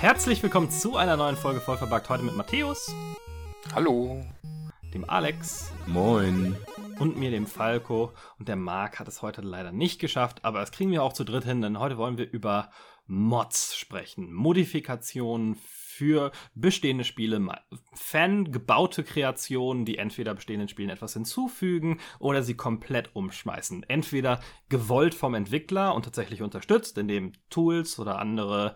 [0.00, 2.08] Herzlich willkommen zu einer neuen Folge Vollverbackt.
[2.08, 2.92] Heute mit Matthäus.
[3.74, 4.24] Hallo.
[4.92, 5.70] Dem Alex.
[5.86, 6.56] Moin.
[6.98, 8.12] Und mir, dem Falco.
[8.38, 11.24] Und der Marc hat es heute leider nicht geschafft, aber das kriegen wir auch zu
[11.24, 12.70] dritt hin, denn heute wollen wir über
[13.06, 14.32] Mods sprechen.
[14.32, 15.56] Modifikationen
[16.00, 17.46] für bestehende Spiele,
[17.92, 23.84] fangebaute Kreationen, die entweder bestehenden Spielen etwas hinzufügen oder sie komplett umschmeißen.
[23.86, 28.74] Entweder gewollt vom Entwickler und tatsächlich unterstützt, indem Tools oder andere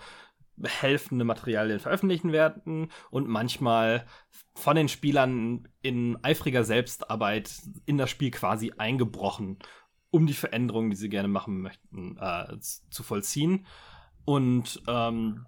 [0.62, 4.04] helfende Materialien veröffentlichen werden und manchmal
[4.54, 7.54] von den Spielern in eifriger Selbstarbeit
[7.86, 9.60] in das Spiel quasi eingebrochen,
[10.10, 13.66] um die Veränderungen, die sie gerne machen möchten, äh, zu vollziehen.
[14.26, 15.46] Und ähm,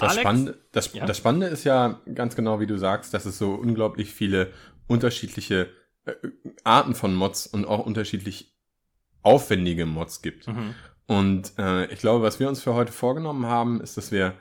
[0.00, 1.06] das, Alex, Spannende, das, ja?
[1.06, 4.52] das Spannende ist ja ganz genau, wie du sagst, dass es so unglaublich viele
[4.86, 5.68] unterschiedliche
[6.04, 6.12] äh,
[6.64, 8.56] Arten von Mods und auch unterschiedlich
[9.22, 10.48] aufwendige Mods gibt.
[10.48, 10.74] Mhm.
[11.06, 14.34] Und äh, ich glaube, was wir uns für heute vorgenommen haben, ist, dass wir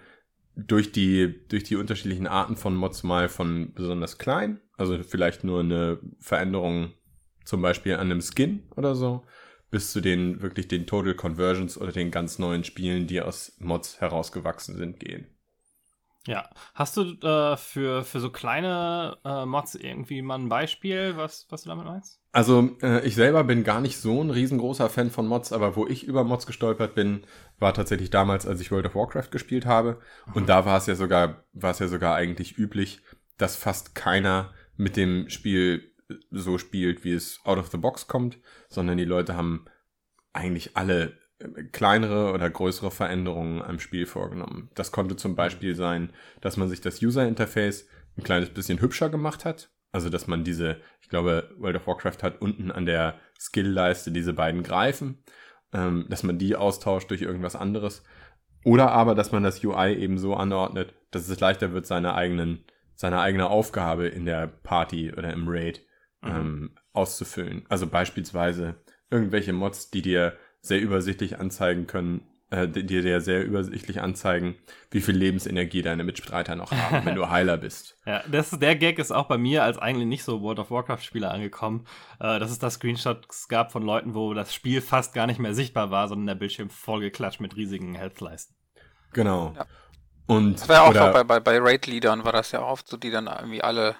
[0.55, 5.61] durch die, durch die unterschiedlichen Arten von Mods mal von besonders klein, also vielleicht nur
[5.61, 6.93] eine Veränderung
[7.45, 9.23] zum Beispiel an einem Skin oder so,
[9.71, 14.01] bis zu den wirklich den Total Conversions oder den ganz neuen Spielen, die aus Mods
[14.01, 15.27] herausgewachsen sind, gehen.
[16.27, 21.47] Ja, hast du äh, für, für so kleine äh, Mods irgendwie mal ein Beispiel, was,
[21.49, 22.19] was du damit meinst?
[22.31, 25.87] Also äh, ich selber bin gar nicht so ein riesengroßer Fan von Mods, aber wo
[25.87, 27.25] ich über Mods gestolpert bin,
[27.57, 29.99] war tatsächlich damals, als ich World of Warcraft gespielt habe.
[30.27, 30.33] Mhm.
[30.33, 33.01] Und da war es ja sogar, war es ja sogar eigentlich üblich,
[33.37, 35.89] dass fast keiner mit dem Spiel
[36.31, 39.65] so spielt, wie es out of the box kommt, sondern die Leute haben
[40.33, 41.17] eigentlich alle
[41.71, 44.69] kleinere oder größere Veränderungen am Spiel vorgenommen.
[44.75, 47.87] Das konnte zum Beispiel sein, dass man sich das User Interface
[48.17, 49.69] ein kleines bisschen hübscher gemacht hat.
[49.91, 54.33] Also, dass man diese, ich glaube, World of Warcraft hat unten an der Skill-Leiste diese
[54.33, 55.23] beiden Greifen,
[55.73, 58.03] ähm, dass man die austauscht durch irgendwas anderes.
[58.65, 62.65] Oder aber, dass man das UI eben so anordnet, dass es leichter wird, seine eigenen,
[62.93, 65.81] seine eigene Aufgabe in der Party oder im Raid
[66.21, 66.29] mhm.
[66.29, 67.65] ähm, auszufüllen.
[67.69, 68.75] Also beispielsweise
[69.09, 72.21] irgendwelche Mods, die dir sehr übersichtlich anzeigen können,
[72.51, 74.55] äh, die dir sehr übersichtlich anzeigen,
[74.91, 77.97] wie viel Lebensenergie deine Mitstreiter noch haben, wenn du Heiler bist.
[78.05, 81.31] Ja, das, der Gag ist auch bei mir als eigentlich nicht so World of Warcraft-Spieler
[81.31, 81.85] angekommen,
[82.19, 85.53] äh, dass es da Screenshots gab von Leuten, wo das Spiel fast gar nicht mehr
[85.53, 88.55] sichtbar war, sondern der Bildschirm vollgeklatscht mit riesigen Health-Leisten.
[89.13, 89.53] Genau.
[89.55, 89.65] Ja.
[90.25, 92.97] Und, das war ja auch so bei, bei, bei Raid-Leadern war das ja oft so,
[92.97, 93.95] die dann irgendwie alle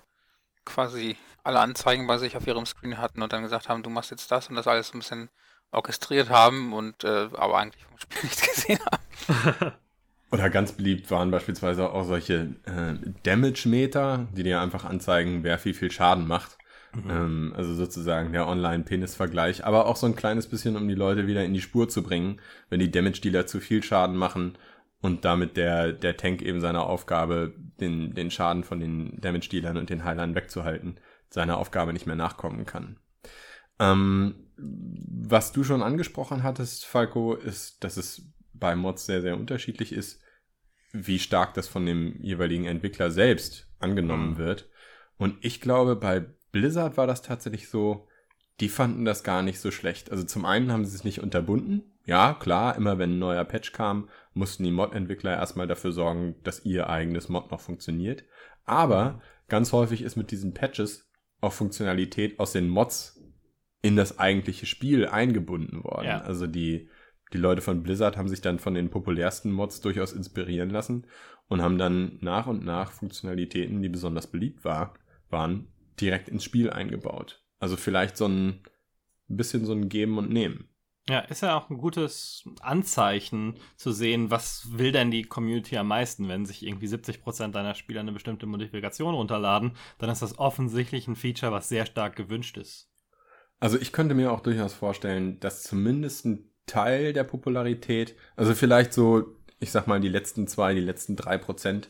[0.66, 4.12] quasi alle Anzeigen bei sich auf ihrem Screen hatten und dann gesagt haben, du machst
[4.12, 5.30] jetzt das und das alles ein bisschen
[5.72, 9.72] orchestriert haben und äh, aber eigentlich vom Spiel nichts gesehen haben.
[10.31, 12.94] Oder ganz beliebt waren beispielsweise auch solche äh,
[13.24, 16.57] Damage-Meter, die dir einfach anzeigen, wer wie viel Schaden macht.
[16.94, 17.09] Mhm.
[17.09, 21.44] Ähm, also sozusagen der Online-Penis-Vergleich, aber auch so ein kleines bisschen, um die Leute wieder
[21.44, 24.57] in die Spur zu bringen, wenn die Damage-Dealer zu viel Schaden machen
[25.01, 29.90] und damit der, der Tank eben seine Aufgabe, den, den Schaden von den Damage-Dealern und
[29.90, 31.00] den Heilern wegzuhalten,
[31.30, 32.97] seiner Aufgabe nicht mehr nachkommen kann.
[33.80, 39.94] Ähm, was du schon angesprochen hattest, Falco, ist, dass es bei Mods sehr, sehr unterschiedlich
[39.94, 40.22] ist,
[40.92, 44.38] wie stark das von dem jeweiligen Entwickler selbst angenommen mhm.
[44.38, 44.69] wird.
[45.18, 48.08] Und ich glaube, bei Blizzard war das tatsächlich so,
[48.59, 50.12] die fanden das gar nicht so schlecht.
[50.12, 51.84] Also zum einen haben sie es nicht unterbunden.
[52.06, 56.66] Ja, klar, immer wenn ein neuer Patch kam, mussten die Mod-Entwickler erstmal dafür sorgen, dass
[56.66, 58.24] ihr eigenes Mod noch funktioniert.
[58.66, 59.22] Aber mhm.
[59.48, 61.09] ganz häufig ist mit diesen Patches
[61.42, 63.19] auch Funktionalität aus den Mods
[63.81, 66.07] in das eigentliche Spiel eingebunden worden.
[66.07, 66.22] Ja.
[66.22, 66.90] Also die,
[67.34, 71.06] die Leute von Blizzard haben sich dann von den populärsten Mods durchaus inspirieren lassen
[71.47, 74.95] und haben dann nach und nach Funktionalitäten, die besonders beliebt war,
[75.29, 75.68] waren,
[76.00, 77.44] direkt ins Spiel eingebaut.
[77.59, 78.62] Also vielleicht so ein
[79.28, 80.69] bisschen so ein Geben und Nehmen.
[81.09, 85.88] Ja, ist ja auch ein gutes Anzeichen zu sehen, was will denn die Community am
[85.88, 91.07] meisten, wenn sich irgendwie 70% deiner Spieler eine bestimmte Modifikation runterladen, dann ist das offensichtlich
[91.07, 92.92] ein Feature, was sehr stark gewünscht ist.
[93.59, 98.94] Also ich könnte mir auch durchaus vorstellen, dass zumindest ein Teil der Popularität, also vielleicht
[98.94, 101.89] so, ich sag mal, die letzten zwei, die letzten drei Prozent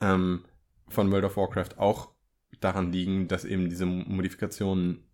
[0.00, 0.44] ähm,
[0.88, 2.12] von World of Warcraft auch
[2.60, 5.04] daran liegen, dass eben diese Modifikationen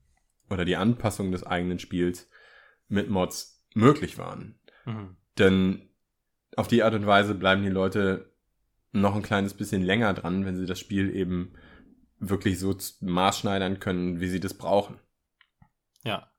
[0.50, 2.31] oder die Anpassung des eigenen Spiels
[2.88, 4.58] mit Mods möglich waren.
[4.85, 5.17] Mhm.
[5.38, 5.91] Denn
[6.56, 8.32] auf die Art und Weise bleiben die Leute
[8.93, 11.55] noch ein kleines bisschen länger dran, wenn sie das Spiel eben
[12.19, 14.99] wirklich so maßschneidern können, wie sie das brauchen.
[16.05, 16.31] Ja.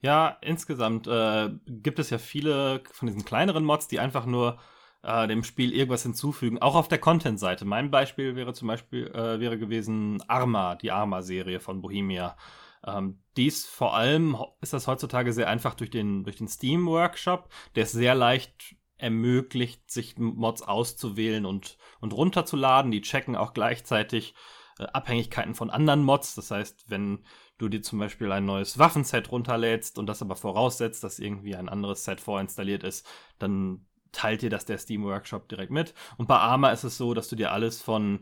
[0.00, 4.58] Ja, insgesamt äh, gibt es ja viele von diesen kleineren Mods, die einfach nur
[5.02, 7.64] äh, dem Spiel irgendwas hinzufügen, auch auf der Content-Seite.
[7.64, 12.36] Mein Beispiel wäre zum Beispiel äh, wäre gewesen Arma, die Arma-Serie von Bohemia.
[12.84, 17.48] Ähm, dies vor allem ist das heutzutage sehr einfach durch den, durch den Steam Workshop,
[17.76, 22.90] der es sehr leicht ermöglicht, sich Mods auszuwählen und, und runterzuladen.
[22.90, 24.34] Die checken auch gleichzeitig
[24.78, 26.34] äh, Abhängigkeiten von anderen Mods.
[26.34, 27.24] Das heißt, wenn
[27.58, 31.68] du dir zum Beispiel ein neues Waffenset runterlädst und das aber voraussetzt, dass irgendwie ein
[31.68, 33.06] anderes Set vorinstalliert ist,
[33.38, 35.94] dann teilt dir das der Steam Workshop direkt mit.
[36.16, 38.20] Und bei Arma ist es so, dass du dir alles von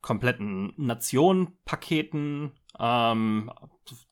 [0.00, 3.50] kompletten Nationenpaketen, ähm,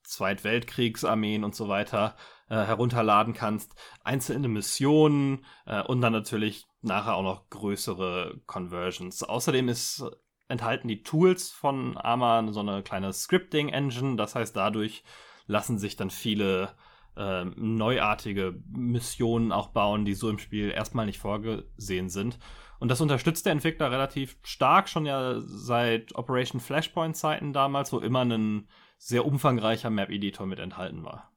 [0.04, 2.16] Zweitweltkriegsarmeen und so weiter
[2.48, 9.22] äh, herunterladen kannst, einzelne Missionen äh, und dann natürlich nachher auch noch größere Conversions.
[9.22, 10.04] Außerdem ist
[10.52, 14.16] enthalten die Tools von Arma so eine kleine Scripting-Engine.
[14.16, 15.02] Das heißt, dadurch
[15.46, 16.74] lassen sich dann viele
[17.16, 22.38] äh, neuartige Missionen auch bauen, die so im Spiel erstmal nicht vorgesehen sind.
[22.78, 27.98] Und das unterstützt der Entwickler relativ stark, schon ja seit Operation Flashpoint Zeiten damals, wo
[27.98, 28.68] immer ein
[28.98, 31.32] sehr umfangreicher Map-Editor mit enthalten war.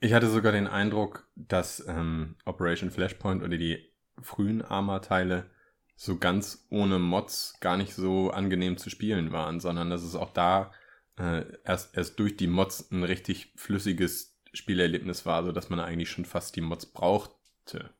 [0.00, 5.50] Ich hatte sogar den Eindruck, dass ähm, Operation Flashpoint oder die frühen Arma-Teile
[6.00, 10.32] so ganz ohne Mods gar nicht so angenehm zu spielen waren, sondern dass es auch
[10.32, 10.70] da
[11.18, 16.08] äh, erst, erst durch die Mods ein richtig flüssiges Spielerlebnis war, so dass man eigentlich
[16.08, 17.90] schon fast die Mods brauchte.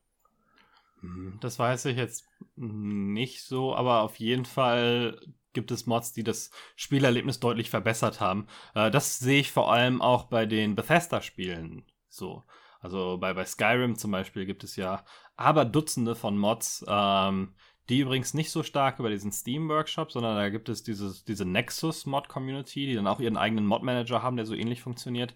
[1.01, 2.25] Hm, das weiß ich jetzt
[2.55, 5.19] nicht so, aber auf jeden Fall
[5.51, 8.47] gibt es Mods, die das Spielerlebnis deutlich verbessert haben.
[8.75, 12.45] Äh, das sehe ich vor allem auch bei den Bethesda-Spielen so.
[12.79, 15.03] Also bei, bei Skyrim zum Beispiel gibt es ja
[15.35, 17.55] aber Dutzende von Mods, ähm,
[17.89, 22.85] die übrigens nicht so stark über diesen Steam-Workshop, sondern da gibt es dieses, diese Nexus-Mod-Community,
[22.85, 25.33] die dann auch ihren eigenen Mod-Manager haben, der so ähnlich funktioniert.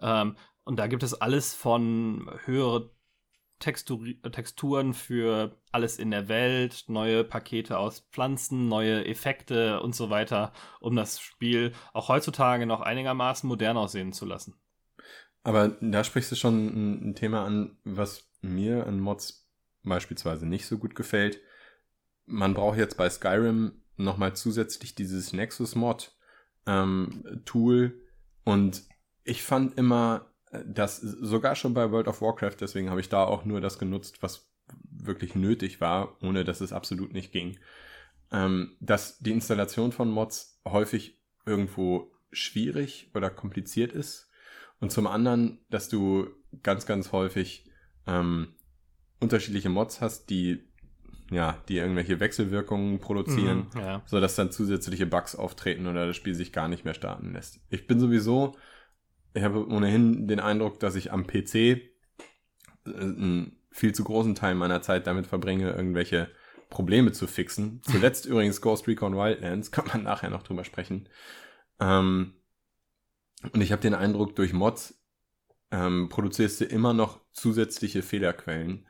[0.00, 2.90] Ähm, und da gibt es alles von höhere
[3.60, 10.10] Textur Texturen für alles in der Welt, neue Pakete aus Pflanzen, neue Effekte und so
[10.10, 14.60] weiter, um das Spiel auch heutzutage noch einigermaßen modern aussehen zu lassen.
[15.44, 19.48] Aber da sprichst du schon ein Thema an, was mir an Mods
[19.84, 21.40] beispielsweise nicht so gut gefällt
[22.26, 26.16] man braucht jetzt bei Skyrim nochmal zusätzlich dieses Nexus-Mod
[26.66, 28.00] ähm, Tool.
[28.44, 28.84] Und
[29.24, 30.32] ich fand immer,
[30.66, 34.22] dass sogar schon bei World of Warcraft, deswegen habe ich da auch nur das genutzt,
[34.22, 34.50] was
[34.90, 37.58] wirklich nötig war, ohne dass es absolut nicht ging,
[38.30, 44.30] ähm, dass die Installation von Mods häufig irgendwo schwierig oder kompliziert ist.
[44.80, 46.28] Und zum anderen, dass du
[46.62, 47.70] ganz, ganz häufig
[48.06, 48.54] ähm,
[49.20, 50.68] unterschiedliche Mods hast, die
[51.32, 54.02] ja, die irgendwelche Wechselwirkungen produzieren, mhm, ja.
[54.06, 57.60] sodass dann zusätzliche Bugs auftreten oder das Spiel sich gar nicht mehr starten lässt.
[57.70, 58.56] Ich bin sowieso,
[59.34, 61.80] ich habe ohnehin den Eindruck, dass ich am PC äh,
[62.84, 66.28] einen viel zu großen Teil meiner Zeit damit verbringe, irgendwelche
[66.68, 67.80] Probleme zu fixen.
[67.90, 71.08] Zuletzt übrigens Ghost Recon Wildlands, kann man nachher noch drüber sprechen.
[71.80, 72.34] Ähm,
[73.52, 75.02] und ich habe den Eindruck, durch Mods
[75.70, 78.86] ähm, produzierst du immer noch zusätzliche Fehlerquellen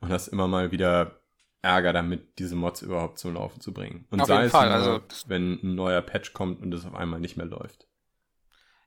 [0.00, 1.19] und hast immer mal wieder
[1.62, 4.06] Ärger damit, diese Mods überhaupt zum Laufen zu bringen.
[4.10, 6.94] Und auf sei es Fall, nur, also, wenn ein neuer Patch kommt und es auf
[6.94, 7.86] einmal nicht mehr läuft.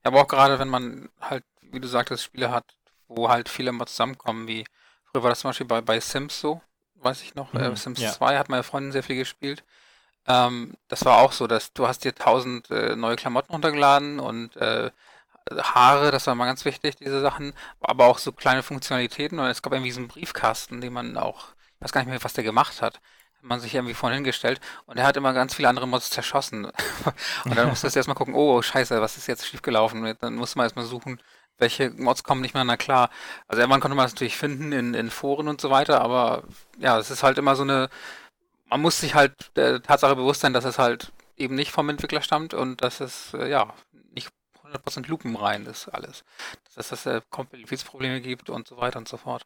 [0.04, 2.66] Ja, aber auch gerade, wenn man halt, wie du sagtest, Spiele hat,
[3.08, 4.66] wo halt viele Mods zusammenkommen, wie
[5.06, 6.62] früher war das zum Beispiel bei, bei Sims so,
[6.96, 8.12] weiß ich noch, äh, mhm, äh, Sims ja.
[8.12, 9.64] 2 hat meine Freundin sehr viel gespielt.
[10.26, 14.56] Ähm, das war auch so, dass du hast dir tausend äh, neue Klamotten runtergeladen und
[14.56, 14.90] äh,
[15.52, 19.62] Haare, das war mal ganz wichtig, diese Sachen, aber auch so kleine Funktionalitäten und es
[19.62, 21.53] gab irgendwie so einen Briefkasten, den man auch
[21.83, 22.95] weiß gar nicht mehr, was der gemacht hat.
[22.95, 26.66] Hat man sich irgendwie vorhin hingestellt und er hat immer ganz viele andere Mods zerschossen.
[27.45, 30.16] und dann musste du erstmal gucken, oh, scheiße, was ist jetzt schiefgelaufen?
[30.19, 31.19] Dann musste man erstmal suchen,
[31.57, 33.09] welche Mods kommen nicht mehr na klar.
[33.47, 36.44] Also irgendwann konnte man es natürlich finden in, in Foren und so weiter, aber
[36.80, 37.90] ja, es ist halt immer so eine,
[38.66, 42.21] man muss sich halt der Tatsache bewusst sein, dass es halt eben nicht vom Entwickler
[42.21, 43.73] stammt und dass es, äh, ja,
[44.11, 44.30] nicht
[44.63, 46.23] 100% lupenrein ist alles.
[46.75, 49.45] Dass es äh, Kompatibilitätsprobleme gibt und so weiter und so fort.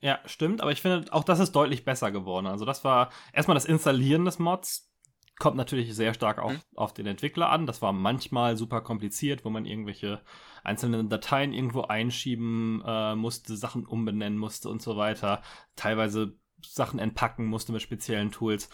[0.00, 2.46] Ja, stimmt, aber ich finde, auch das ist deutlich besser geworden.
[2.46, 4.88] Also das war erstmal das Installieren des Mods,
[5.38, 6.60] kommt natürlich sehr stark auf, mhm.
[6.74, 7.66] auf den Entwickler an.
[7.66, 10.20] Das war manchmal super kompliziert, wo man irgendwelche
[10.64, 15.42] einzelnen Dateien irgendwo einschieben äh, musste, Sachen umbenennen musste und so weiter.
[15.76, 18.68] Teilweise Sachen entpacken musste mit speziellen Tools.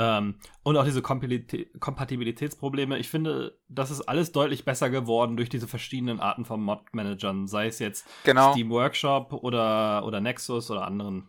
[0.00, 2.98] Ähm, und auch diese Kompatibilitätsprobleme.
[2.98, 7.66] Ich finde, das ist alles deutlich besser geworden durch diese verschiedenen Arten von Mod-Managern, sei
[7.66, 8.52] es jetzt genau.
[8.52, 11.28] Steam Workshop oder, oder Nexus oder anderen.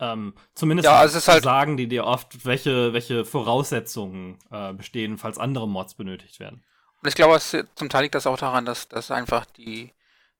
[0.00, 5.36] Ähm, zumindest ja, also halt sagen die dir oft, welche, welche Voraussetzungen äh, bestehen, falls
[5.38, 6.64] andere Mods benötigt werden.
[7.02, 9.92] Und ich glaube, es, zum Teil liegt das auch daran, dass, dass einfach die,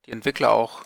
[0.06, 0.84] die Entwickler auch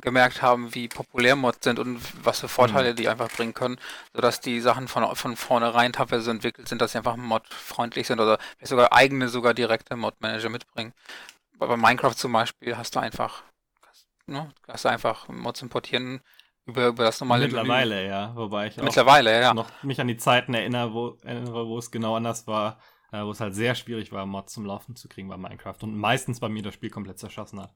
[0.00, 2.96] gemerkt haben, wie populär Mods sind und was für Vorteile mhm.
[2.96, 3.78] die einfach bringen können,
[4.12, 8.20] sodass die Sachen von, von vornherein teilweise so entwickelt sind, dass sie einfach modfreundlich sind
[8.20, 10.92] oder sogar eigene, sogar direkte Mod-Manager mitbringen.
[11.58, 13.44] Bei Minecraft zum Beispiel hast du einfach,
[14.26, 16.20] ne, hast du einfach Mods importieren
[16.66, 18.08] über, über das normale Mittlerweile, Menü.
[18.08, 18.36] ja.
[18.36, 19.54] Wobei ich Mittlerweile, ja.
[19.54, 22.80] noch mich an die Zeiten erinnere, wo, erinnere, wo es genau anders war,
[23.12, 25.96] äh, wo es halt sehr schwierig war, Mods zum Laufen zu kriegen bei Minecraft und
[25.96, 27.74] meistens bei mir das Spiel komplett zerschossen hat.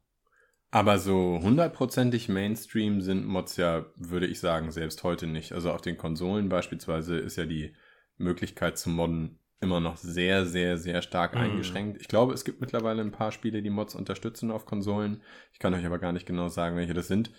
[0.70, 5.52] Aber so hundertprozentig Mainstream sind Mods ja, würde ich sagen, selbst heute nicht.
[5.52, 7.75] Also auf den Konsolen beispielsweise ist ja die
[8.18, 11.38] Möglichkeit zu modden immer noch sehr, sehr, sehr stark mm.
[11.38, 12.00] eingeschränkt.
[12.00, 15.22] Ich glaube, es gibt mittlerweile ein paar Spiele, die Mods unterstützen auf Konsolen.
[15.52, 17.32] Ich kann euch aber gar nicht genau sagen, welche das sind.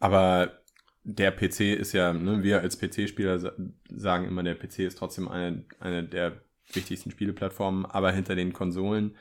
[0.00, 0.58] Aber
[1.04, 3.54] der PC ist ja, ne, wir als PC-Spieler
[3.88, 9.16] sagen immer, der PC ist trotzdem eine, eine der wichtigsten Spieleplattformen, aber hinter den Konsolen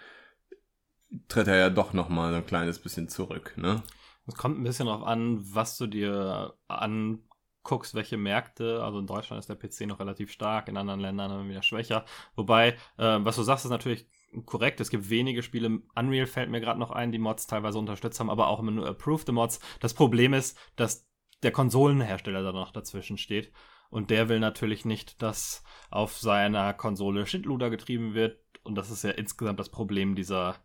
[1.28, 3.84] tritt er ja doch nochmal ein kleines bisschen zurück, ne?
[4.26, 8.84] Es kommt ein bisschen darauf an, was du dir anguckst, welche Märkte.
[8.84, 12.04] Also in Deutschland ist der PC noch relativ stark, in anderen Ländern wieder schwächer.
[12.36, 14.10] Wobei, äh, was du sagst, ist natürlich
[14.46, 14.82] korrekt.
[14.82, 15.82] Es gibt wenige Spiele.
[15.96, 18.88] Unreal fällt mir gerade noch ein, die Mods teilweise unterstützt haben, aber auch immer nur
[18.88, 19.60] approved Mods.
[19.80, 21.08] Das Problem ist, dass
[21.44, 23.52] der Konsolenhersteller da noch dazwischen steht.
[23.90, 28.40] Und der will natürlich nicht, dass auf seiner Konsole Shitloader getrieben wird.
[28.64, 30.56] Und das ist ja insgesamt das Problem dieser,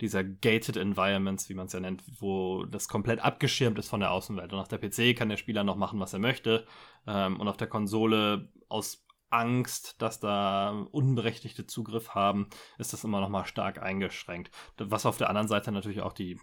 [0.00, 4.12] dieser gated Environments, wie man es ja nennt, wo das komplett abgeschirmt ist von der
[4.12, 4.52] Außenwelt.
[4.52, 6.66] Und auf der PC kann der Spieler noch machen, was er möchte.
[7.06, 13.20] Ähm, und auf der Konsole aus Angst, dass da unberechtigte Zugriff haben, ist das immer
[13.20, 14.50] noch mal stark eingeschränkt.
[14.76, 16.38] Was auf der anderen Seite natürlich auch die,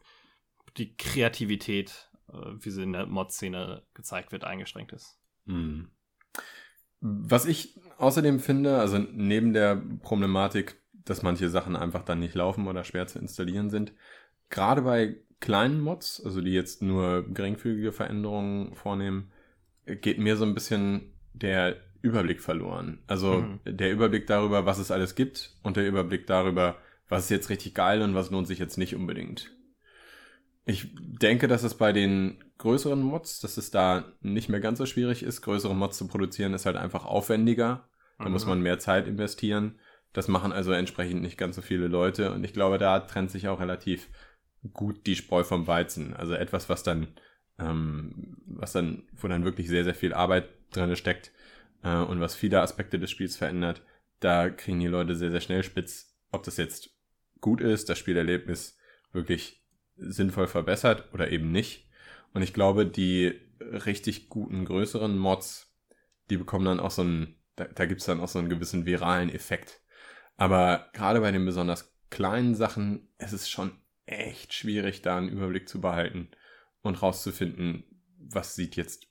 [0.77, 5.19] die Kreativität, äh, wie sie in der Mod-Szene gezeigt wird, eingeschränkt ist.
[5.45, 5.91] Mhm.
[6.99, 12.67] Was ich außerdem finde, also neben der Problematik, dass manche Sachen einfach dann nicht laufen
[12.67, 13.93] oder schwer zu installieren sind,
[14.49, 19.31] gerade bei kleinen Mods, also die jetzt nur geringfügige Veränderungen vornehmen,
[19.85, 22.99] geht mir so ein bisschen der Überblick verloren.
[23.07, 23.59] Also mhm.
[23.65, 26.77] der Überblick darüber, was es alles gibt und der Überblick darüber,
[27.09, 29.51] was ist jetzt richtig geil und was lohnt sich jetzt nicht unbedingt.
[30.65, 34.85] Ich denke, dass es bei den größeren Mods, dass es da nicht mehr ganz so
[34.85, 35.41] schwierig ist.
[35.41, 37.87] Größere Mods zu produzieren ist halt einfach aufwendiger.
[38.19, 38.31] Da mhm.
[38.31, 39.79] muss man mehr Zeit investieren.
[40.17, 42.33] Das machen also entsprechend nicht ganz so viele Leute.
[42.33, 44.09] Und ich glaube, da trennt sich auch relativ
[44.73, 46.15] gut die Spreu vom Weizen.
[46.15, 47.09] Also etwas, was dann,
[47.59, 51.31] ähm, was dann, wo dann wirklich sehr, sehr viel Arbeit drin steckt,
[51.83, 53.83] äh, und was viele Aspekte des Spiels verändert,
[54.19, 56.89] da kriegen die Leute sehr, sehr schnell spitz, ob das jetzt
[57.39, 58.75] gut ist, das Spielerlebnis
[59.11, 59.63] wirklich
[59.97, 61.91] sinnvoll verbessert oder eben nicht.
[62.33, 65.71] Und ich glaube, die richtig guten, größeren Mods,
[66.31, 68.87] die bekommen dann auch so einen, da, da gibt es dann auch so einen gewissen
[68.87, 69.79] viralen Effekt.
[70.37, 73.71] Aber gerade bei den besonders kleinen Sachen, es ist schon
[74.05, 76.29] echt schwierig, da einen Überblick zu behalten
[76.81, 77.83] und rauszufinden,
[78.17, 79.07] was sieht jetzt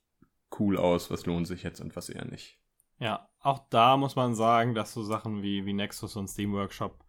[0.58, 2.58] cool aus, was lohnt sich jetzt und was eher nicht.
[2.98, 7.04] Ja, auch da muss man sagen, dass so Sachen wie, wie Nexus und Steam Workshop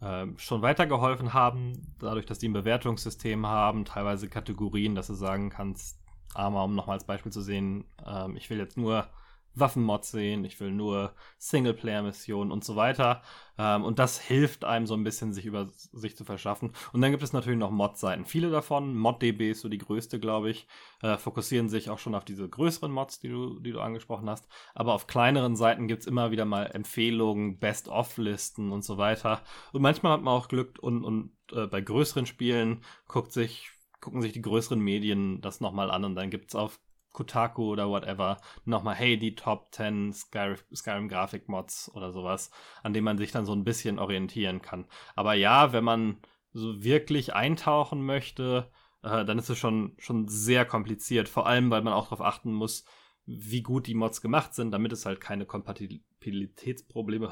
[0.00, 5.48] äh, schon weitergeholfen haben, dadurch, dass die ein Bewertungssystem haben, teilweise Kategorien, dass du sagen
[5.48, 5.98] kannst,
[6.34, 9.08] aber um nochmal als Beispiel zu sehen, äh, ich will jetzt nur
[9.54, 13.22] Waffenmods sehen, ich will nur Singleplayer-Missionen und so weiter.
[13.58, 16.72] Ähm, und das hilft einem so ein bisschen, sich über sich zu verschaffen.
[16.92, 18.24] Und dann gibt es natürlich noch Mod-Seiten.
[18.24, 20.66] Viele davon, ModDB ist so die größte, glaube ich,
[21.02, 24.48] äh, fokussieren sich auch schon auf diese größeren Mods, die du, die du angesprochen hast.
[24.74, 29.42] Aber auf kleineren Seiten gibt es immer wieder mal Empfehlungen, Best-of-Listen und so weiter.
[29.72, 34.22] Und manchmal hat man auch Glück und, und äh, bei größeren Spielen guckt sich gucken
[34.22, 36.80] sich die größeren Medien das nochmal an und dann gibt es auf
[37.12, 42.50] Kotaku oder whatever nochmal, hey, die Top 10 Skyrim, Grafik Mods oder sowas,
[42.82, 44.86] an dem man sich dann so ein bisschen orientieren kann.
[45.16, 46.18] Aber ja, wenn man
[46.52, 48.70] so wirklich eintauchen möchte,
[49.02, 51.28] äh, dann ist es schon, schon sehr kompliziert.
[51.28, 52.84] Vor allem, weil man auch darauf achten muss,
[53.26, 57.30] wie gut die Mods gemacht sind, damit es halt keine Kompatibilitätsprobleme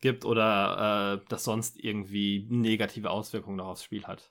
[0.00, 4.30] gibt oder äh, das sonst irgendwie negative Auswirkungen noch aufs Spiel hat.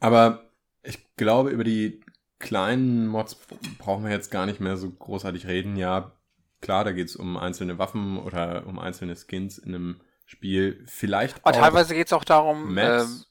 [0.00, 0.50] Aber
[0.82, 2.00] ich glaube, über die
[2.44, 3.36] kleinen Mods
[3.78, 5.76] brauchen wir jetzt gar nicht mehr so großartig reden.
[5.76, 6.12] Ja,
[6.60, 10.84] klar, da geht es um einzelne Waffen oder um einzelne Skins in einem Spiel.
[10.86, 11.36] Vielleicht.
[11.44, 12.76] Aber teilweise geht es auch darum.
[12.78, 13.24] Ähm,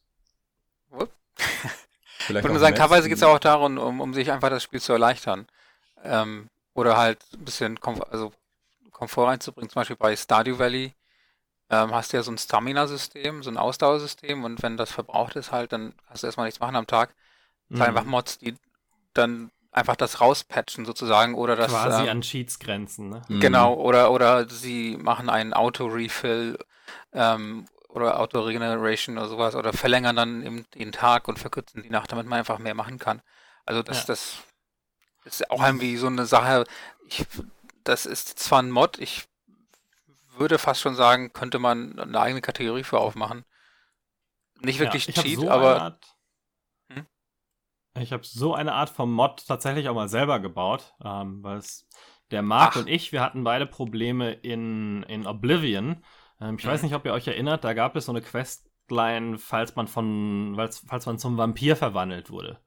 [2.25, 4.79] Vielleicht ich würde sagen, teilweise geht es auch darum, um, um sich einfach das Spiel
[4.82, 5.46] zu erleichtern.
[6.03, 8.32] Ähm, oder halt ein bisschen Komfort, also
[8.91, 9.70] Komfort reinzubringen.
[9.70, 10.93] Zum Beispiel bei Stardew Valley
[11.70, 15.51] ähm, hast du ja so ein Stamina-System, so ein Ausdauersystem und wenn das verbraucht ist
[15.51, 17.13] halt, dann hast du erstmal nichts machen am Tag.
[17.70, 17.82] Mhm.
[17.82, 18.55] einfach Mods, die
[19.13, 23.22] dann einfach das rauspatchen sozusagen oder das quasi ähm, an Cheats grenzen, ne?
[23.27, 26.58] Genau, oder oder sie machen einen Auto-Refill
[27.13, 32.12] ähm, oder Auto-Regeneration oder sowas oder verlängern dann eben den Tag und verkürzen die Nacht,
[32.12, 33.22] damit man einfach mehr machen kann.
[33.65, 34.03] Also das, ja.
[34.08, 34.38] das
[35.25, 36.65] ist auch irgendwie so eine Sache.
[37.08, 37.25] Ich,
[37.84, 39.25] das ist zwar ein Mod, ich
[40.36, 43.46] würde fast schon sagen, könnte man eine eigene Kategorie für aufmachen.
[44.60, 45.86] Nicht wirklich ja, Cheat, so aber.
[45.88, 45.93] Hm?
[48.00, 51.88] Ich habe so eine Art von Mod tatsächlich auch mal selber gebaut, ähm, weil es
[52.31, 56.03] der Marc und ich, wir hatten beide Probleme in, in Oblivion.
[56.41, 56.69] Ähm, ich mhm.
[56.69, 60.53] weiß nicht, ob ihr euch erinnert, da gab es so eine Questline, falls man von,
[60.55, 62.59] falls, falls man zum Vampir verwandelt wurde.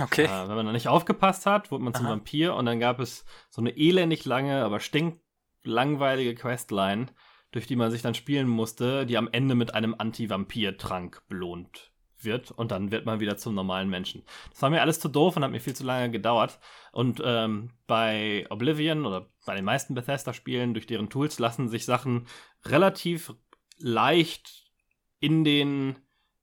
[0.00, 0.24] Okay.
[0.24, 2.12] Äh, wenn man da nicht aufgepasst hat, wurde man zum Aha.
[2.12, 7.06] Vampir und dann gab es so eine elendig lange, aber stinklangweilige Questline,
[7.52, 11.91] durch die man sich dann spielen musste, die am Ende mit einem Anti-Vampir-Trank belohnt
[12.24, 14.22] wird und dann wird man wieder zum normalen Menschen.
[14.50, 16.58] Das war mir alles zu doof und hat mir viel zu lange gedauert.
[16.92, 22.26] Und ähm, bei Oblivion oder bei den meisten Bethesda-Spielen durch deren Tools lassen sich Sachen
[22.64, 23.34] relativ
[23.78, 24.70] leicht
[25.18, 25.96] in den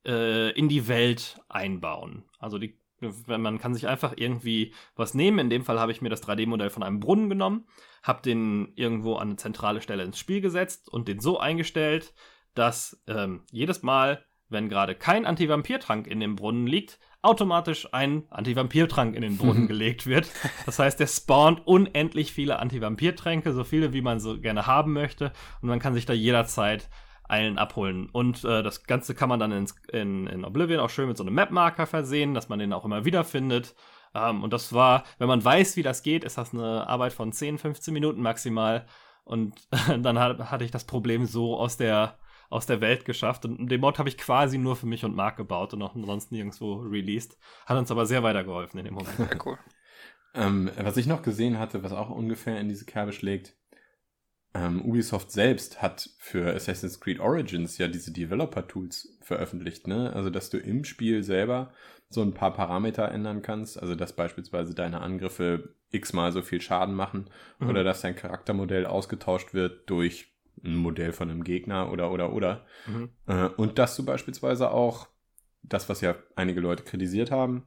[0.06, 2.26] äh, in die Welt einbauen.
[2.40, 2.80] Also die
[3.28, 5.40] man kann sich einfach irgendwie was nehmen.
[5.40, 7.66] In dem Fall habe ich mir das 3D-Modell von einem Brunnen genommen,
[8.04, 12.14] habe den irgendwo an eine zentrale Stelle ins Spiel gesetzt und den so eingestellt,
[12.56, 19.15] dass ähm, jedes Mal, wenn gerade kein Antivampirtrank in dem Brunnen liegt, automatisch ein Antivampirtrank
[19.15, 20.29] in den Brunnen gelegt wird.
[20.65, 25.32] Das heißt, der spawnt unendlich viele Antivampirtränke, so viele wie man so gerne haben möchte,
[25.62, 26.89] und man kann sich da jederzeit
[27.29, 28.10] einen abholen.
[28.12, 31.24] Und äh, das Ganze kann man dann ins, in, in Oblivion auch schön mit so
[31.24, 33.75] einem Map-Marker versehen, dass man den auch immer wieder findet.
[34.15, 37.32] Ähm, und das war, wenn man weiß, wie das geht, ist das eine Arbeit von
[37.32, 38.88] 10, 15 Minuten maximal.
[39.24, 39.56] Und
[40.00, 42.18] dann hat, hatte ich das Problem so aus der,
[42.50, 43.46] aus der Welt geschafft.
[43.46, 46.32] Und den Mod habe ich quasi nur für mich und Marc gebaut und auch sonst
[46.32, 47.38] nirgendwo released.
[47.65, 49.15] Hat uns aber sehr weitergeholfen in dem Moment.
[49.18, 49.58] Sehr cool.
[50.34, 53.56] ähm, was ich noch gesehen hatte, was auch ungefähr in diese Kerbe schlägt,
[54.56, 60.12] ähm, Ubisoft selbst hat für Assassin's Creed Origins ja diese Developer-Tools veröffentlicht, ne?
[60.13, 61.72] Also, dass du im Spiel selber
[62.10, 66.96] so ein paar Parameter ändern kannst, also dass beispielsweise deine Angriffe x-mal so viel Schaden
[66.96, 67.29] machen
[67.60, 67.70] mhm.
[67.70, 72.66] oder dass dein Charaktermodell ausgetauscht wird durch ein Modell von einem Gegner oder oder oder.
[72.88, 73.10] Mhm.
[73.28, 75.08] Äh, und dass du beispielsweise auch
[75.62, 77.63] das, was ja einige Leute kritisiert haben,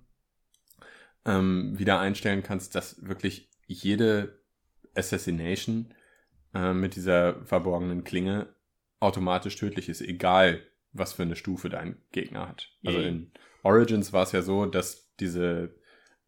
[1.24, 4.40] ähm, wieder einstellen kannst, dass wirklich jede
[4.94, 5.94] Assassination
[6.55, 8.55] äh, mit dieser verborgenen Klinge
[9.00, 10.61] automatisch tödlich ist, egal
[10.92, 12.70] was für eine Stufe dein Gegner hat.
[12.85, 15.74] Also in Origins war es ja so, dass diese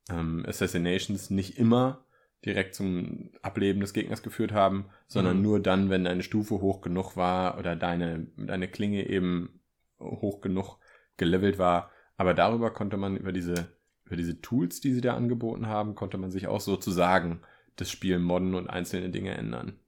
[0.08, 2.03] ähm, Assassinations nicht immer
[2.44, 5.42] direkt zum Ableben des Gegners geführt haben, sondern mhm.
[5.42, 9.60] nur dann, wenn deine Stufe hoch genug war oder deine, deine Klinge eben
[9.98, 10.78] hoch genug
[11.16, 11.90] gelevelt war.
[12.16, 16.18] Aber darüber konnte man über diese, über diese Tools, die sie da angeboten haben, konnte
[16.18, 17.40] man sich auch sozusagen
[17.76, 19.80] das Spiel modden und einzelne Dinge ändern.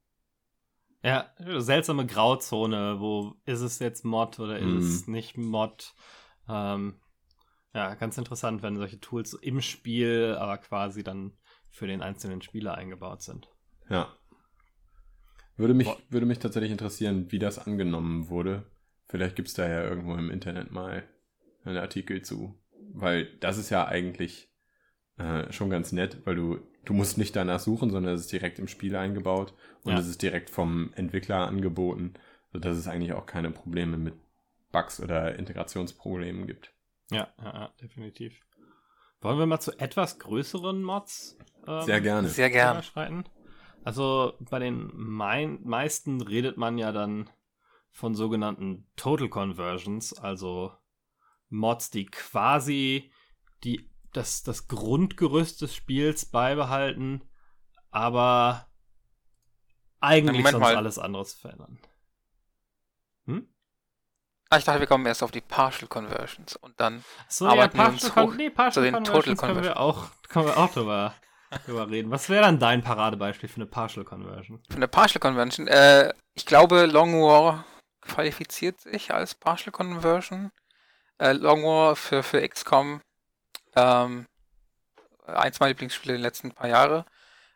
[1.02, 4.78] Ja, seltsame Grauzone, wo ist es jetzt Mod oder ist mm.
[4.78, 5.94] es nicht Mod?
[6.48, 6.94] Ähm,
[7.74, 11.32] ja, ganz interessant, wenn solche Tools im Spiel, aber quasi dann
[11.76, 13.48] für den einzelnen Spieler eingebaut sind.
[13.88, 14.12] Ja.
[15.56, 18.64] Würde mich, würde mich tatsächlich interessieren, wie das angenommen wurde.
[19.08, 21.08] Vielleicht gibt es da ja irgendwo im Internet mal
[21.64, 22.58] einen Artikel zu.
[22.92, 24.50] Weil das ist ja eigentlich
[25.18, 28.58] äh, schon ganz nett, weil du du musst nicht danach suchen, sondern es ist direkt
[28.58, 29.98] im Spiel eingebaut und ja.
[29.98, 32.14] es ist direkt vom Entwickler angeboten,
[32.52, 34.14] sodass es eigentlich auch keine Probleme mit
[34.72, 36.72] Bugs oder Integrationsproblemen gibt.
[37.10, 38.40] Ja, ja, ja definitiv.
[39.20, 41.36] Wollen wir mal zu etwas größeren Mods?
[41.66, 42.28] Ähm, Sehr gerne.
[42.28, 42.82] Sehr gerne.
[43.84, 47.30] Also bei den mein meisten redet man ja dann
[47.92, 50.72] von sogenannten Total Conversions, also
[51.48, 53.10] Mods, die quasi
[53.64, 57.22] die das, das Grundgerüst des Spiels beibehalten,
[57.90, 58.66] aber
[60.00, 60.76] eigentlich Moment sonst mal.
[60.76, 61.78] alles anderes verändern.
[63.26, 63.48] Hm?
[64.50, 67.88] Ah, ich dachte, wir kommen erst auf die Partial Conversions und dann so, arbeiten ja,
[67.88, 69.40] Partial, Con nee, Partial zu den Conversions Total Conversions.
[69.40, 71.14] Können wir auch, können wir auch drüber,
[71.64, 72.10] drüber reden.
[72.10, 74.60] Was wäre dann dein Paradebeispiel für eine Partial Conversion?
[74.68, 75.66] Für eine Partial Conversion?
[75.68, 77.64] Äh, ich glaube, Long War
[78.00, 80.50] qualifiziert sich als Partial Conversion.
[81.18, 83.00] Äh, Long War für, für XCOM
[83.74, 84.26] ähm,
[85.26, 87.04] eins meiner Lieblingsspiele in den letzten paar Jahren.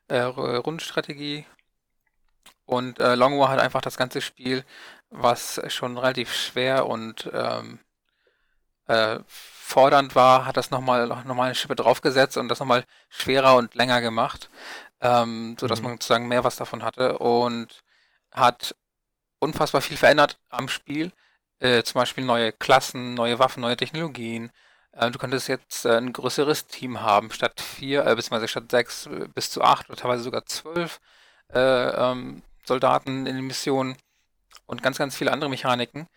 [0.08, 1.46] Äh, Rundenstrategie.
[2.64, 4.64] Und äh, Long War hat einfach das ganze Spiel,
[5.10, 7.80] was schon relativ schwer und ähm,
[8.90, 13.56] äh, fordernd war, hat das nochmal noch mal eine Schippe draufgesetzt und das nochmal schwerer
[13.56, 14.50] und länger gemacht,
[15.00, 15.84] ähm, sodass mhm.
[15.84, 17.82] man sozusagen mehr was davon hatte und
[18.32, 18.74] hat
[19.38, 21.12] unfassbar viel verändert am Spiel.
[21.60, 24.50] Äh, zum Beispiel neue Klassen, neue Waffen, neue Technologien,
[24.92, 29.06] äh, du könntest jetzt äh, ein größeres Team haben, statt vier, äh, beziehungsweise statt sechs
[29.06, 31.00] äh, bis zu acht oder teilweise sogar zwölf
[31.52, 33.96] äh, ähm, Soldaten in den Missionen
[34.66, 36.08] und ganz, ganz viele andere Mechaniken.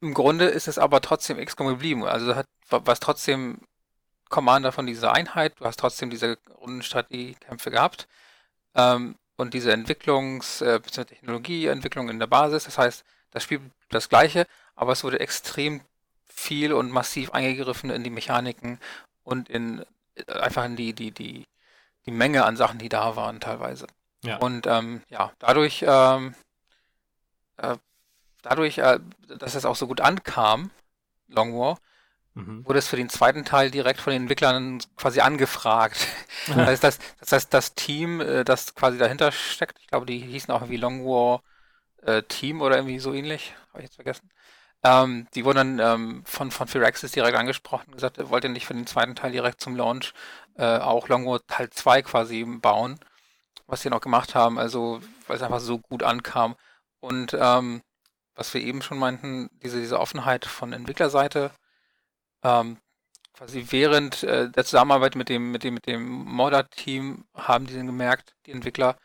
[0.00, 2.04] Im Grunde ist es aber trotzdem XCOM geblieben.
[2.04, 3.60] Also hat, was trotzdem
[4.28, 8.08] Commander von dieser Einheit, du hast trotzdem diese Rundenstrategiekämpfe gehabt
[8.74, 11.04] ähm, und diese Entwicklungs- äh, bzw.
[11.04, 12.64] Technologieentwicklung in der Basis.
[12.64, 15.80] Das heißt, das Spiel das gleiche, aber es wurde extrem
[16.26, 18.78] viel und massiv eingegriffen in die Mechaniken
[19.24, 19.84] und in
[20.14, 21.46] äh, einfach in die, die, die,
[22.06, 23.86] die Menge an Sachen, die da waren teilweise.
[24.22, 24.36] Ja.
[24.38, 26.34] Und ähm, ja, dadurch, ähm,
[27.56, 27.76] äh,
[28.48, 28.98] dadurch, äh,
[29.38, 30.70] dass es auch so gut ankam,
[31.28, 31.78] Long War,
[32.34, 32.66] mhm.
[32.66, 36.06] wurde es für den zweiten Teil direkt von den Entwicklern quasi angefragt.
[36.46, 40.18] das, heißt, das, das heißt, das Team, äh, das quasi dahinter steckt, ich glaube, die
[40.18, 41.42] hießen auch irgendwie Long War
[42.02, 44.30] äh, Team oder irgendwie so ähnlich, habe ich jetzt vergessen.
[44.84, 48.74] Ähm, die wurden dann ähm, von, von Firaxis direkt angesprochen, gesagt, er wollte nicht für
[48.74, 50.14] den zweiten Teil direkt zum Launch
[50.56, 52.98] äh, auch Long War Teil 2 quasi bauen,
[53.66, 56.56] was sie noch gemacht haben, also weil es einfach so gut ankam.
[57.00, 57.82] Und ähm,
[58.38, 61.50] was wir eben schon meinten, diese, diese Offenheit von Entwicklerseite,
[62.44, 62.78] ähm,
[63.34, 67.86] quasi während äh, der Zusammenarbeit mit dem, mit dem, mit dem Modder-Team haben die dann
[67.86, 68.96] gemerkt, die Entwickler,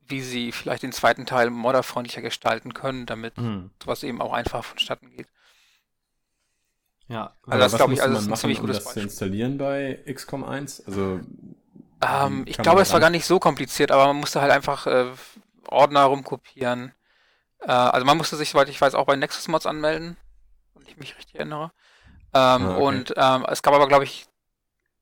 [0.00, 3.70] wie sie vielleicht den zweiten Teil modderfreundlicher gestalten können, damit mhm.
[3.80, 5.28] sowas eben auch einfach vonstatten geht.
[7.06, 8.92] Ja, also das glaube ich, also man machen, um das Beispiel.
[8.94, 10.86] zu installieren bei XCOM 1?
[10.86, 11.20] Also
[12.02, 15.06] ähm, ich glaube, es war gar nicht so kompliziert, aber man musste halt einfach äh,
[15.68, 16.92] Ordner rumkopieren.
[17.62, 20.16] Äh, also man musste sich, soweit ich weiß, auch bei Nexus Mods anmelden,
[20.74, 21.72] wenn ich mich richtig erinnere.
[22.32, 22.82] Ähm, ah, okay.
[22.82, 24.26] Und ähm, es gab aber, glaube ich,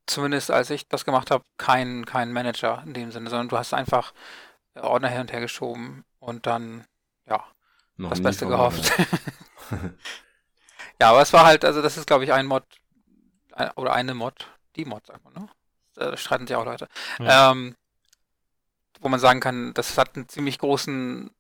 [0.07, 3.75] zumindest als ich das gemacht habe, keinen kein Manager in dem Sinne, sondern du hast
[3.75, 4.13] einfach
[4.75, 6.87] Ordner hin und her geschoben und dann,
[7.27, 7.45] ja,
[7.97, 8.93] Noch das Beste gehofft.
[11.01, 12.65] ja, aber es war halt, also das ist, glaube ich, ein Mod,
[13.53, 15.49] ein, oder eine Mod, die Mod, sagt man, ne?
[15.95, 16.89] Da streiten sich auch Leute.
[17.19, 17.51] Ja.
[17.51, 17.75] Ähm,
[19.01, 21.31] wo man sagen kann, das hat einen ziemlich großen,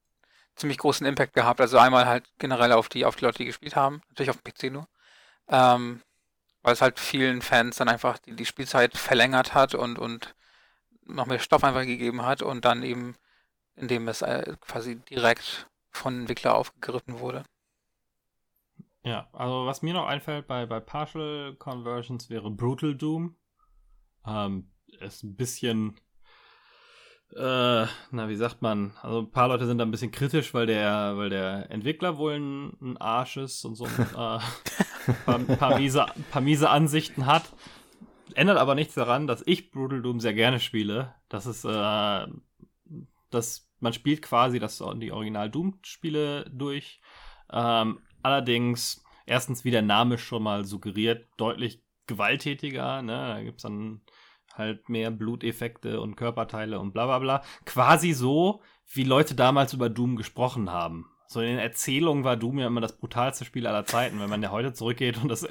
[0.59, 1.61] ziemlich großen Impact gehabt.
[1.61, 4.53] Also einmal halt generell auf die, auf die Leute, die gespielt haben, natürlich auf dem
[4.53, 4.89] PC nur.
[5.49, 6.03] Ähm,
[6.63, 10.35] weil es halt vielen Fans dann einfach die, die Spielzeit verlängert hat und, und
[11.07, 13.17] noch mehr Stoff einfach gegeben hat und dann eben
[13.79, 17.45] indem es äh, quasi direkt von Entwickler aufgegriffen wurde.
[19.05, 23.37] Ja, also was mir noch einfällt bei, bei Partial Conversions wäre Brutal Doom.
[24.27, 25.99] Ähm, ist ein bisschen,
[27.35, 28.93] äh, na, wie sagt man?
[29.03, 32.35] Also ein paar Leute sind da ein bisschen kritisch, weil der, weil der Entwickler wohl
[32.35, 37.53] ein, ein Arsch ist und so ein äh, paar, paar, miese, paar miese Ansichten hat.
[38.35, 41.15] Ändert aber nichts daran, dass ich Brutal Doom sehr gerne spiele.
[41.29, 42.27] Das ist, äh,
[43.31, 47.01] das man spielt quasi das, die Original Doom-Spiele durch.
[47.51, 53.03] Ähm, allerdings, erstens, wie der Name schon mal suggeriert, deutlich gewalttätiger.
[53.03, 53.13] Ne?
[53.13, 54.01] Da gibt es dann
[54.59, 57.43] halt mehr Bluteffekte und Körperteile und bla bla bla.
[57.65, 58.61] Quasi so,
[58.93, 61.07] wie Leute damals über Doom gesprochen haben.
[61.31, 64.19] So in den Erzählungen war Doom ja immer das brutalste Spiel aller Zeiten.
[64.19, 65.47] Wenn man ja heute zurückgeht und das,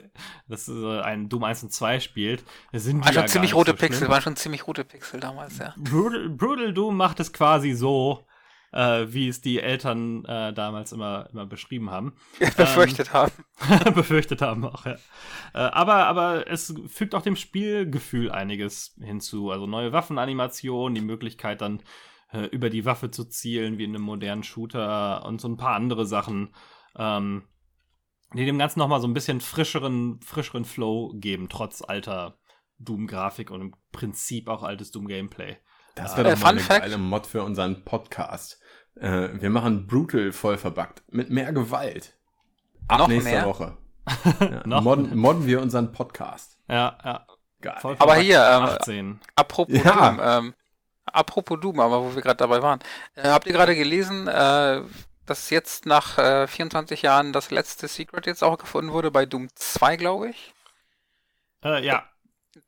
[0.48, 2.44] das äh, ein Doom 1 und 2 spielt,
[2.74, 5.76] sind die war ja ziemlich rote so Pixel, waren schon ziemlich rote Pixel damals, ja.
[5.78, 8.26] Brutal, Brutal Doom macht es quasi so,
[8.72, 12.14] äh, wie es die Eltern äh, damals immer, immer beschrieben haben.
[12.40, 13.32] befürchtet ähm, haben.
[13.94, 14.96] befürchtet haben auch, ja.
[15.54, 19.52] Äh, aber, aber es fügt auch dem Spielgefühl einiges hinzu.
[19.52, 21.82] Also neue Waffenanimationen, die Möglichkeit dann
[22.32, 25.76] äh, über die Waffe zu zielen, wie in einem modernen Shooter und so ein paar
[25.76, 26.54] andere Sachen,
[26.98, 27.44] ähm,
[28.34, 32.38] die dem Ganzen nochmal so ein bisschen frischeren, frischeren Flow geben, trotz alter
[32.80, 35.58] Doom-Grafik und im Prinzip auch altes Doom-Gameplay.
[35.98, 36.82] Das wäre äh, doch mal eine Fact.
[36.82, 38.60] geile Mod für unseren Podcast.
[38.96, 41.04] Äh, wir machen Brutal voll verbuggt.
[41.10, 42.16] Mit mehr Gewalt.
[42.88, 43.46] Ab Noch nächster mehr?
[43.46, 43.78] Woche.
[44.40, 46.58] ja, modden, modden wir unseren Podcast.
[46.70, 47.28] Ja, ja.
[47.62, 47.96] Geil.
[48.00, 50.12] Aber hier, ähm, apropos ja.
[50.12, 50.54] Doom, ähm,
[51.06, 52.80] apropos Doom, aber wo wir gerade dabei waren.
[53.16, 54.82] Äh, habt ihr gerade gelesen, äh,
[55.26, 59.50] dass jetzt nach äh, 24 Jahren das letzte Secret jetzt auch gefunden wurde bei Doom
[59.56, 60.54] 2, glaube ich?
[61.64, 62.04] Äh, ja.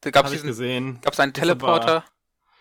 [0.01, 0.99] Da gab es gesehen.
[1.01, 2.03] Gab es einen Teleporter?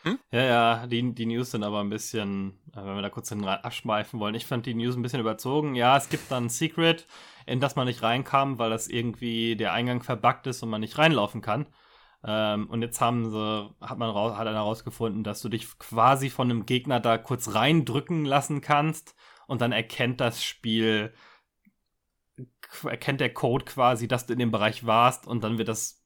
[0.03, 0.19] Hm?
[0.31, 4.21] Ja, ja, die, die News sind aber ein bisschen, äh, wenn wir da kurz abschweifen
[4.21, 4.35] wollen.
[4.35, 5.75] Ich fand die News ein bisschen überzogen.
[5.75, 7.07] Ja, es gibt dann ein Secret,
[7.47, 10.99] in das man nicht reinkam, weil das irgendwie der Eingang verbuggt ist und man nicht
[10.99, 11.67] reinlaufen kann.
[12.25, 16.31] Ähm, und jetzt haben sie, hat man raus, hat einer herausgefunden, dass du dich quasi
[16.31, 19.15] von einem Gegner da kurz reindrücken lassen kannst
[19.47, 21.13] und dann erkennt das Spiel,
[22.83, 26.05] erkennt der Code quasi, dass du in dem Bereich warst und dann wird das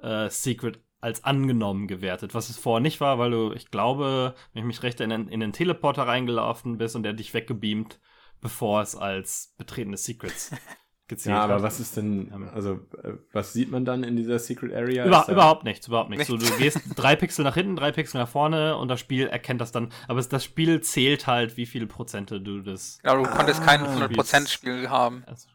[0.00, 4.60] äh, Secret als angenommen gewertet, was es vorher nicht war, weil du, ich glaube, wenn
[4.62, 8.00] ich mich recht in den, in den Teleporter reingelaufen bist und der dich weggebeamt,
[8.40, 10.50] bevor es als betretene Secrets
[11.06, 11.62] gezählt ja, aber hat.
[11.62, 15.04] was ist denn, also äh, was sieht man dann in dieser Secret Area?
[15.04, 16.26] Über, überhaupt nichts, überhaupt nichts.
[16.26, 19.60] So, du gehst drei Pixel nach hinten, drei Pixel nach vorne und das Spiel erkennt
[19.60, 19.92] das dann.
[20.08, 22.98] Aber das Spiel zählt halt, wie viele Prozente du das.
[23.04, 25.22] Ja, du konntest ah, kein 100% Spiel haben.
[25.26, 25.48] Also,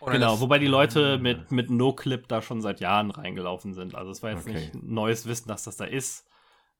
[0.00, 3.94] Oder genau, wobei die Leute mit, mit No-Clip da schon seit Jahren reingelaufen sind.
[3.94, 4.54] Also es war jetzt okay.
[4.54, 6.26] nicht neues Wissen, dass das da ist.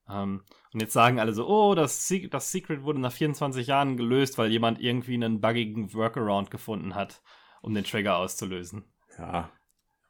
[0.09, 3.97] Ähm, und jetzt sagen alle so, oh, das, Se das Secret wurde nach 24 Jahren
[3.97, 7.21] gelöst, weil jemand irgendwie einen buggigen Workaround gefunden hat,
[7.61, 8.85] um den Trigger auszulösen.
[9.17, 9.49] Ja.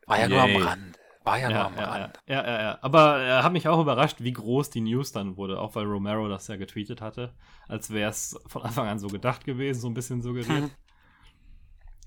[0.06, 0.30] War ja Yay.
[0.30, 1.00] nur am Rand.
[1.24, 2.20] War ja, ja nur am ja, Rand.
[2.28, 2.78] Ja, ja, ja.
[2.82, 5.86] Aber er äh, hat mich auch überrascht, wie groß die News dann wurde, auch weil
[5.86, 7.34] Romero das ja getweetet hatte,
[7.68, 10.72] als wäre es von Anfang an so gedacht gewesen, so ein bisschen suggeriert.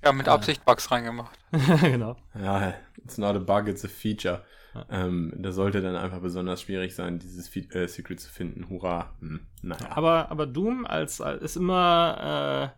[0.02, 1.38] Ja, mit Absicht Bugs reingemacht.
[1.82, 2.16] genau.
[2.34, 4.42] Ja, it's not a bug, it's a feature.
[4.74, 4.86] Ja.
[4.90, 8.68] Ähm, das sollte dann einfach besonders schwierig sein, dieses Fe äh, Secret zu finden.
[8.68, 9.14] Hurra.
[9.20, 9.90] Hm, naja.
[9.90, 12.72] Aber, aber Doom als, als ist immer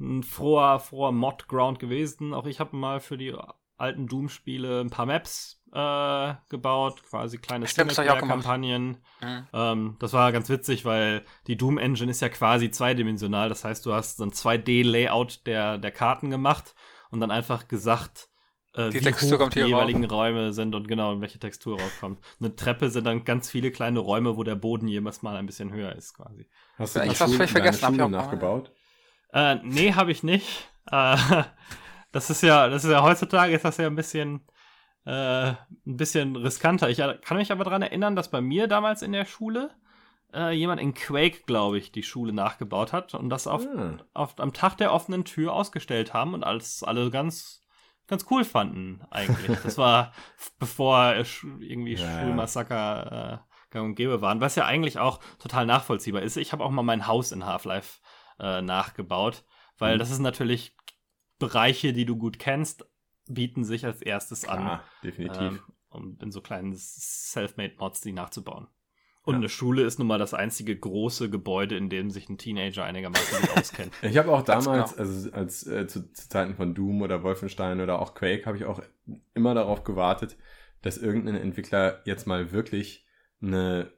[0.00, 2.34] äh, ein froher, froher Mod-Ground gewesen.
[2.34, 3.34] Auch ich habe mal für die
[3.76, 8.98] alten Doom-Spiele ein paar Maps äh, gebaut, quasi kleine Singleplayer-Kampagnen.
[9.20, 9.46] Mhm.
[9.52, 13.48] Ähm, das war ganz witzig, weil die Doom-Engine ist ja quasi zweidimensional.
[13.48, 16.74] Das heißt, du hast so ein 2D-Layout der, der Karten gemacht
[17.10, 18.28] und dann einfach gesagt,
[18.74, 20.12] äh, die wie Textur hoch die jeweiligen rauf.
[20.12, 22.20] Räume sind und genau, welche Textur rauskommt.
[22.40, 25.72] Eine Treppe sind dann ganz viele kleine Räume, wo der Boden jemals mal ein bisschen
[25.72, 26.48] höher ist, quasi.
[26.78, 28.72] Hast du ja, ich was vielleicht vergessen, hab ich auch nachgebaut?
[29.32, 30.68] Äh, nee, habe ich nicht.
[30.90, 31.16] Äh,
[32.12, 34.46] das ist ja, das ist ja heutzutage ist das ja ein bisschen,
[35.04, 36.88] äh, ein bisschen riskanter.
[36.88, 39.70] Ich kann mich aber daran erinnern, dass bei mir damals in der Schule
[40.32, 44.00] äh, jemand in Quake, glaube ich, die Schule nachgebaut hat und das auf, hm.
[44.14, 47.62] auf, am Tag der offenen Tür ausgestellt haben und als alle ganz
[48.08, 49.58] ganz cool fanden, eigentlich.
[49.62, 50.12] Das war
[50.58, 51.14] bevor
[51.60, 56.36] irgendwie ja, Schulmassaker äh, gang und gäbe waren, was ja eigentlich auch total nachvollziehbar ist.
[56.36, 58.00] Ich habe auch mal mein Haus in Half-Life
[58.38, 59.44] äh, nachgebaut,
[59.78, 59.98] weil mhm.
[59.98, 60.76] das ist natürlich
[61.42, 62.86] Bereiche, die du gut kennst,
[63.28, 64.60] bieten sich als erstes an.
[64.60, 65.40] Ja, definitiv.
[65.40, 68.68] Ähm, um in so kleinen Self-Made-Mods die nachzubauen.
[69.24, 69.38] Und ja.
[69.38, 73.40] eine Schule ist nun mal das einzige große Gebäude, in dem sich ein Teenager einigermaßen
[73.40, 73.92] gut auskennt.
[74.02, 78.00] Ich habe auch damals, also als äh, zu, zu, Zeiten von Doom oder Wolfenstein oder
[78.00, 78.80] auch Quake, habe ich auch
[79.34, 80.36] immer darauf gewartet,
[80.82, 83.04] dass irgendein Entwickler jetzt mal wirklich
[83.40, 83.92] eine,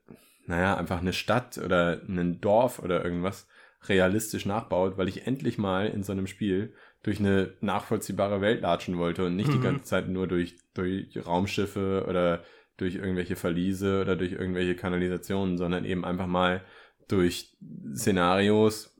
[0.46, 3.46] naja, einfach eine Stadt oder ein Dorf oder irgendwas
[3.88, 8.98] realistisch nachbaut, weil ich endlich mal in so einem Spiel durch eine nachvollziehbare Welt latschen
[8.98, 9.52] wollte und nicht mhm.
[9.52, 12.42] die ganze Zeit nur durch, durch Raumschiffe oder
[12.78, 16.64] durch irgendwelche Verliese oder durch irgendwelche Kanalisationen, sondern eben einfach mal
[17.06, 17.54] durch
[17.94, 18.96] Szenarios,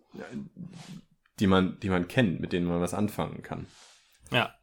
[1.40, 3.66] die man, die man kennt, mit denen man was anfangen kann.
[4.30, 4.54] Ja.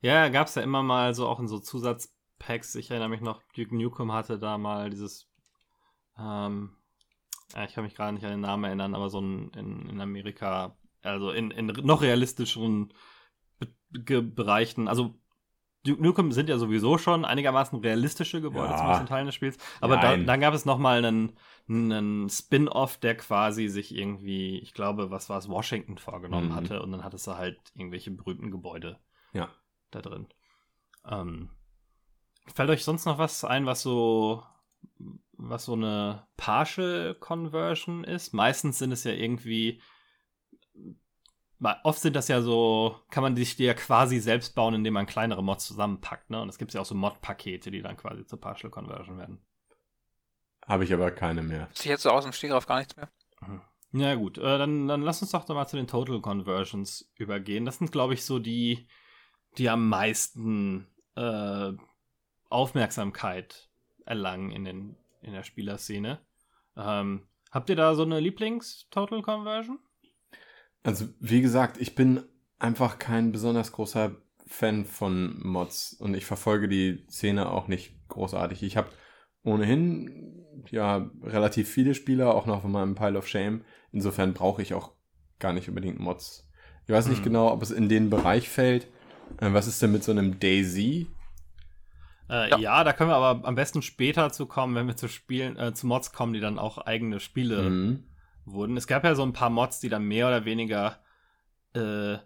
[0.00, 2.74] Ja, gab es ja immer mal so auch in so Zusatzpacks.
[2.74, 5.30] Ich erinnere mich noch, Duke Nukem hatte da mal dieses,
[6.18, 6.76] ähm,
[7.54, 10.00] ja, ich kann mich gerade nicht an den Namen erinnern, aber so ein in, in
[10.00, 12.92] Amerika, also in, in noch realistischeren
[13.90, 15.14] Be Bereichen, also
[15.84, 18.76] Duke Nukem sind ja sowieso schon einigermaßen realistische Gebäude ja.
[18.78, 19.58] zum großen Teil des Spiels.
[19.80, 21.36] Aber da, dann gab es nochmal einen,
[21.68, 26.54] einen Spin-off, der quasi sich irgendwie, ich glaube, was war es, Washington vorgenommen mhm.
[26.54, 26.82] hatte.
[26.82, 28.98] Und dann hattest du halt irgendwelche berühmten Gebäude
[29.34, 29.50] ja.
[29.90, 30.26] da drin.
[31.06, 31.50] Ähm,
[32.46, 34.42] fällt euch sonst noch was ein, was so
[35.36, 38.32] was so eine Partial Conversion ist?
[38.32, 39.80] Meistens sind es ja irgendwie
[41.82, 45.06] oft sind das ja so, kann man sich die ja quasi selbst bauen, indem man
[45.06, 46.40] kleinere Mods zusammenpackt, ne?
[46.40, 49.40] Und es gibt ja auch so Mod-Pakete, die dann quasi zur Partial Conversion werden.
[50.66, 51.68] Habe ich aber keine mehr.
[51.74, 53.10] Ich jetzt so aus dem Stegreif gar nichts mehr.
[53.40, 53.60] Mhm.
[53.92, 54.38] Ja, gut.
[54.38, 57.64] Äh, dann, dann lass uns doch mal zu den Total Conversions übergehen.
[57.64, 58.88] Das sind, glaube ich, so die,
[59.56, 61.72] die am meisten äh,
[62.48, 63.70] Aufmerksamkeit
[64.04, 66.20] erlangen in, den, in der Spielerszene.
[66.76, 69.78] Ähm, habt ihr da so eine Lieblings-Total Conversion?
[70.84, 72.22] Also, wie gesagt, ich bin
[72.58, 74.12] einfach kein besonders großer
[74.46, 78.62] Fan von Mods und ich verfolge die Szene auch nicht großartig.
[78.62, 78.90] Ich habe
[79.42, 83.64] ohnehin ja relativ viele Spieler, auch noch von meinem Pile of Shame.
[83.92, 84.92] Insofern brauche ich auch
[85.38, 86.48] gar nicht unbedingt Mods.
[86.86, 87.24] Ich weiß nicht hm.
[87.24, 88.86] genau, ob es in den Bereich fällt.
[89.40, 91.06] Äh, was ist denn mit so einem Daisy?
[92.28, 92.58] Äh, ja.
[92.58, 92.84] ja.
[92.84, 95.86] da können wir aber am besten später zu kommen, wenn wir zu Spielen, äh, zu
[95.86, 98.04] Mods kommen, die dann auch eigene Spiele mhm
[98.44, 98.76] wurden.
[98.76, 101.02] Es gab ja so ein paar Mods, die dann mehr oder weniger
[101.74, 102.18] äh,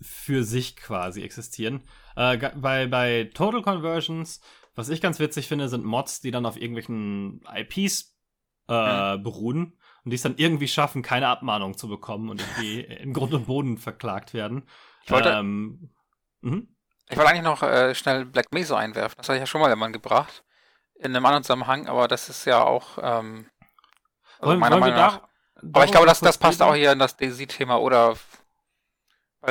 [0.00, 1.82] für sich quasi existieren.
[2.16, 4.40] Äh, bei, bei Total Conversions,
[4.74, 8.16] was ich ganz witzig finde, sind Mods, die dann auf irgendwelchen IPs
[8.68, 9.22] äh, mhm.
[9.22, 13.34] beruhen und die es dann irgendwie schaffen, keine Abmahnung zu bekommen und irgendwie in Grund
[13.34, 14.66] und Boden verklagt werden.
[15.04, 15.90] Ich wollte, ähm,
[16.40, 16.74] mhm.
[17.08, 19.16] ich wollte eigentlich noch äh, schnell Black Mesa einwerfen.
[19.18, 20.44] Das hatte ich ja schon mal jemand gebracht.
[20.94, 23.46] In einem anderen Zusammenhang, aber das ist ja auch ähm,
[24.38, 25.29] also wollen, meiner wollen Meinung nach.
[25.62, 28.14] Aber ich glaube, das, das passt auch hier in das Daisy-Thema, oder?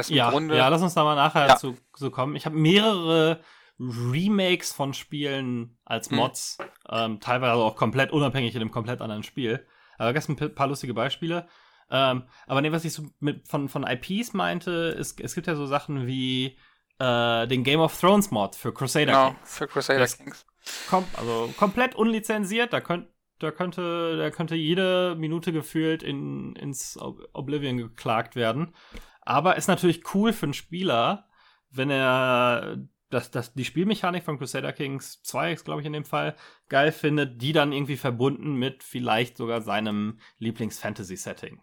[0.07, 0.55] Ja, Grunde...
[0.55, 1.55] ja, lass uns da mal nachher ja.
[1.55, 2.35] zu, zu kommen.
[2.35, 3.41] Ich habe mehrere
[3.79, 6.17] Remakes von Spielen als hm.
[6.17, 6.67] Mods, hm.
[6.89, 9.65] ähm, teilweise auch komplett unabhängig in einem komplett anderen Spiel.
[9.97, 11.47] Aber gestern ein paar lustige Beispiele.
[11.91, 15.55] Ähm, aber nee, was ich so mit, von, von IPs meinte, ist, es gibt ja
[15.55, 16.57] so Sachen wie
[16.99, 19.57] äh, den Game of Thrones Mod für Crusader genau, Kings.
[19.57, 20.45] für Crusader das Kings.
[20.89, 23.07] Kom also komplett unlizenziert, da könnt
[23.39, 26.97] da könnte, da könnte jede Minute gefühlt in, ins
[27.33, 28.75] Oblivion geklagt werden.
[29.21, 31.27] Aber ist natürlich cool für einen Spieler,
[31.69, 32.77] wenn er
[33.09, 36.35] das, das, die Spielmechanik von Crusader Kings 2 ist, glaube ich, in dem Fall,
[36.67, 41.61] geil findet, die dann irgendwie verbunden mit vielleicht sogar seinem Lieblings-Fantasy-Setting.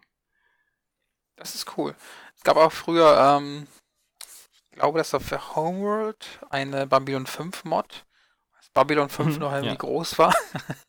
[1.37, 1.95] Das ist cool.
[2.35, 3.67] Es gab auch früher, ähm,
[4.71, 8.05] ich glaube, das war für Homeworld eine Babylon 5 Mod.
[8.73, 9.75] Babylon 5 mhm, noch irgendwie ja.
[9.75, 10.33] groß war.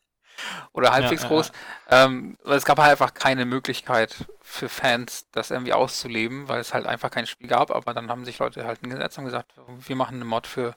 [0.73, 1.51] oder halbwegs ja, groß.
[1.89, 6.73] Ja, ähm, es gab halt einfach keine Möglichkeit für Fans, das irgendwie auszuleben, weil es
[6.73, 7.71] halt einfach kein Spiel gab.
[7.71, 10.75] Aber dann haben sich Leute halt hingesetzt und gesagt, wir machen eine Mod für,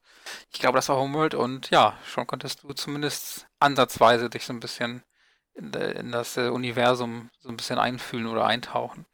[0.50, 1.34] ich glaube, das war Homeworld.
[1.34, 5.02] Und ja, schon konntest du zumindest ansatzweise dich so ein bisschen
[5.54, 9.06] in, in das äh, Universum so ein bisschen einfühlen oder eintauchen.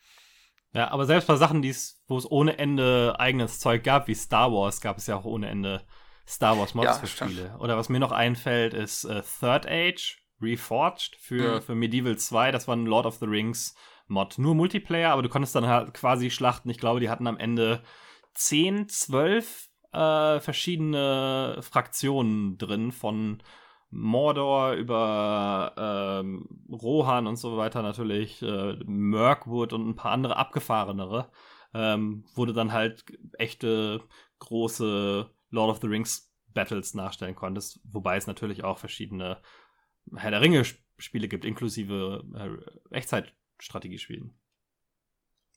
[0.72, 1.62] Ja, aber selbst bei Sachen,
[2.06, 5.48] wo es ohne Ende eigenes Zeug gab, wie Star Wars, gab es ja auch ohne
[5.48, 5.84] Ende
[6.26, 7.56] Star Wars Mods ja, für Spiele.
[7.58, 11.62] Oder was mir noch einfällt, ist äh, Third Age Reforged für, mhm.
[11.62, 12.52] für Medieval 2.
[12.52, 13.74] Das war ein Lord of the Rings
[14.06, 14.38] Mod.
[14.38, 16.70] Nur Multiplayer, aber du konntest dann halt quasi schlachten.
[16.70, 17.82] Ich glaube, die hatten am Ende
[18.34, 23.42] 10, 12 äh, verschiedene Fraktionen drin von
[23.90, 31.30] Mordor über ähm, Rohan und so weiter natürlich, äh, Mirkwood und ein paar andere abgefahrenere,
[31.72, 33.04] ähm, wurde dann halt
[33.38, 34.02] echte
[34.40, 39.38] große Lord of the Rings Battles nachstellen konntest, wobei es natürlich auch verschiedene
[40.16, 44.34] Herr der Ringe-Spiele gibt, inklusive äh, Echtzeitstrategiespielen.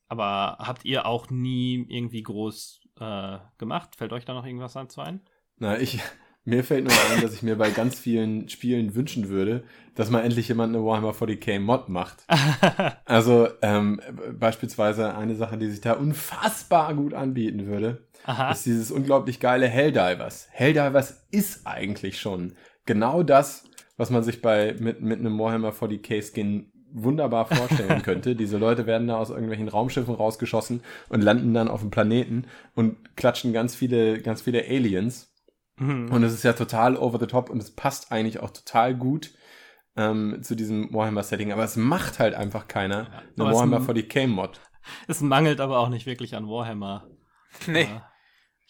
[0.08, 3.96] Aber habt ihr auch nie irgendwie groß äh, gemacht?
[3.96, 5.22] Fällt euch da noch irgendwas dazu ein?
[5.58, 6.02] Na, ich,
[6.44, 9.64] mir fällt nur ein, dass ich mir bei ganz vielen Spielen wünschen würde,
[9.96, 12.26] dass mal endlich jemand eine Warhammer 40k Mod macht.
[13.06, 14.02] also ähm,
[14.38, 18.52] beispielsweise eine Sache, die sich da unfassbar gut anbieten würde, Aha.
[18.52, 20.50] ist dieses unglaublich geile Helldivers.
[20.52, 23.64] Helldivers ist eigentlich schon genau das,
[24.02, 28.36] was man sich bei mit, mit einem Warhammer 40k Skin wunderbar vorstellen könnte.
[28.36, 33.16] Diese Leute werden da aus irgendwelchen Raumschiffen rausgeschossen und landen dann auf dem Planeten und
[33.16, 35.36] klatschen ganz viele, ganz viele Aliens.
[35.78, 36.12] Mhm.
[36.12, 39.36] Und es ist ja total over the top und es passt eigentlich auch total gut
[39.96, 41.52] ähm, zu diesem Warhammer-Setting.
[41.52, 44.62] Aber es macht halt einfach keiner ja, eine Warhammer 40k-Mod.
[45.08, 47.08] Es mangelt aber auch nicht wirklich an Warhammer.
[47.68, 47.84] Nee.
[47.84, 48.11] Ja.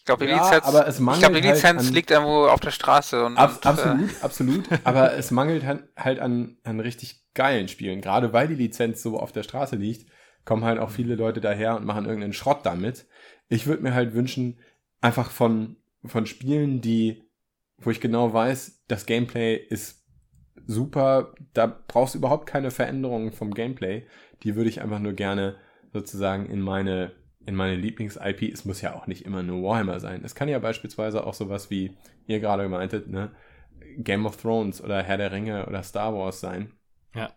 [0.02, 2.10] Ich glaube, die ja, Lizenz, aber es mangelt ich glaub, die halt Lizenz halt liegt
[2.10, 3.24] irgendwo auf der Straße.
[3.24, 4.68] Und, ab, und, absolut, äh, absolut.
[4.84, 5.64] Aber es mangelt
[5.96, 8.00] halt an, an richtig geilen Spielen.
[8.00, 10.10] Gerade weil die Lizenz so auf der Straße liegt,
[10.44, 13.06] kommen halt auch viele Leute daher und machen irgendeinen Schrott damit.
[13.48, 14.58] Ich würde mir halt wünschen,
[15.00, 17.22] einfach von, von Spielen, die,
[17.78, 20.04] wo ich genau weiß, das Gameplay ist
[20.66, 24.04] super, da brauchst du überhaupt keine Veränderungen vom Gameplay.
[24.42, 25.54] Die würde ich einfach nur gerne
[25.92, 27.12] sozusagen in meine
[27.46, 30.22] in meine Lieblings-IP, es muss ja auch nicht immer nur Warhammer sein.
[30.24, 33.32] Es kann ja beispielsweise auch sowas wie ihr gerade gemeintet, ne,
[33.98, 36.72] Game of Thrones oder Herr der Ringe oder Star Wars sein.
[37.14, 37.32] Ja.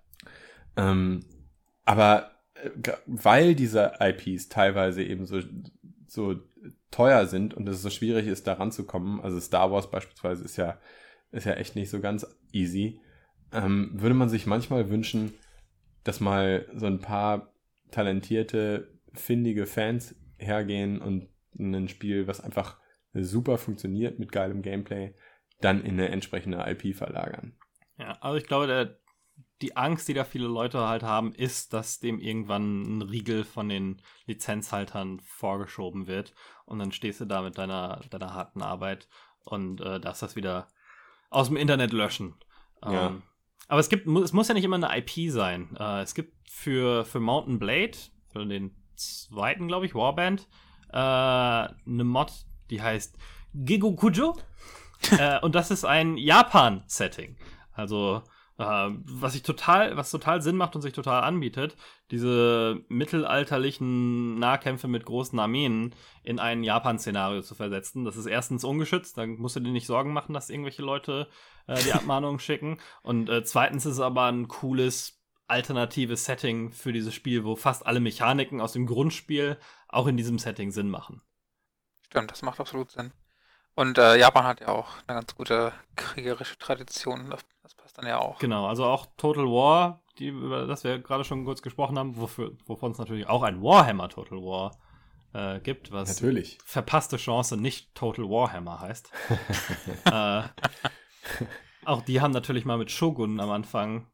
[0.78, 1.22] Ähm,
[1.84, 2.70] aber äh,
[3.06, 5.40] weil diese IPs teilweise eben so,
[6.08, 6.36] so
[6.92, 10.80] teuer sind und es so schwierig ist, da ranzukommen, also Star Wars beispielsweise ist ja,
[11.32, 13.02] ist ja echt nicht so ganz easy,
[13.52, 15.34] ähm, würde man sich manchmal wünschen,
[16.04, 17.54] dass mal so ein paar
[17.92, 22.78] talentierte findige Fans hergehen und ein Spiel, was einfach
[23.14, 25.14] super funktioniert mit geilem Gameplay,
[25.62, 27.58] dann in eine entsprechende IP verlagern.
[27.98, 29.00] Ja, also ich glaube, der,
[29.62, 33.70] die Angst, die da viele Leute halt haben, ist, dass dem irgendwann ein Riegel von
[33.70, 36.34] den Lizenzhaltern vorgeschoben wird
[36.66, 39.08] und dann stehst du da mit deiner, deiner harten Arbeit
[39.44, 40.68] und äh, darfst das wieder
[41.30, 42.36] aus dem Internet löschen.
[42.84, 43.08] Ja.
[43.08, 43.24] Ähm,
[43.68, 45.76] aber es gibt, es muss ja nicht immer eine IP sein.
[45.80, 47.98] Äh, es gibt für, für Mountain Blade,
[48.32, 50.48] für den zweiten, glaube ich, Warband,
[50.92, 52.32] äh, eine Mod,
[52.70, 53.18] die heißt
[53.54, 54.38] Gigokujo.
[55.20, 57.38] äh, und das ist ein Japan-Setting.
[57.74, 58.24] Also,
[58.58, 61.76] äh, was ich total, was total Sinn macht und sich total anbietet,
[62.12, 68.06] diese mittelalterlichen Nahkämpfe mit großen Armeen in ein Japan-Szenario zu versetzen.
[68.06, 71.28] Das ist erstens ungeschützt, dann musst du dir nicht Sorgen machen, dass irgendwelche Leute
[71.68, 72.80] äh, die Abmahnungen schicken.
[73.02, 75.15] Und äh, zweitens ist es aber ein cooles
[75.48, 80.40] alternatives Setting für dieses Spiel, wo fast alle Mechaniken aus dem Grundspiel auch in diesem
[80.40, 81.22] Setting Sinn machen.
[82.02, 83.12] Stimmt, das macht absolut Sinn.
[83.76, 87.30] Und äh, Japan hat ja auch eine ganz gute kriegerische Tradition.
[87.30, 87.44] Das,
[87.76, 88.40] passt dann ja auch.
[88.40, 92.54] Genau, also auch Total War, die, über das wir gerade schon kurz gesprochen haben, wofür,
[92.66, 94.78] wovon es natürlich auch ein Warhammer Total War
[95.34, 96.58] äh, gibt, was natürlich.
[96.66, 99.12] verpasste Chance nicht Total Warhammer heißt.
[100.06, 100.44] äh,
[101.86, 104.08] auch die haben natürlich mal mit Shogun am Anfang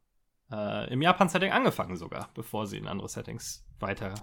[0.51, 4.13] äh, im Japan-Setting angefangen sogar, bevor sie in andere Settings weiter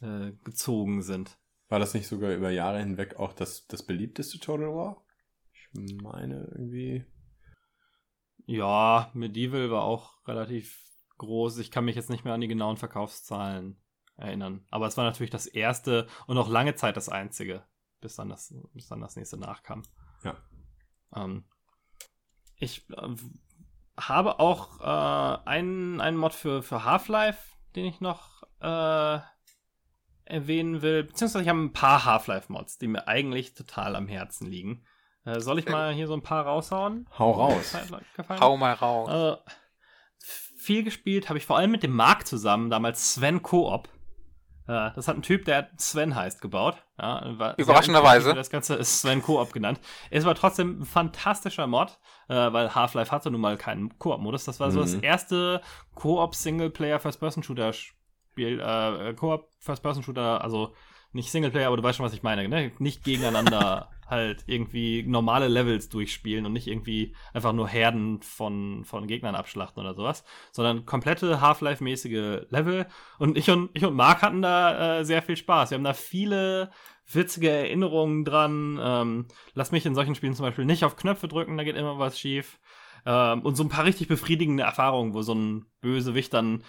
[0.00, 1.38] äh, gezogen sind.
[1.68, 5.04] War das nicht sogar über Jahre hinweg auch das, das beliebteste Total War?
[5.52, 5.68] Ich
[6.02, 7.06] meine irgendwie.
[8.44, 10.82] Ja, Medieval war auch relativ
[11.18, 11.58] groß.
[11.58, 13.80] Ich kann mich jetzt nicht mehr an die genauen Verkaufszahlen
[14.16, 14.66] erinnern.
[14.70, 17.64] Aber es war natürlich das erste und auch lange Zeit das einzige,
[18.00, 19.82] bis dann das, bis dann das nächste nachkam.
[20.24, 20.36] Ja.
[21.14, 21.44] Ähm,
[22.56, 23.14] ich äh,
[23.98, 29.18] habe auch äh, einen, einen Mod für, für Half-Life, den ich noch äh,
[30.24, 31.04] erwähnen will.
[31.04, 34.84] Beziehungsweise ich habe ein paar Half-Life-Mods, die mir eigentlich total am Herzen liegen.
[35.24, 37.08] Äh, soll ich mal hier so ein paar raushauen?
[37.18, 37.76] Hau raus.
[38.28, 39.38] Hau mal raus.
[39.38, 39.50] Äh,
[40.56, 43.88] viel gespielt habe ich vor allem mit dem Marc zusammen, damals Sven Koop.
[44.66, 46.76] Äh, das hat ein Typ, der Sven heißt, gebaut.
[46.98, 48.34] Ja, Überraschenderweise.
[48.34, 49.80] Das Ganze ist Sven Koop genannt.
[50.10, 51.98] Es war trotzdem ein fantastischer Mod,
[52.28, 54.44] äh, weil Half-Life hatte nun mal keinen Koop-Modus.
[54.44, 54.72] Das war mhm.
[54.72, 55.02] so das mhm.
[55.02, 55.60] erste
[55.94, 58.60] Koop-Singleplayer First-Person-Shooter-Spiel.
[58.60, 60.74] Äh, Koop First-Person-Shooter, also
[61.12, 62.48] nicht Singleplayer, aber du weißt schon, was ich meine.
[62.48, 62.72] Ne?
[62.78, 69.08] Nicht gegeneinander halt irgendwie normale Levels durchspielen und nicht irgendwie einfach nur Herden von, von
[69.08, 72.86] Gegnern abschlachten oder sowas, sondern komplette Half-Life-mäßige Level.
[73.18, 75.70] Und ich und, ich und Marc hatten da äh, sehr viel Spaß.
[75.70, 76.70] Wir haben da viele
[77.10, 78.78] witzige Erinnerungen dran.
[78.80, 81.98] Ähm, lass mich in solchen Spielen zum Beispiel nicht auf Knöpfe drücken, da geht immer
[81.98, 82.60] was schief.
[83.04, 86.62] Ähm, und so ein paar richtig befriedigende Erfahrungen, wo so ein Bösewicht dann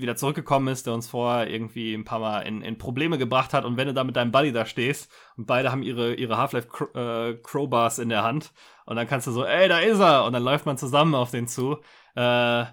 [0.00, 3.64] wieder zurückgekommen ist, der uns vorher irgendwie ein paar Mal in, in Probleme gebracht hat.
[3.64, 6.68] Und wenn du da mit deinem Buddy da stehst und beide haben ihre, ihre Half-Life
[6.94, 8.52] äh, Crowbars in der Hand
[8.86, 10.24] und dann kannst du so, ey, da ist er!
[10.24, 11.78] Und dann läuft man zusammen auf den zu.
[12.14, 12.64] Äh,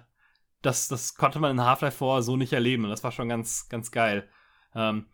[0.62, 3.68] das, das konnte man in Half-Life vorher so nicht erleben und das war schon ganz,
[3.68, 4.28] ganz geil.
[4.74, 5.06] Ähm,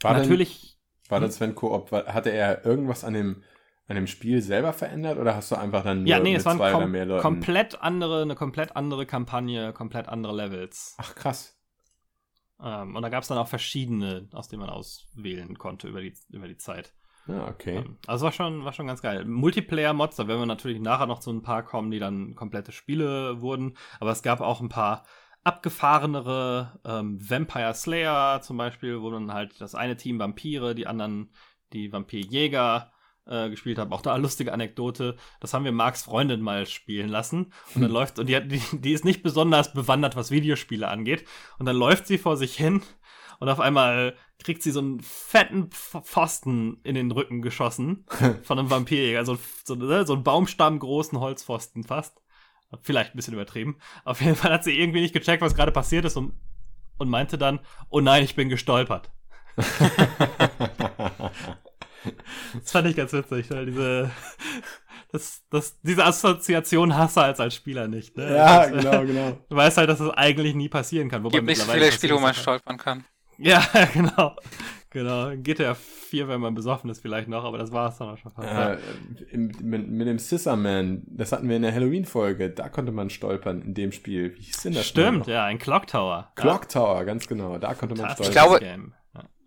[0.00, 0.78] war natürlich.
[1.04, 1.26] Denn, war hm?
[1.26, 3.42] das Sven Koop, hatte er irgendwas an dem
[3.88, 6.46] an dem Spiel selber verändert oder hast du einfach dann nur ja, nee, mit es
[6.46, 7.22] waren zwei kom oder mehr Leuten?
[7.22, 10.94] komplett andere, eine komplett andere Kampagne, komplett andere Levels.
[10.98, 11.58] Ach krass.
[12.62, 16.12] Ähm, und da gab es dann auch verschiedene, aus denen man auswählen konnte über die,
[16.30, 16.92] über die Zeit.
[17.26, 17.76] Ja, ah, okay.
[17.76, 19.24] Ähm, also war schon, war schon ganz geil.
[19.24, 23.40] Multiplayer-Mods, da werden wir natürlich nachher noch zu ein paar kommen, die dann komplette Spiele
[23.40, 23.76] wurden.
[24.00, 25.04] Aber es gab auch ein paar
[25.44, 31.32] abgefahrenere ähm, Vampire Slayer zum Beispiel, wo dann halt das eine Team Vampire, die anderen
[31.72, 32.92] die Vampirjäger
[33.28, 33.94] äh, gespielt habe.
[33.94, 35.16] Auch da eine lustige Anekdote.
[35.40, 37.52] Das haben wir Marks Freundin mal spielen lassen.
[37.74, 41.24] Und dann läuft, und die, die, die ist nicht besonders bewandert, was Videospiele angeht.
[41.58, 42.82] Und dann läuft sie vor sich hin
[43.40, 48.04] und auf einmal kriegt sie so einen fetten Pfosten in den Rücken geschossen
[48.42, 49.24] von einem Vampirjäger.
[49.24, 52.20] So, so, ne, so einen Baumstamm großen Holzpfosten fast.
[52.82, 53.78] Vielleicht ein bisschen übertrieben.
[54.04, 56.34] Auf jeden Fall hat sie irgendwie nicht gecheckt, was gerade passiert ist und,
[56.98, 59.10] und meinte dann, oh nein, ich bin gestolpert.
[62.54, 64.10] Das fand ich ganz witzig, weil diese,
[65.12, 68.16] das, das, diese Assoziation hast du als, als Spieler nicht.
[68.16, 68.34] Ne?
[68.34, 69.38] Ja, das, genau, genau.
[69.48, 71.24] Du weißt halt, dass das eigentlich nie passieren kann.
[71.24, 73.04] Wobei Gibt nicht so viele Spiele, wo man stolpern kann.
[73.38, 74.36] Ja, genau.
[74.90, 75.32] Genau.
[75.36, 78.32] GTA 4, wenn man besoffen ist, vielleicht noch, aber das war es dann auch schon
[78.32, 78.48] fast.
[78.48, 78.78] Äh,
[79.30, 83.60] im, mit, mit, dem Scissorman, das hatten wir in der Halloween-Folge, da konnte man stolpern
[83.60, 84.34] in dem Spiel.
[84.34, 84.86] Wie hieß denn das?
[84.86, 86.32] Stimmt, ja, ein Clock Tower.
[86.36, 86.68] Clock ja.
[86.68, 87.58] Tower, ganz genau.
[87.58, 88.26] Da konnte man stolpern.
[88.26, 88.60] Ich glaube,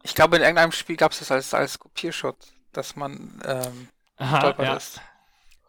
[0.04, 4.55] ich glaube, in irgendeinem Spiel gab es das als, als Kopierschutz, dass man ähm, Aha,
[4.59, 4.76] ja.
[4.76, 5.01] ist.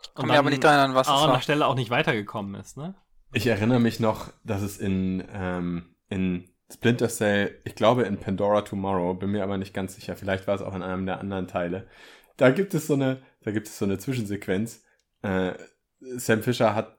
[0.03, 1.25] Ich komme mir aber nicht daran an, was es war.
[1.25, 2.95] an der Stelle auch nicht weitergekommen ist, ne?
[3.33, 8.63] Ich erinnere mich noch, dass es in, ähm, in Splinter Cell, ich glaube in Pandora
[8.63, 11.49] Tomorrow, bin mir aber nicht ganz sicher, vielleicht war es auch in einem der anderen
[11.49, 11.89] Teile.
[12.37, 14.83] Da gibt es so eine, da gibt es so eine Zwischensequenz.
[15.23, 15.53] Äh,
[16.01, 16.99] Sam Fisher hat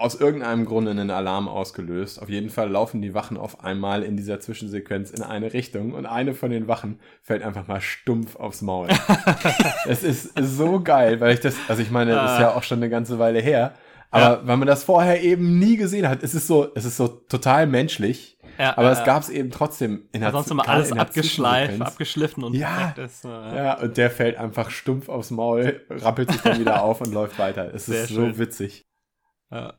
[0.00, 2.22] aus irgendeinem Grunde einen Alarm ausgelöst.
[2.22, 6.06] Auf jeden Fall laufen die Wachen auf einmal in dieser Zwischensequenz in eine Richtung und
[6.06, 8.88] eine von den Wachen fällt einfach mal stumpf aufs Maul.
[9.86, 12.54] Es ist so geil, weil ich das, also ich meine, das ist ja ah.
[12.56, 13.74] auch schon eine ganze Weile her,
[14.10, 14.40] aber ja.
[14.44, 17.66] weil man das vorher eben nie gesehen hat, es ist so, es ist so total
[17.66, 18.38] menschlich.
[18.58, 22.44] Ja, aber äh, es gab es eben trotzdem in der Sonst immer alles abgeschleift, abgeschliffen
[22.44, 26.58] und ja, ist, äh, ja, und der fällt einfach stumpf aufs Maul, rappelt sich dann
[26.58, 27.72] wieder auf und läuft weiter.
[27.74, 28.86] Es ist so witzig.
[29.50, 29.74] Ja.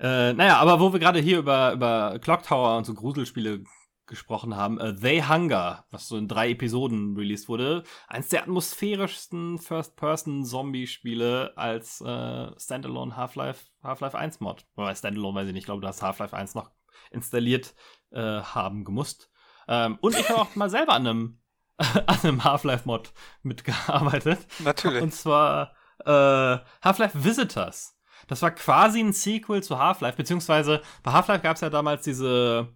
[0.00, 3.64] Äh, naja, aber wo wir gerade hier über, über Clock Tower und so Gruselspiele
[4.06, 9.58] gesprochen haben, uh, They Hunger, was so in drei Episoden released wurde, eins der atmosphärischsten
[9.58, 14.66] First-Person-Zombie-Spiele als äh, Standalone Half-Life Half-Life 1 Mod.
[14.76, 16.70] Oder Standalone weiß ich nicht, ich glaube, du hast Half-Life 1 noch
[17.10, 17.74] installiert
[18.10, 19.30] äh, haben gemusst.
[19.68, 21.38] Ähm, und ich habe auch mal selber an einem,
[21.78, 24.40] an einem Half-Life-Mod mitgearbeitet.
[24.58, 25.02] Natürlich.
[25.02, 25.72] Und zwar
[26.04, 27.99] äh, Half-Life Visitors.
[28.30, 32.68] Das war quasi ein Sequel zu Half-Life, beziehungsweise bei Half-Life gab es ja damals diese,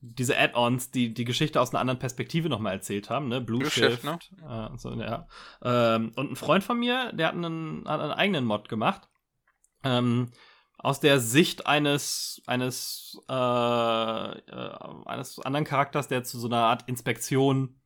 [0.00, 3.40] diese Add-ons, die die Geschichte aus einer anderen Perspektive nochmal erzählt haben, ne?
[3.40, 4.16] Blue, Blue Shift, ne?
[4.48, 5.26] Äh, und, so, ja.
[5.60, 9.08] ähm, und ein Freund von mir, der hat einen, hat einen eigenen Mod gemacht.
[9.82, 10.30] Ähm,
[10.78, 16.88] aus der Sicht eines eines äh, äh, eines anderen Charakters, der zu so einer Art
[16.88, 17.80] Inspektion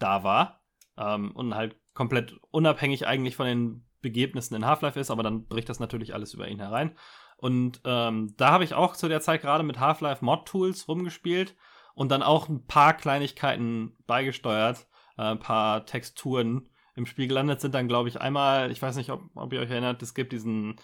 [0.00, 0.64] da war
[0.96, 5.68] ähm, und halt komplett unabhängig eigentlich von den Begebnissen in Half-Life ist, aber dann bricht
[5.68, 6.96] das natürlich alles über ihn herein.
[7.36, 11.56] Und ähm, da habe ich auch zu der Zeit gerade mit Half-Life Mod-Tools rumgespielt
[11.94, 14.86] und dann auch ein paar Kleinigkeiten beigesteuert,
[15.16, 17.74] äh, ein paar Texturen im Spiel gelandet sind.
[17.74, 20.76] Dann glaube ich einmal, ich weiß nicht, ob, ob ihr euch erinnert, es gibt diesen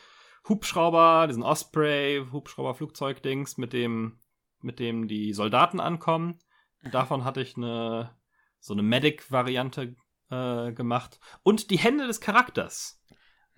[0.49, 4.21] Hubschrauber, diesen Osprey, Hubschrauber-Flugzeug-Dings, mit dem,
[4.61, 6.39] mit dem die Soldaten ankommen.
[6.93, 8.17] Davon hatte ich eine,
[8.61, 9.97] so eine Medic-Variante
[10.31, 11.19] äh, gemacht.
[11.43, 12.96] Und die Hände des Charakters.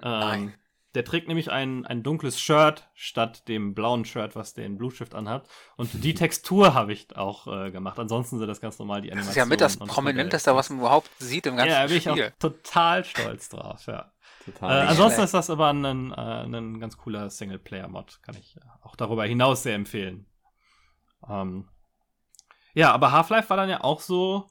[0.02, 0.54] Ähm,
[0.94, 5.48] der trägt nämlich ein, ein dunkles Shirt statt dem blauen Shirt, was den Blueshift anhat.
[5.76, 7.98] Und die Textur habe ich auch äh, gemacht.
[7.98, 9.26] Ansonsten sind das ganz normal die Animationen.
[9.26, 11.76] Das ist ja mit das Prominenteste, was man überhaupt sieht im ganzen Spiel.
[11.76, 14.10] Ja, da bin ich auch total stolz drauf, ja.
[14.44, 14.86] Total.
[14.86, 18.22] Äh, ansonsten ist das aber ein, äh, ein ganz cooler Singleplayer-Mod.
[18.22, 20.26] Kann ich äh, auch darüber hinaus sehr empfehlen.
[21.28, 21.68] Ähm,
[22.72, 24.48] ja, aber Half-Life war dann ja auch so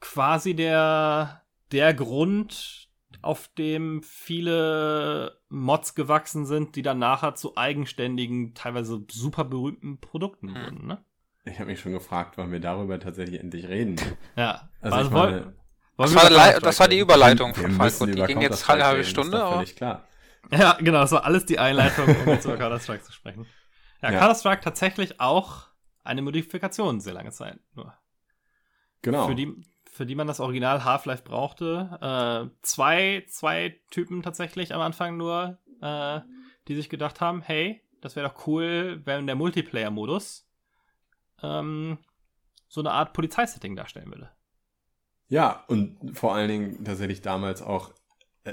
[0.00, 2.85] quasi der, der Grund,
[3.22, 10.54] auf dem viele Mods gewachsen sind, die dann nachher zu eigenständigen, teilweise super berühmten Produkten
[10.54, 10.64] hm.
[10.64, 11.04] wurden, ne?
[11.44, 13.96] Ich habe mich schon gefragt, wann wir darüber tatsächlich endlich reden.
[14.34, 15.54] Ja, also, also ich meine,
[15.96, 18.04] das war, das war, die Überleitung von Falco.
[18.04, 19.42] Die ging jetzt eine halbe Stunde.
[19.42, 19.56] Aber...
[19.56, 20.04] Völlig klar.
[20.52, 23.46] Ja, genau, das war alles die Einleitung, um jetzt über Counter-Strike zu sprechen.
[24.00, 24.20] Ja, ja.
[24.20, 25.66] Counter-Strike tatsächlich auch
[26.04, 27.92] eine Modifikation sehr lange Zeit nur.
[29.02, 29.26] Genau.
[29.26, 29.52] Für die,
[29.96, 31.98] für die man das Original Half-Life brauchte.
[32.52, 36.20] Äh, zwei, zwei Typen tatsächlich am Anfang nur, äh,
[36.68, 40.46] die sich gedacht haben, hey, das wäre doch cool, wenn der Multiplayer-Modus
[41.42, 41.98] ähm,
[42.68, 44.30] so eine Art Polizeisetting darstellen würde.
[45.28, 47.94] Ja, und vor allen Dingen tatsächlich damals auch
[48.44, 48.52] äh,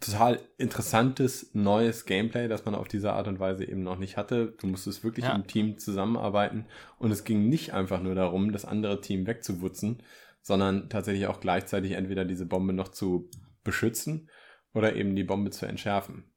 [0.00, 4.54] total interessantes neues Gameplay, das man auf diese Art und Weise eben noch nicht hatte.
[4.60, 5.34] Du musstest wirklich ja.
[5.34, 6.66] im Team zusammenarbeiten
[6.98, 10.02] und es ging nicht einfach nur darum, das andere Team wegzuwutzen,
[10.40, 13.28] sondern tatsächlich auch gleichzeitig entweder diese Bombe noch zu
[13.64, 14.30] beschützen
[14.72, 16.32] oder eben die Bombe zu entschärfen.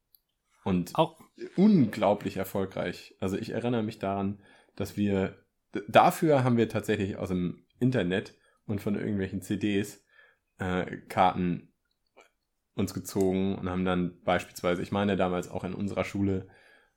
[0.63, 1.19] Und auch
[1.55, 3.15] unglaublich erfolgreich.
[3.19, 4.41] Also ich erinnere mich daran,
[4.75, 5.43] dass wir
[5.87, 8.35] dafür haben wir tatsächlich aus dem Internet
[8.65, 10.03] und von irgendwelchen CDs
[10.59, 11.70] äh, Karten
[12.81, 16.47] uns gezogen und haben dann beispielsweise, ich meine damals auch in unserer Schule,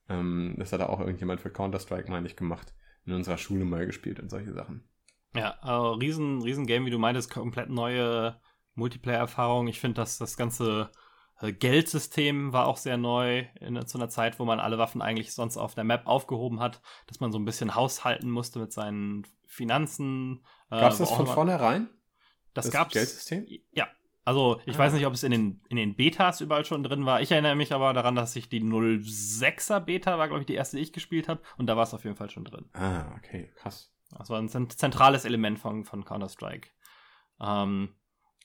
[0.09, 2.75] ähm, das hat auch irgendjemand für Counter-Strike, meine ich, gemacht,
[3.07, 4.89] in unserer Schule mal gespielt und solche Sachen.
[5.35, 8.41] Ja, also riesen, riesen Game, wie du meintest, komplett neue
[8.75, 9.69] Multiplayer-Erfahrung.
[9.69, 10.91] Ich finde, dass das ganze
[11.41, 15.35] äh, Geldsystem war auch sehr neu in, zu einer Zeit, wo man alle Waffen eigentlich
[15.35, 19.27] sonst auf der Map aufgehoben hat, dass man so ein bisschen haushalten musste mit seinen
[19.47, 20.45] Finanzen.
[20.71, 21.89] Äh, gab es das von vornherein?
[22.53, 22.93] Das, das gab's.
[22.93, 23.47] Geldsystem?
[23.73, 23.89] Ja.
[24.25, 24.79] Also, ich ah.
[24.79, 27.21] weiß nicht, ob es in den, in den Betas überall schon drin war.
[27.21, 30.79] Ich erinnere mich aber daran, dass ich die 06er Beta war, glaube ich, die erste,
[30.79, 31.43] die ich gespielt habe.
[31.59, 32.65] Und da war es auf jeden Fall schon drin.
[32.73, 33.93] Ah, okay, krass.
[34.17, 36.69] Das war ein zentrales Element von, von Counter-Strike.
[37.41, 37.95] Ähm,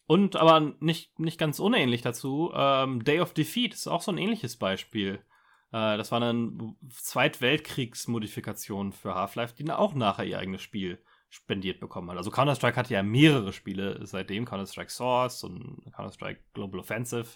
[0.06, 4.18] und aber nicht, nicht ganz unähnlich dazu, ähm, Day of Defeat ist auch so ein
[4.18, 5.24] ähnliches Beispiel.
[5.72, 11.00] Äh, das war eine Zweitweltkriegsmodifikation für Half-Life, die auch nachher ihr eigenes Spiel
[11.30, 12.18] spendiert bekommen hat.
[12.18, 17.28] Also Counter-Strike hatte ja mehrere Spiele seitdem, Counter-Strike Source und Counter-Strike Global Offensive,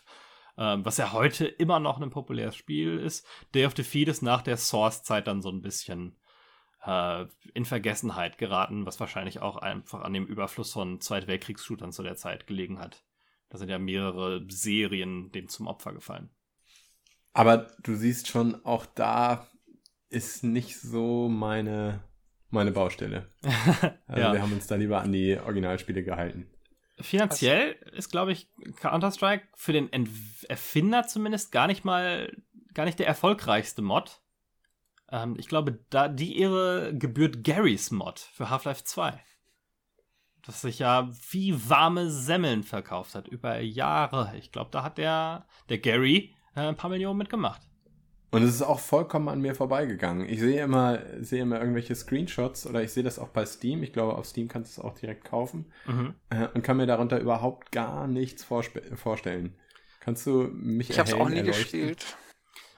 [0.57, 3.25] ähm, was ja heute immer noch ein populäres Spiel ist.
[3.53, 6.17] Day of Defeat ist nach der Source-Zeit dann so ein bisschen
[6.85, 12.15] äh, in Vergessenheit geraten, was wahrscheinlich auch einfach an dem Überfluss von Zweitweltkriegsshootern zu der
[12.15, 13.03] Zeit gelegen hat.
[13.49, 16.31] Da sind ja mehrere Serien dem zum Opfer gefallen.
[17.33, 19.47] Aber du siehst schon, auch da
[20.09, 22.03] ist nicht so meine
[22.53, 23.29] meine Baustelle.
[24.07, 24.33] Also ja.
[24.33, 26.47] wir haben uns da lieber an die Originalspiele gehalten.
[26.99, 28.47] Finanziell ist, glaube ich,
[28.79, 29.89] Counter-Strike für den
[30.47, 32.31] Erfinder zumindest gar nicht mal,
[32.75, 34.21] gar nicht der erfolgreichste Mod.
[35.11, 39.19] Ähm, ich glaube, da die Ehre gebührt Garys Mod für Half-Life 2.
[40.45, 44.33] Das sich ja wie warme Semmeln verkauft hat über Jahre.
[44.37, 47.61] Ich glaube, da hat der, der Gary äh, ein paar Millionen mitgemacht.
[48.33, 50.27] Und es ist auch vollkommen an mir vorbeigegangen.
[50.27, 53.83] Ich sehe immer, sehe immer irgendwelche Screenshots oder ich sehe das auch bei Steam.
[53.83, 56.15] Ich glaube, auf Steam kannst du es auch direkt kaufen mhm.
[56.29, 59.55] äh, und kann mir darunter überhaupt gar nichts vorstellen.
[59.99, 61.63] Kannst du mich Ich habe es auch nie erleuchten?
[61.63, 62.17] gespielt.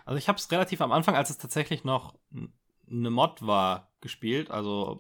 [0.04, 2.16] Also ich habe es relativ am Anfang, als es tatsächlich noch
[2.90, 4.52] eine Mod war, gespielt.
[4.52, 5.00] Also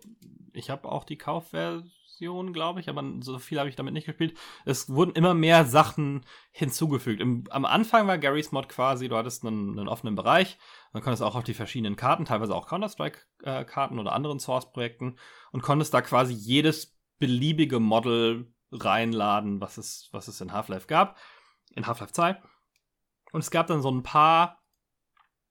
[0.53, 4.05] ich habe auch die Kaufversion Version, glaube ich, aber so viel habe ich damit nicht
[4.05, 4.37] gespielt.
[4.63, 7.19] Es wurden immer mehr Sachen hinzugefügt.
[7.19, 10.57] Im, am Anfang war Garys Mod quasi, du hattest einen, einen offenen Bereich,
[10.93, 15.17] dann konntest auch auf die verschiedenen Karten, teilweise auch Counter-Strike-Karten äh, oder anderen Source-Projekten
[15.51, 21.17] und konntest da quasi jedes beliebige Model reinladen, was es, was es in Half-Life gab,
[21.75, 22.41] in Half-Life 2.
[23.33, 24.64] Und es gab dann so ein paar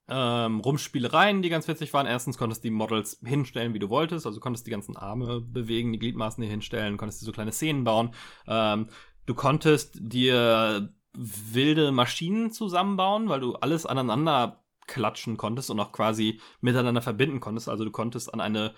[0.08, 2.06] ähm, Rumspielereien, die ganz witzig waren.
[2.06, 4.26] Erstens konntest du die Models hinstellen, wie du wolltest.
[4.26, 7.84] Also konntest die ganzen Arme bewegen, die Gliedmaßen hier hinstellen, konntest dir so kleine Szenen
[7.84, 8.10] bauen.
[8.46, 8.88] Ähm,
[9.26, 16.40] du konntest dir wilde Maschinen zusammenbauen, weil du alles aneinander klatschen konntest und auch quasi
[16.60, 17.68] miteinander verbinden konntest.
[17.68, 18.74] Also du konntest an eine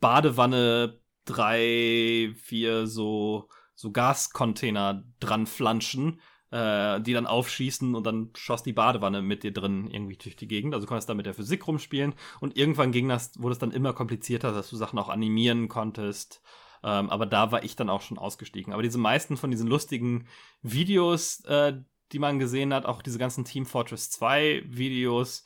[0.00, 6.20] Badewanne drei, vier so, so Gascontainer dran flanschen,
[6.50, 10.48] äh, die dann aufschießen und dann schoss die Badewanne mit dir drin irgendwie durch die
[10.48, 10.74] Gegend.
[10.74, 13.70] Also du konntest da mit der Physik rumspielen und irgendwann ging das, wurde es dann
[13.70, 16.42] immer komplizierter, dass du Sachen auch animieren konntest.
[16.82, 18.72] Ähm, aber da war ich dann auch schon ausgestiegen.
[18.72, 20.26] Aber diese meisten von diesen lustigen
[20.62, 21.74] Videos, äh,
[22.12, 25.44] die man gesehen hat, auch diese ganzen Team Fortress 2 Videos,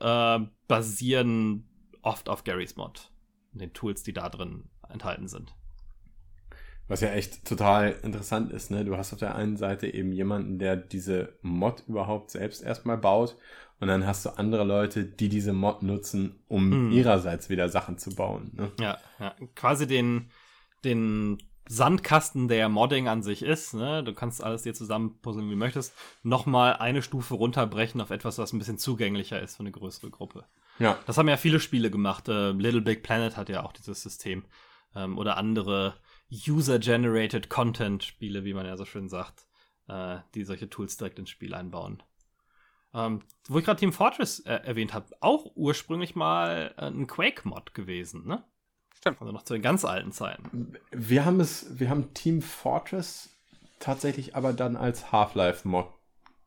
[0.00, 0.38] äh,
[0.68, 1.68] basieren
[2.02, 3.10] oft auf Garys Mod.
[3.52, 5.56] Den Tools, die da drin enthalten sind.
[6.88, 8.84] Was ja echt total interessant ist, ne?
[8.84, 13.36] Du hast auf der einen Seite eben jemanden, der diese Mod überhaupt selbst erstmal baut
[13.80, 16.92] und dann hast du andere Leute, die diese Mod nutzen, um mm.
[16.92, 18.50] ihrerseits wieder Sachen zu bauen.
[18.54, 18.72] Ne?
[18.80, 20.30] Ja, ja, quasi den,
[20.84, 24.02] den Sandkasten, der Modding an sich ist, ne?
[24.02, 28.52] du kannst alles dir zusammenpuzzeln, wie du möchtest, nochmal eine Stufe runterbrechen auf etwas, was
[28.52, 30.44] ein bisschen zugänglicher ist für eine größere Gruppe.
[30.78, 30.98] Ja.
[31.06, 32.28] Das haben ja viele Spiele gemacht.
[32.28, 34.44] Äh, Little Big Planet hat ja auch dieses System.
[34.94, 35.94] Ähm, oder andere
[36.30, 39.46] User-Generated Content-Spiele, wie man ja so schön sagt,
[39.88, 42.02] äh, die solche Tools direkt ins Spiel einbauen.
[42.94, 47.74] Ähm, wo ich gerade Team Fortress äh, erwähnt habe, auch ursprünglich mal äh, ein Quake-Mod
[47.74, 48.42] gewesen, ne?
[48.94, 49.20] Stimmt.
[49.20, 50.74] Also noch zu den ganz alten Zeiten.
[50.90, 53.36] Wir haben es, wir haben Team Fortress
[53.78, 55.88] tatsächlich aber dann als Half-Life-Mod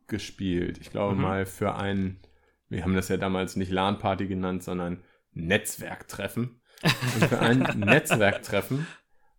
[0.07, 0.79] gespielt.
[0.79, 1.21] Ich glaube mhm.
[1.21, 2.19] mal für ein,
[2.67, 5.03] wir haben das ja damals nicht LAN-Party genannt, sondern
[5.33, 6.61] Netzwerktreffen.
[6.81, 8.87] Und für ein Netzwerktreffen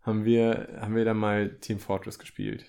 [0.03, 2.65] haben wir, haben wir dann mal Team Fortress gespielt.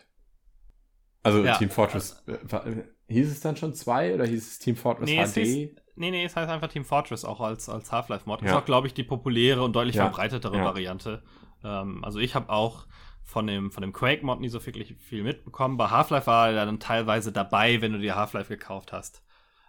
[1.24, 5.08] Also ja, Team Fortress, äh, hieß es dann schon zwei oder hieß es Team Fortress
[5.08, 5.34] nee, HD?
[5.46, 8.42] Hieß, nee, nee, es heißt einfach Team Fortress auch als, als Half-Life-Mod.
[8.42, 8.48] Ja.
[8.48, 10.06] Ist auch, glaube ich, die populäre und deutlich ja.
[10.06, 10.60] verbreitetere.
[10.60, 11.24] Variante.
[11.64, 12.88] Ähm, also ich habe auch
[13.24, 15.78] von dem, von dem Quake-Mod nie so wirklich viel mitbekommen.
[15.78, 19.24] Bei Half-Life war er dann teilweise dabei, wenn du dir Half-Life gekauft hast.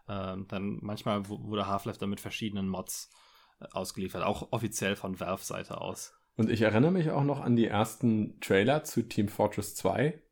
[0.09, 3.11] Ähm, dann manchmal wurde Half-Life dann mit verschiedenen Mods
[3.61, 6.15] äh, ausgeliefert, auch offiziell von Valve-Seite aus.
[6.37, 10.23] Und ich erinnere mich auch noch an die ersten Trailer zu Team Fortress 2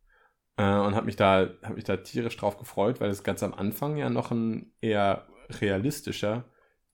[0.56, 3.54] äh, und habe mich, da, hab mich da tierisch drauf gefreut, weil es ganz am
[3.54, 5.26] Anfang ja noch ein eher
[5.60, 6.44] realistischer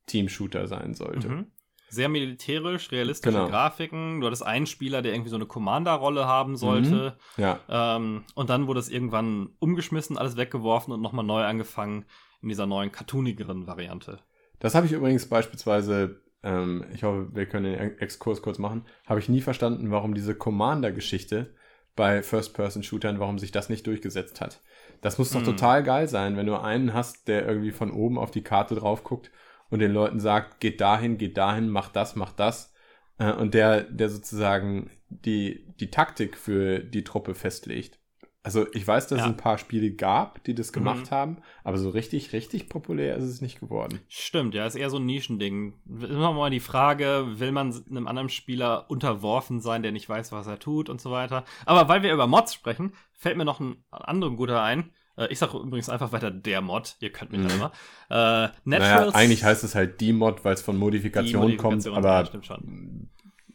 [0.06, 1.28] Team-Shooter sein sollte.
[1.28, 1.46] Mhm.
[1.88, 3.48] Sehr militärisch, realistische genau.
[3.48, 4.20] Grafiken.
[4.20, 7.16] Du hattest einen Spieler, der irgendwie so eine Commander-Rolle haben sollte.
[7.36, 7.42] Mhm.
[7.42, 7.60] Ja.
[7.68, 12.04] Ähm, und dann wurde es irgendwann umgeschmissen, alles weggeworfen und nochmal neu angefangen
[12.42, 14.18] in dieser neuen cartoonigeren Variante.
[14.58, 19.18] Das habe ich übrigens beispielsweise ähm, ich hoffe, wir können den Exkurs kurz machen, habe
[19.18, 21.52] ich nie verstanden, warum diese Commander-Geschichte
[21.96, 24.60] bei First-Person-Shootern, warum sich das nicht durchgesetzt hat.
[25.00, 25.46] Das muss doch hm.
[25.46, 29.02] total geil sein, wenn du einen hast, der irgendwie von oben auf die Karte drauf
[29.02, 29.32] guckt
[29.70, 32.72] und den Leuten sagt, geht dahin, geht dahin, mach das, mach das.
[33.18, 37.98] Äh, und der, der sozusagen die, die Taktik für die Truppe festlegt.
[38.46, 39.24] Also ich weiß, dass ja.
[39.24, 41.14] es ein paar Spiele gab, die das gemacht mhm.
[41.16, 43.98] haben, aber so richtig, richtig populär ist es nicht geworden.
[44.06, 45.72] Stimmt, ja, ist eher so ein Nischending.
[45.84, 50.46] Immer mal die Frage, will man einem anderen Spieler unterworfen sein, der nicht weiß, was
[50.46, 51.44] er tut und so weiter.
[51.64, 54.92] Aber weil wir über Mods sprechen, fällt mir noch ein anderer guter ein.
[55.16, 57.50] Äh, ich sage übrigens einfach weiter der Mod, ihr könnt mich mhm.
[57.50, 57.72] immer.
[58.10, 62.22] Äh, naja, eigentlich heißt es halt die Mod, weil es von Modifikation, Modifikation kommt, aber
[62.22, 62.58] ja,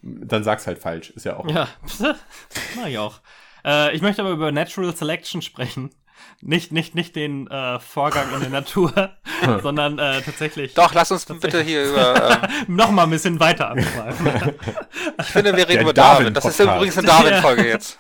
[0.02, 1.50] dann sag's halt falsch, ist ja auch.
[1.50, 1.70] Ja,
[2.76, 3.22] mach ich auch.
[3.66, 5.92] Äh, ich möchte aber über Natural Selection sprechen.
[6.42, 9.12] Nicht, nicht, nicht den äh, Vorgang in der Natur,
[9.62, 10.74] sondern äh, tatsächlich.
[10.74, 12.12] Doch, lass uns bitte hier über.
[12.22, 14.28] Ähm, noch mal ein bisschen weiter abschweifen.
[15.20, 16.18] ich finde, wir reden der über Darwin.
[16.20, 16.34] Darwin.
[16.34, 17.98] Das ist übrigens eine Darwin-Folge jetzt.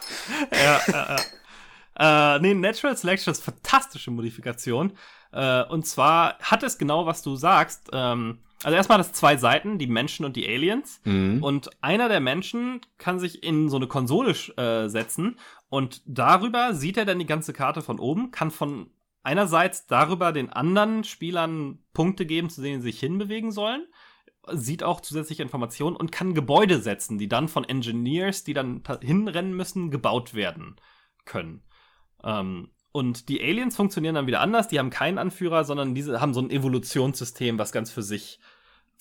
[0.52, 2.36] ja, ja, ja.
[2.36, 4.98] Äh, nee, Natural Selection ist fantastische Modifikation.
[5.32, 7.90] Äh, und zwar hat es genau, was du sagst.
[7.94, 11.02] Ähm, also erstmal hat es zwei Seiten, die Menschen und die Aliens.
[11.04, 11.44] Mhm.
[11.44, 15.38] Und einer der Menschen kann sich in so eine Konsole äh, setzen
[15.70, 18.92] und darüber sieht er dann die ganze Karte von oben, kann von
[19.24, 23.86] einerseits darüber den anderen Spielern Punkte geben, zu denen sie sich hinbewegen sollen,
[24.52, 29.56] sieht auch zusätzliche Informationen und kann Gebäude setzen, die dann von Engineers, die dann hinrennen
[29.56, 30.76] müssen, gebaut werden
[31.26, 31.64] können.
[32.24, 34.68] Ähm, und die Aliens funktionieren dann wieder anders.
[34.68, 38.40] Die haben keinen Anführer, sondern diese haben so ein Evolutionssystem, was ganz für sich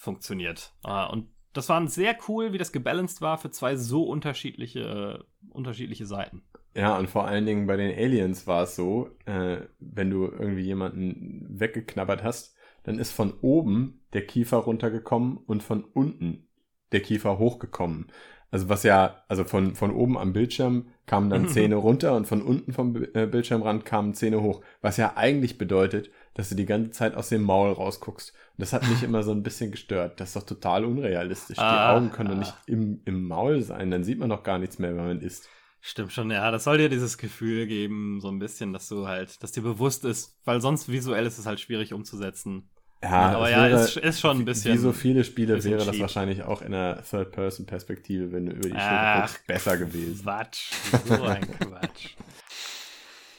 [0.01, 0.73] funktioniert.
[0.83, 5.51] Ah, und das war sehr cool, wie das gebalanced war für zwei so unterschiedliche, äh,
[5.51, 6.43] unterschiedliche Seiten.
[6.75, 10.63] Ja, und vor allen Dingen bei den Aliens war es so, äh, wenn du irgendwie
[10.63, 16.49] jemanden weggeknabbert hast, dann ist von oben der Kiefer runtergekommen und von unten
[16.93, 18.07] der Kiefer hochgekommen.
[18.53, 21.49] Also was ja, also von, von oben am Bildschirm kamen dann.
[21.49, 24.63] Zähne runter und von unten vom äh, Bildschirmrand kamen Zähne hoch.
[24.81, 28.31] Was ja eigentlich bedeutet, dass du die ganze Zeit aus dem Maul rausguckst.
[28.33, 30.21] Und das hat mich immer so ein bisschen gestört.
[30.21, 31.59] Das ist doch total unrealistisch.
[31.59, 32.33] Ah, die Augen können ah.
[32.33, 33.91] doch nicht im, im Maul sein.
[33.91, 35.49] Dann sieht man doch gar nichts mehr, wenn man isst.
[35.81, 36.51] Stimmt schon, ja.
[36.51, 40.05] Das soll dir dieses Gefühl geben, so ein bisschen, dass du halt, dass dir bewusst
[40.05, 42.69] ist, weil sonst visuell ist es halt schwierig umzusetzen.
[43.03, 44.75] Ja, aber ja, wäre, ist, ist schon ein bisschen.
[44.75, 48.79] Wie so viele Spiele wäre das wahrscheinlich auch in einer Third-Person-Perspektive, wenn du über die
[48.79, 50.23] Schulter guckst, besser gewesen.
[50.23, 50.71] Quatsch.
[51.07, 52.15] So ein Quatsch.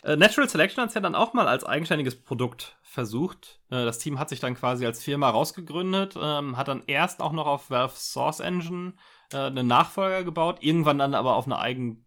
[0.03, 3.59] Äh, Natural Selection hat es ja dann auch mal als eigenständiges Produkt versucht.
[3.69, 7.31] Äh, das Team hat sich dann quasi als Firma rausgegründet, ähm, hat dann erst auch
[7.31, 8.93] noch auf Valve Source Engine
[9.31, 12.05] äh, einen Nachfolger gebaut, irgendwann dann aber auf eine eigen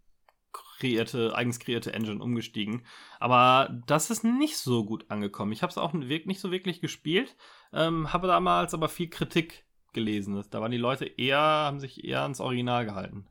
[0.53, 2.85] kreierte, eigens kreierte Engine umgestiegen.
[3.21, 5.53] Aber das ist nicht so gut angekommen.
[5.53, 7.37] Ich habe es auch nicht so wirklich gespielt,
[7.73, 10.43] ähm, habe damals aber viel Kritik gelesen.
[10.51, 13.27] Da waren die Leute eher, haben sich eher ans Original gehalten.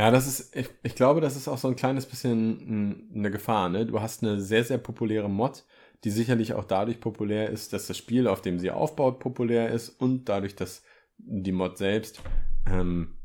[0.00, 3.68] Ja, das ist, ich, ich glaube, das ist auch so ein kleines bisschen eine Gefahr.
[3.68, 3.84] Ne?
[3.84, 5.66] Du hast eine sehr, sehr populäre Mod,
[6.04, 9.90] die sicherlich auch dadurch populär ist, dass das Spiel, auf dem sie aufbaut, populär ist
[9.90, 10.82] und dadurch, dass
[11.18, 12.22] die Mod selbst
[12.66, 13.18] ähm,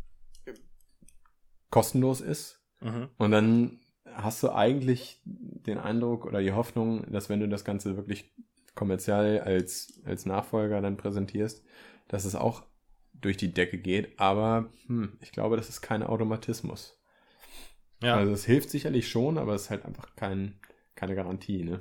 [1.69, 2.61] kostenlos ist.
[2.81, 3.07] Mhm.
[3.19, 3.79] Und dann
[4.13, 8.35] hast du eigentlich den Eindruck oder die Hoffnung, dass wenn du das Ganze wirklich
[8.75, 11.63] kommerziell als, als Nachfolger dann präsentierst,
[12.09, 12.63] dass es auch
[13.21, 14.19] durch die Decke geht.
[14.19, 16.99] Aber hm, ich glaube, das ist kein Automatismus.
[18.01, 18.15] Ja.
[18.15, 20.59] Also es hilft sicherlich schon, aber es ist halt einfach kein,
[20.95, 21.79] keine Garantie, ne?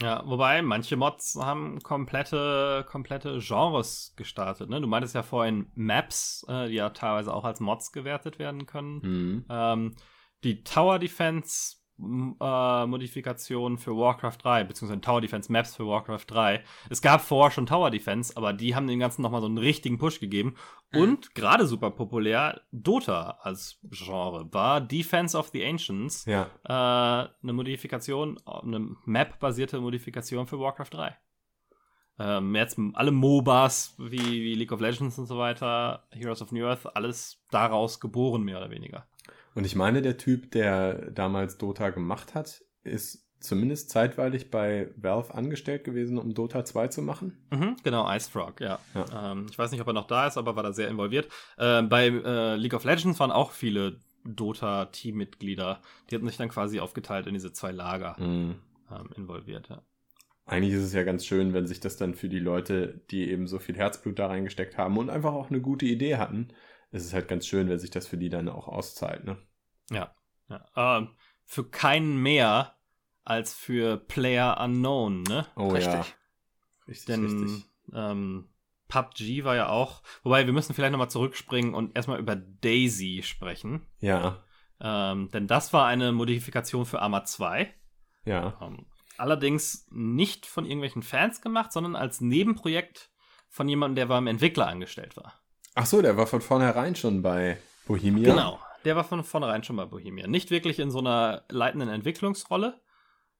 [0.00, 4.70] Ja, wobei manche Mods haben komplette, komplette Genres gestartet.
[4.70, 4.80] Ne?
[4.80, 9.00] Du meintest ja vorhin Maps, äh, die ja teilweise auch als Mods gewertet werden können.
[9.02, 9.44] Mhm.
[9.50, 9.96] Ähm,
[10.42, 11.76] die Tower Defense
[12.40, 16.62] äh, Modifikation für Warcraft 3, beziehungsweise Tower Defense Maps für Warcraft 3.
[16.88, 19.98] Es gab vorher schon Tower Defense, aber die haben dem Ganzen nochmal so einen richtigen
[19.98, 20.56] Push gegeben.
[20.92, 21.00] Mhm.
[21.00, 26.24] Und gerade super populär, Dota als Genre war Defense of the Ancients.
[26.24, 26.50] Ja.
[26.64, 31.16] Äh, eine Modifikation, eine Map-basierte Modifikation für Warcraft 3.
[32.20, 36.66] Ähm, jetzt alle MOBAs wie, wie League of Legends und so weiter, Heroes of New
[36.66, 39.06] Earth, alles daraus geboren, mehr oder weniger.
[39.54, 45.34] Und ich meine, der Typ, der damals Dota gemacht hat, ist zumindest zeitweilig bei Valve
[45.34, 47.38] angestellt gewesen, um Dota 2 zu machen.
[47.50, 48.78] Mhm, genau, Icefrog, ja.
[48.94, 49.32] ja.
[49.32, 51.28] Ähm, ich weiß nicht, ob er noch da ist, aber war da sehr involviert.
[51.56, 55.80] Äh, bei äh, League of Legends waren auch viele Dota-Teammitglieder.
[56.10, 58.56] Die hatten sich dann quasi aufgeteilt in diese zwei Lager mhm.
[58.90, 59.82] ähm, involviert, ja.
[60.46, 63.46] Eigentlich ist es ja ganz schön, wenn sich das dann für die Leute, die eben
[63.46, 66.48] so viel Herzblut da reingesteckt haben und einfach auch eine gute Idee hatten,
[66.90, 69.38] es ist halt ganz schön, wenn sich das für die dann auch auszahlt, ne?
[69.90, 70.14] Ja.
[70.48, 70.64] ja.
[70.76, 71.14] Ähm,
[71.44, 72.76] für keinen mehr
[73.24, 75.46] als für Player Unknown, ne?
[75.56, 75.92] Oh richtig.
[75.92, 76.06] ja.
[76.88, 77.66] Richtig, Denn, richtig.
[77.92, 78.48] Ähm,
[78.88, 83.86] PUBG war ja auch, wobei wir müssen vielleicht nochmal zurückspringen und erstmal über Daisy sprechen.
[84.00, 84.42] Ja.
[84.80, 87.72] Ähm, denn das war eine Modifikation für Arma 2.
[88.24, 88.58] Ja.
[88.60, 88.86] Ähm,
[89.16, 93.10] allerdings nicht von irgendwelchen Fans gemacht, sondern als Nebenprojekt
[93.48, 95.39] von jemandem, der beim Entwickler angestellt war.
[95.74, 98.30] Ach so, der war von vornherein schon bei Bohemia.
[98.30, 100.26] Genau, der war von vornherein schon bei Bohemia.
[100.26, 102.80] Nicht wirklich in so einer leitenden Entwicklungsrolle.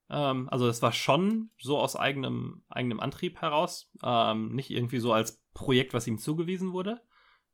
[0.08, 3.90] Ähm, also es war schon so aus eigenem, eigenem Antrieb heraus.
[4.02, 7.00] Ähm, nicht irgendwie so als Projekt, was ihm zugewiesen wurde.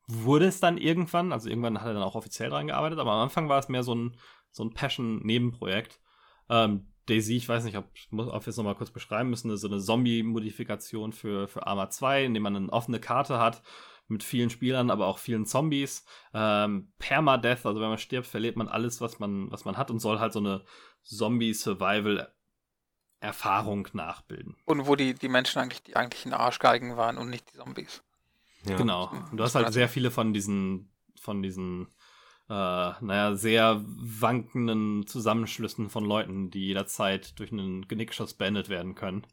[0.08, 3.22] Wurde es dann irgendwann, also irgendwann hat er dann auch offiziell dran gearbeitet, aber am
[3.22, 4.16] Anfang war es mehr so ein,
[4.52, 6.00] so ein Passion-Nebenprojekt.
[6.48, 9.80] Ähm, Daisy, ich weiß nicht, ob, ob wir es nochmal kurz beschreiben müssen, so eine
[9.80, 13.62] Zombie-Modifikation für, für Arma 2, in dem man eine offene Karte hat
[14.09, 16.04] mit vielen Spielern, aber auch vielen Zombies.
[16.32, 19.98] Ähm, Permadeath, also wenn man stirbt, verliert man alles, was man, was man hat und
[19.98, 20.64] soll halt so eine
[21.02, 24.57] Zombie-Survival-Erfahrung nachbilden.
[24.64, 28.02] Und wo die, die Menschen eigentlich die eigentlichen Arschgeigen waren und nicht die Zombies.
[28.64, 28.76] Ja.
[28.76, 29.11] Genau.
[29.30, 30.90] Und du hast halt sehr viele von diesen,
[31.20, 31.88] von diesen
[32.48, 39.26] äh, naja, sehr wankenden Zusammenschlüssen von Leuten, die jederzeit durch einen Genickschuss beendet werden können.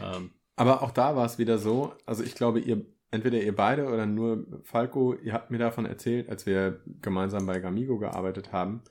[0.00, 3.86] Ähm, Aber auch da war es wieder so, also ich glaube, ihr entweder ihr beide
[3.86, 8.82] oder nur Falco, ihr habt mir davon erzählt, als wir gemeinsam bei Gamigo gearbeitet haben.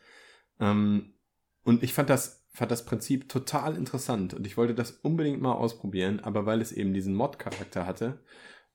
[0.60, 1.14] Ähm,
[1.64, 5.54] und ich fand das, fand das Prinzip total interessant und ich wollte das unbedingt mal
[5.54, 8.20] ausprobieren, aber weil es eben diesen Mod-Charakter hatte,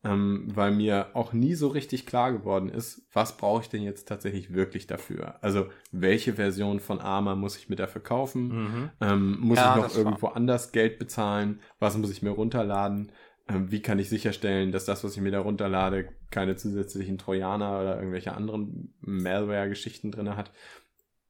[0.03, 4.09] ähm, weil mir auch nie so richtig klar geworden ist, was brauche ich denn jetzt
[4.09, 5.36] tatsächlich wirklich dafür?
[5.43, 8.49] Also welche Version von Arma muss ich mir dafür kaufen?
[8.49, 8.91] Mhm.
[9.01, 10.36] Ähm, muss ja, ich noch irgendwo war.
[10.36, 11.61] anders Geld bezahlen?
[11.78, 13.12] Was muss ich mir runterladen?
[13.51, 17.80] Ähm, wie kann ich sicherstellen, dass das, was ich mir da runterlade, keine zusätzlichen Trojaner
[17.80, 20.53] oder irgendwelche anderen Malware-Geschichten drin hat.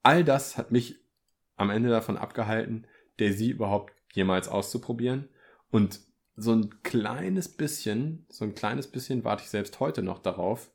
[0.02, 1.00] All das hat mich
[1.56, 2.86] am Ende davon abgehalten,
[3.18, 5.28] Daisy überhaupt jemals auszuprobieren.
[5.70, 6.00] Und
[6.36, 10.70] so ein kleines bisschen, so ein kleines bisschen warte ich selbst heute noch darauf,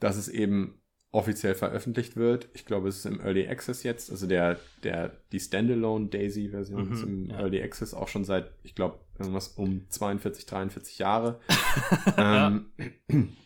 [0.00, 0.77] dass es eben
[1.10, 2.48] offiziell veröffentlicht wird.
[2.52, 4.10] Ich glaube, es ist im Early Access jetzt.
[4.10, 7.38] Also der, der, die Standalone Daisy-Version mhm, ist im ja.
[7.38, 11.40] Early Access auch schon seit, ich glaube, irgendwas um 42, 43 Jahre.
[12.16, 12.66] ähm,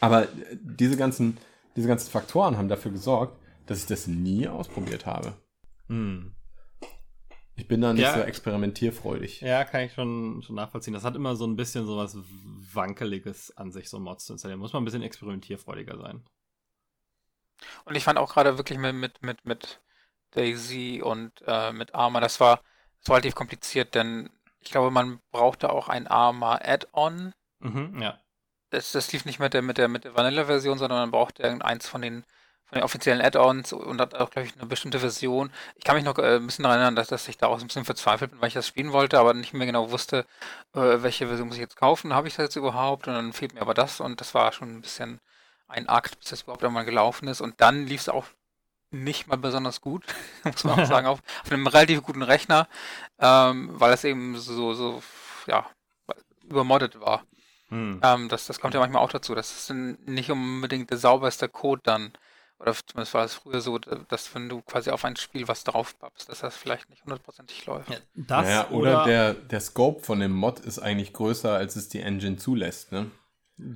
[0.00, 0.26] aber
[0.60, 1.36] diese ganzen,
[1.76, 5.34] diese ganzen Faktoren haben dafür gesorgt, dass ich das nie ausprobiert habe.
[5.88, 6.34] Mhm.
[7.56, 9.40] Ich bin da nicht ja, so experimentierfreudig.
[9.40, 10.92] Ja, kann ich schon, schon nachvollziehen.
[10.92, 12.18] Das hat immer so ein bisschen so was
[12.72, 14.58] Wankeliges an sich, so Mods zu installieren.
[14.58, 16.24] Muss man ein bisschen experimentierfreudiger sein.
[17.84, 19.80] Und ich fand auch gerade wirklich mit, mit, mit, mit
[20.32, 22.60] Daisy und äh, mit Arma, das war,
[23.00, 24.30] das war relativ kompliziert, denn
[24.60, 27.34] ich glaube, man brauchte auch ein Arma Add-on.
[27.60, 28.18] Mhm, ja.
[28.70, 31.86] Das, das lief nicht mit der, mit der, mit der Vanilla-Version, sondern man brauchte irgendeins
[31.86, 32.24] von den
[32.66, 35.52] von den offiziellen Add-ons und hat auch, glaube ich, eine bestimmte Version.
[35.76, 37.66] Ich kann mich noch äh, ein bisschen daran erinnern, dass, dass ich da auch ein
[37.66, 40.26] bisschen verzweifelt bin, weil ich das spielen wollte, aber nicht mehr genau wusste,
[40.74, 43.06] äh, welche Version muss ich jetzt kaufen, habe ich das jetzt überhaupt?
[43.06, 45.20] Und dann fehlt mir aber das und das war schon ein bisschen
[45.68, 47.40] ein Akt, bis das überhaupt einmal gelaufen ist.
[47.40, 48.26] Und dann lief es auch
[48.90, 50.04] nicht mal besonders gut,
[50.44, 52.68] muss man auch sagen, auf, auf einem relativ guten Rechner,
[53.18, 55.02] ähm, weil es eben so, so,
[55.46, 55.66] ja,
[56.44, 57.24] übermoddet war.
[57.68, 58.00] Hm.
[58.02, 59.34] Ähm, das, das kommt ja manchmal auch dazu.
[59.34, 62.12] Das ist nicht unbedingt der sauberste Code dann
[62.58, 65.98] oder zumindest war es früher so, dass wenn du quasi auf ein Spiel was drauf
[65.98, 67.90] pappst, dass das vielleicht nicht hundertprozentig läuft.
[67.90, 71.76] Ja, das naja, oder, oder der, der Scope von dem Mod ist eigentlich größer, als
[71.76, 73.10] es die Engine zulässt, ne?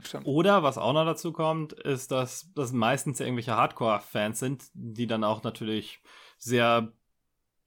[0.03, 0.27] Stimmt.
[0.27, 5.07] Oder was auch noch dazu kommt, ist, dass das meistens ja irgendwelche Hardcore-Fans sind, die
[5.07, 6.01] dann auch natürlich
[6.39, 6.93] sehr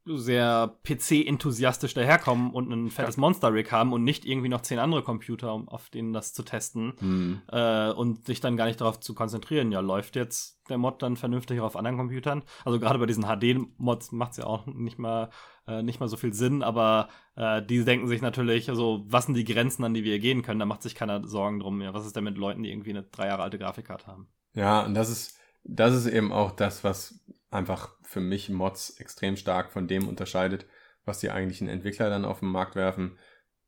[0.06, 3.22] sehr PC-enthusiastisch daherkommen und ein fettes ja.
[3.22, 6.94] Monster-Rig haben und nicht irgendwie noch zehn andere Computer, um auf denen das zu testen
[7.00, 7.42] mhm.
[7.52, 9.72] äh, und sich dann gar nicht darauf zu konzentrieren.
[9.72, 12.44] Ja, läuft jetzt der Mod dann vernünftig auf anderen Computern?
[12.66, 15.30] Also gerade bei diesen HD-Mods macht es ja auch nicht mal,
[15.68, 19.36] äh, nicht mal so viel Sinn, aber äh, die denken sich natürlich, also was sind
[19.36, 20.60] die Grenzen, an die wir gehen können?
[20.60, 21.80] Da macht sich keiner Sorgen drum.
[21.82, 24.28] Ja, was ist denn mit Leuten, die irgendwie eine drei Jahre alte Grafikkarte haben?
[24.54, 29.38] Ja, und das ist, das ist eben auch das, was einfach für mich Mods extrem
[29.38, 30.66] stark von dem unterscheidet,
[31.06, 33.18] was die eigentlichen Entwickler dann auf den Markt werfen,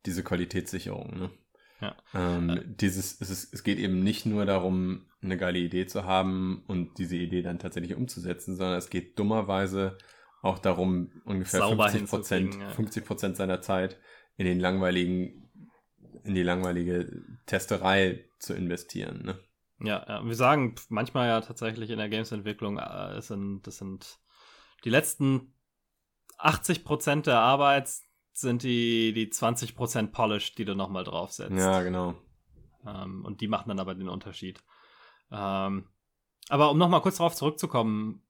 [0.06, 1.18] diese Qualitätssicherung.
[1.18, 1.30] Ne?
[1.82, 1.96] Ja.
[2.14, 2.64] Ähm, äh.
[2.66, 6.98] dieses, es, ist, es geht eben nicht nur darum, eine geile Idee zu haben und
[6.98, 9.98] diese Idee dann tatsächlich umzusetzen, sondern es geht dummerweise
[10.42, 12.70] auch darum, ungefähr Sauber 50 Prozent, ja.
[12.72, 14.00] 50 Prozent seiner Zeit
[14.36, 15.50] in den langweiligen,
[16.24, 19.24] in die langweilige Testerei zu investieren.
[19.24, 19.40] Ne?
[19.84, 24.20] Ja, ja, wir sagen manchmal ja tatsächlich in der Games-Entwicklung, äh, es sind, das sind
[24.86, 25.54] die letzten
[26.40, 27.92] 80% der Arbeit
[28.32, 31.52] sind die, die 20% Polish, die du nochmal draufsetzt.
[31.52, 32.16] Ja, genau.
[32.86, 34.64] Ähm, und die machen dann aber den Unterschied.
[35.32, 35.90] Ähm,
[36.50, 38.24] aber um nochmal kurz darauf zurückzukommen,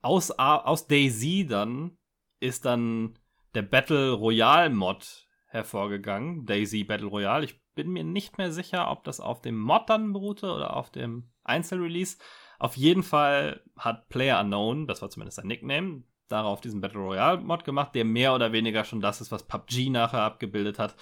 [0.00, 1.98] aus, aus Daisy dann
[2.40, 3.18] ist dann
[3.54, 6.44] der Battle Royale Mod hervorgegangen.
[6.44, 7.44] Daisy Battle Royale.
[7.44, 10.90] Ich bin mir nicht mehr sicher, ob das auf dem Mod dann beruhte oder auf
[10.90, 12.18] dem Einzelrelease.
[12.58, 17.40] Auf jeden Fall hat Player Unknown, das war zumindest sein Nickname, darauf diesen Battle Royale
[17.40, 20.96] Mod gemacht, der mehr oder weniger schon das ist, was PUBG nachher abgebildet hat.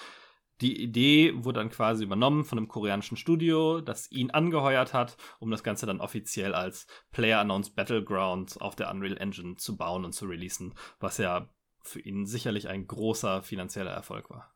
[0.61, 5.51] Die Idee wurde dann quasi übernommen von einem koreanischen Studio, das ihn angeheuert hat, um
[5.51, 10.13] das Ganze dann offiziell als Player Unknowns Battleground auf der Unreal Engine zu bauen und
[10.13, 11.49] zu releasen, was ja
[11.85, 14.53] für ihn sicherlich ein großer finanzieller Erfolg war.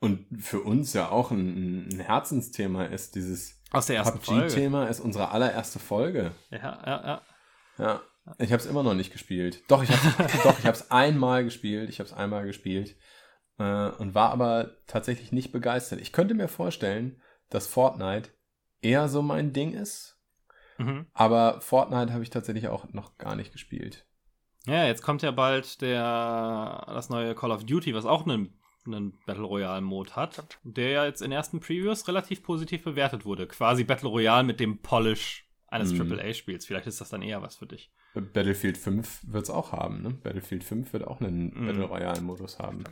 [0.00, 5.00] Und für uns ja auch ein, ein Herzensthema ist dieses Aus der ersten PUBG-Thema ist
[5.00, 6.32] unsere allererste Folge.
[6.50, 7.22] Ja, ja, ja.
[7.78, 8.02] Ja,
[8.38, 9.62] ich habe es immer noch nicht gespielt.
[9.68, 11.88] Doch, ich habe doch, ich habe es einmal gespielt.
[11.88, 12.96] Ich habe es einmal gespielt
[13.58, 16.00] äh, und war aber tatsächlich nicht begeistert.
[16.00, 17.20] Ich könnte mir vorstellen,
[17.50, 18.30] dass Fortnite
[18.82, 20.20] eher so mein Ding ist.
[20.78, 21.06] Mhm.
[21.12, 24.06] Aber Fortnite habe ich tatsächlich auch noch gar nicht gespielt.
[24.66, 28.54] Ja, jetzt kommt ja bald der das neue Call of Duty, was auch einen,
[28.86, 33.46] einen Battle Royale Mode hat, der ja jetzt in ersten Previews relativ positiv bewertet wurde.
[33.46, 36.12] Quasi Battle Royale mit dem Polish eines mhm.
[36.12, 36.66] AAA-Spiels.
[36.66, 37.90] Vielleicht ist das dann eher was für dich.
[38.14, 40.10] Battlefield 5 wird es auch haben, ne?
[40.10, 41.66] Battlefield 5 wird auch einen mhm.
[41.66, 42.84] Battle Royale-Modus haben.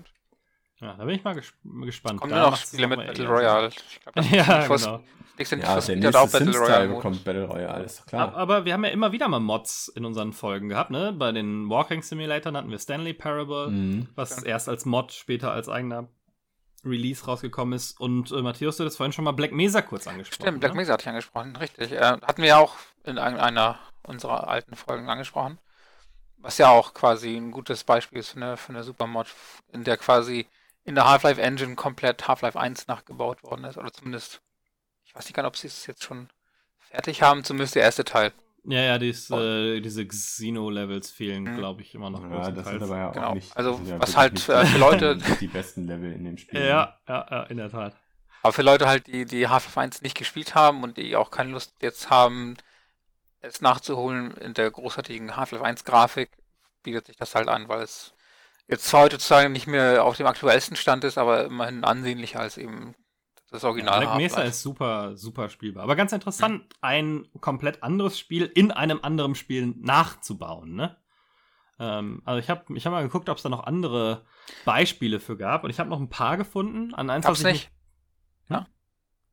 [0.83, 2.21] Ja, da bin ich mal ges gespannt.
[2.21, 3.69] Kommen da noch Spiele mit Battle Royale.
[3.69, 5.01] Ich glaub, ja, genau.
[5.39, 8.35] Nächste ja, der nächste auch Battle Royale bekommt Battle Royale, ist klar.
[8.35, 11.13] Aber wir haben ja immer wieder mal Mods in unseren Folgen gehabt, ne?
[11.13, 14.09] Bei den Walking Simulatoren hatten wir Stanley Parable, mhm.
[14.17, 14.49] was ja.
[14.49, 16.09] erst als Mod, später als eigener
[16.85, 17.99] Release rausgekommen ist.
[18.01, 20.43] Und äh, Matthäus, du hast vorhin schon mal Black Mesa kurz angesprochen.
[20.43, 20.79] Stimmt, Black ne?
[20.79, 21.93] Mesa hatte ich angesprochen, richtig.
[21.93, 22.75] Äh, hatten wir ja auch
[23.05, 25.59] in einer unserer alten Folgen angesprochen.
[26.39, 29.29] Was ja auch quasi ein gutes Beispiel ist für eine, für eine Supermod,
[29.73, 30.49] in der quasi
[30.85, 33.79] in der Half-Life Engine komplett Half-Life 1 nachgebaut worden ist.
[33.79, 34.43] Oder zumindest,
[35.05, 36.29] ich weiß nicht gar nicht, ob sie es jetzt schon
[36.79, 38.33] fertig haben, zumindest der erste Teil.
[38.65, 39.39] Ja, ja, dies, oh.
[39.41, 41.57] äh, diese Xeno-Levels fehlen, mhm.
[41.57, 42.23] glaube ich, immer noch.
[42.23, 43.35] Ja, das sind aber ja auch genau.
[43.35, 43.57] nicht.
[43.57, 45.17] Also, was halt für, für Leute.
[45.41, 46.61] Die besten Level in dem Spiel.
[46.61, 47.97] Ja, ja, ja, in der Tat.
[48.43, 51.51] Aber für Leute halt, die die Half-Life 1 nicht gespielt haben und die auch keine
[51.51, 52.57] Lust jetzt haben,
[53.41, 56.31] es nachzuholen in der großartigen Half-Life 1 Grafik,
[56.83, 58.15] bietet sich das halt an, weil es
[58.69, 62.95] jetzt heute sozusagen nicht mehr auf dem aktuellsten Stand ist, aber immerhin ansehnlicher als eben
[63.51, 64.01] das Original.
[64.01, 65.85] Black Mesa ist super, super spielbar.
[65.85, 66.69] Aber ganz interessant, mhm.
[66.81, 70.97] ein komplett anderes Spiel in einem anderen Spiel nachzubauen, ne?
[71.79, 74.25] Ähm, also ich habe ich hab mal geguckt, ob es da noch andere
[74.65, 76.95] Beispiele für gab und ich habe noch ein paar gefunden.
[76.95, 77.71] An eins, Gab's nicht.
[78.47, 78.57] Hm?
[78.57, 78.67] Ja.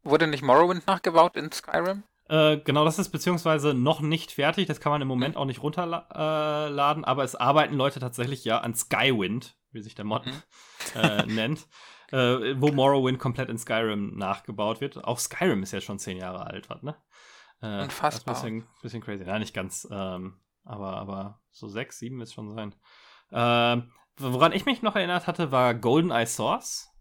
[0.03, 2.03] Wurde nicht Morrowind nachgebaut in Skyrim?
[2.29, 4.67] Äh, genau, das ist beziehungsweise noch nicht fertig.
[4.67, 8.75] Das kann man im Moment auch nicht runterladen, aber es arbeiten Leute tatsächlich ja an
[8.75, 10.41] Skywind, wie sich der Mod mhm.
[10.95, 11.67] äh, nennt,
[12.11, 15.03] äh, wo Morrowind komplett in Skyrim nachgebaut wird.
[15.03, 16.95] Auch Skyrim ist ja schon zehn Jahre alt, was, ne?
[17.61, 18.35] Äh, Unfassbar.
[18.35, 19.25] Ein bisschen, bisschen crazy.
[19.25, 22.75] Nein, nicht ganz, ähm, aber, aber so sechs, sieben ist schon sein.
[23.31, 26.91] Ähm, woran ich mich noch erinnert hatte, war GoldenEye Source.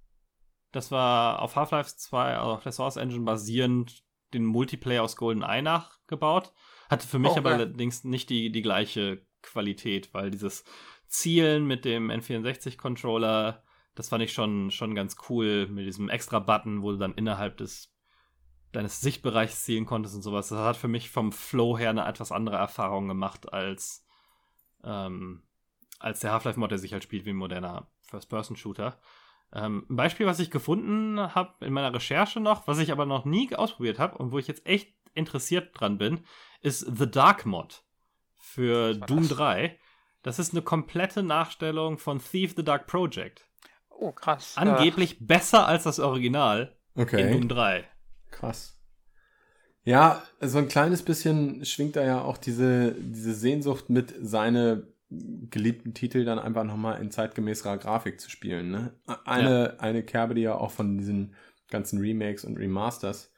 [0.72, 4.04] Das war auf Half-Life 2, also auf der Source Engine basierend,
[4.34, 6.52] den Multiplayer aus GoldenEye nachgebaut.
[6.88, 10.64] Hatte für mich oh, aber allerdings nicht die, die gleiche Qualität, weil dieses
[11.06, 13.62] Zielen mit dem N64-Controller,
[13.94, 17.56] das fand ich schon, schon ganz cool mit diesem extra Button, wo du dann innerhalb
[17.56, 17.94] des
[18.72, 20.48] deines Sichtbereichs zielen konntest und sowas.
[20.48, 24.04] Das hat für mich vom Flow her eine etwas andere Erfahrung gemacht als,
[24.84, 25.42] ähm,
[25.98, 29.00] als der Half-Life-Mod, der sich halt spielt wie ein moderner First-Person-Shooter.
[29.52, 33.24] Ähm, ein Beispiel, was ich gefunden habe in meiner Recherche noch, was ich aber noch
[33.24, 36.20] nie ausprobiert habe und wo ich jetzt echt interessiert dran bin,
[36.60, 37.82] ist The Dark Mod
[38.36, 39.36] für Doom das?
[39.36, 39.78] 3.
[40.22, 43.46] Das ist eine komplette Nachstellung von Thief the Dark Project.
[43.90, 44.54] Oh, krass.
[44.56, 45.24] Angeblich äh.
[45.24, 47.22] besser als das Original okay.
[47.22, 47.84] in Doom 3.
[48.30, 48.78] Krass.
[49.84, 55.94] Ja, so ein kleines bisschen schwingt da ja auch diese, diese Sehnsucht mit, seine geliebten
[55.94, 58.70] Titel dann einfach nochmal in zeitgemäßerer Grafik zu spielen.
[58.70, 58.92] Ne?
[59.24, 59.76] Eine, ja.
[59.78, 61.34] eine Kerbe, die ja auch von diesen
[61.70, 63.32] ganzen Remakes und Remasters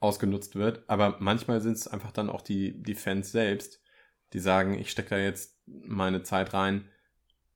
[0.00, 0.82] ausgenutzt wird.
[0.88, 3.80] Aber manchmal sind es einfach dann auch die, die Fans selbst,
[4.32, 6.88] die sagen, ich stecke da jetzt meine Zeit rein,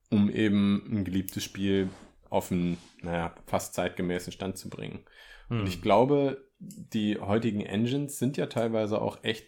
[0.09, 1.89] um eben ein geliebtes Spiel
[2.29, 5.05] auf einen, naja, fast zeitgemäßen Stand zu bringen.
[5.49, 5.61] Hm.
[5.61, 9.47] Und ich glaube, die heutigen Engines sind ja teilweise auch echt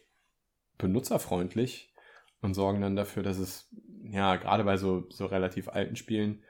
[0.78, 1.94] benutzerfreundlich
[2.42, 3.70] und sorgen dann dafür, dass es
[4.04, 6.44] ja, gerade bei so, so relativ alten Spielen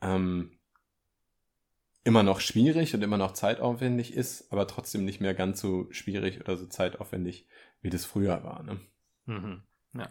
[0.00, 0.58] ähm,
[2.04, 6.40] immer noch schwierig und immer noch zeitaufwendig ist, aber trotzdem nicht mehr ganz so schwierig
[6.40, 7.46] oder so zeitaufwendig,
[7.80, 8.62] wie das früher war.
[8.62, 8.80] Ne?
[9.26, 9.62] Mhm.
[9.94, 10.08] Ja.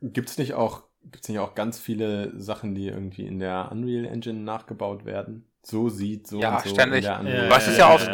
[0.00, 4.06] Gibt es nicht auch gibt's nicht auch ganz viele Sachen, die irgendwie in der Unreal
[4.06, 5.50] Engine nachgebaut werden?
[5.62, 6.98] So sieht so ja, und so ständig.
[6.98, 8.10] in der Unreal ja, ist ja oft,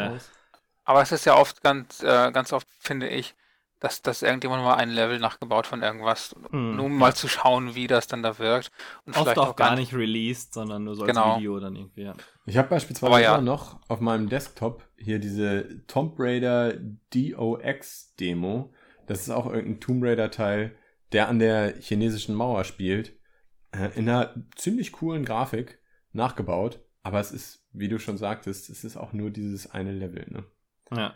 [0.85, 3.35] aber es ist ja oft ganz, äh, ganz oft finde ich,
[3.81, 6.99] dass, dass irgendjemand mal ein Level nachgebaut von irgendwas, hm, nur um ja.
[6.99, 8.71] mal zu schauen, wie das dann da wirkt.
[9.07, 11.39] Und Oft vielleicht auch gar nicht released, sondern nur so als genau.
[11.39, 12.03] Video dann irgendwie.
[12.03, 12.15] Ja.
[12.45, 13.41] Ich habe beispielsweise ja.
[13.41, 16.75] noch auf meinem Desktop hier diese Tomb Raider
[17.13, 18.73] DOX Demo.
[19.07, 20.77] Das ist auch irgendein Tomb Raider Teil,
[21.13, 23.19] der an der chinesischen Mauer spielt.
[23.73, 25.81] Äh, in einer ziemlich coolen Grafik
[26.13, 26.81] nachgebaut.
[27.03, 30.45] Aber es ist, wie du schon sagtest, es ist auch nur dieses eine Level, ne?
[30.95, 31.15] Ja.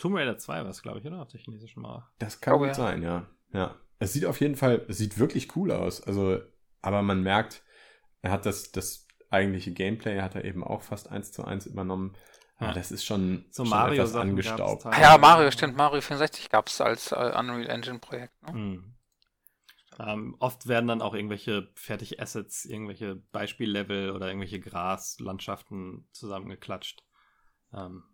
[0.00, 1.20] Tomb Raider 2 war es, glaube ich, oder?
[1.20, 2.10] Auf der chinesischen Mauer.
[2.18, 2.74] Das kann oh, gut ja.
[2.74, 3.26] sein, ja.
[3.52, 3.76] Ja.
[3.98, 6.02] Es sieht auf jeden Fall, es sieht wirklich cool aus.
[6.02, 6.40] Also,
[6.80, 7.62] aber man merkt,
[8.22, 12.16] er hat das, das eigentliche Gameplay hat er eben auch fast eins zu eins übernommen.
[12.56, 14.84] Aber das ist schon, so schon Mario etwas angestaubt.
[14.84, 15.76] Ah, ja, Mario, stimmt.
[15.76, 18.42] Mario 64 gab es als äh, Unreal Engine Projekt.
[18.42, 18.52] Ne?
[18.52, 18.94] Mhm.
[19.98, 27.02] Ähm, oft werden dann auch irgendwelche fertige Assets, irgendwelche Beispiellevel oder irgendwelche Graslandschaften zusammengeklatscht.
[27.72, 28.04] Ähm,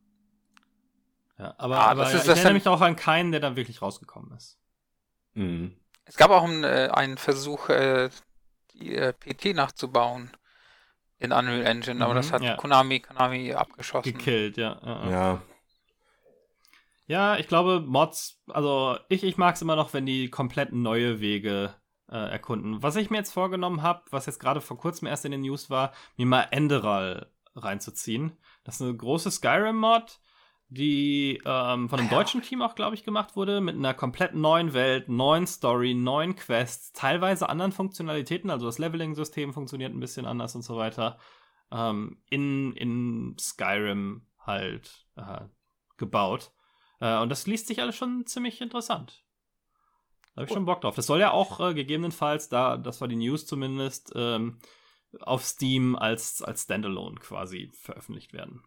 [1.39, 4.34] ja, aber, ah, aber ist, ich erinnere mich auch an keinen, der dann wirklich rausgekommen
[4.37, 4.59] ist.
[5.34, 5.76] Mhm.
[6.05, 8.11] Es gab auch einen, äh, einen Versuch, äh,
[8.74, 10.30] die äh, PT nachzubauen
[11.18, 12.57] in Unreal Engine, aber mhm, das hat ja.
[12.57, 14.12] Konami, Konami abgeschossen.
[14.12, 14.80] Gekillt, ja.
[14.84, 15.43] Ja, ja.
[17.07, 21.20] ja ich glaube, Mods, also ich, ich mag es immer noch, wenn die komplett neue
[21.20, 21.74] Wege
[22.11, 22.82] äh, erkunden.
[22.82, 25.70] Was ich mir jetzt vorgenommen habe, was jetzt gerade vor kurzem erst in den News
[25.70, 28.37] war, mir mal Enderal reinzuziehen.
[28.64, 30.20] Das ist eine große Skyrim-Mod,
[30.69, 34.73] die ähm, von einem deutschen Team auch, glaube ich, gemacht wurde, mit einer komplett neuen
[34.73, 40.57] Welt, neuen Story, neuen Quests, teilweise anderen Funktionalitäten, also das Leveling-System funktioniert ein bisschen anders
[40.57, 41.19] und so weiter,
[41.71, 45.43] ähm, in, in Skyrim halt äh,
[45.99, 46.53] gebaut.
[47.01, 49.25] Äh, und das liest sich alles schon ziemlich interessant.
[50.35, 50.97] Da habe ich schon Bock drauf.
[50.97, 54.59] Das soll ja auch äh, gegebenenfalls, da, das war die News zumindest, ähm,
[55.21, 58.64] auf Steam als, als Standalone quasi veröffentlicht werden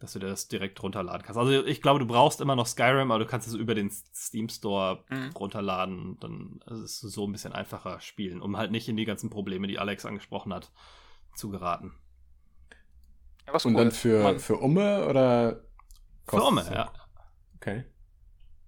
[0.00, 1.38] dass du dir das direkt runterladen kannst.
[1.38, 4.48] Also ich glaube, du brauchst immer noch Skyrim, aber du kannst es über den Steam
[4.48, 5.30] Store mhm.
[5.38, 6.18] runterladen.
[6.20, 9.66] Dann ist es so ein bisschen einfacher spielen, um halt nicht in die ganzen Probleme,
[9.68, 10.72] die Alex angesprochen hat,
[11.34, 11.94] zu geraten.
[13.46, 13.74] Ja, Und cool.
[13.74, 15.60] dann für, für Umme oder?
[16.26, 16.90] Für Umme, ja.
[17.56, 17.84] Okay.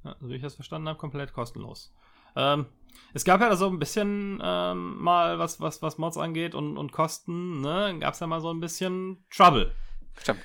[0.04, 1.94] Ja, so wie ich das verstanden habe, komplett kostenlos.
[2.36, 2.66] Ähm,
[3.14, 6.92] es gab ja so ein bisschen ähm, mal, was, was, was Mods angeht und, und
[6.92, 9.72] Kosten, ne, gab es ja mal so ein bisschen Trouble.
[10.18, 10.40] Stimmt.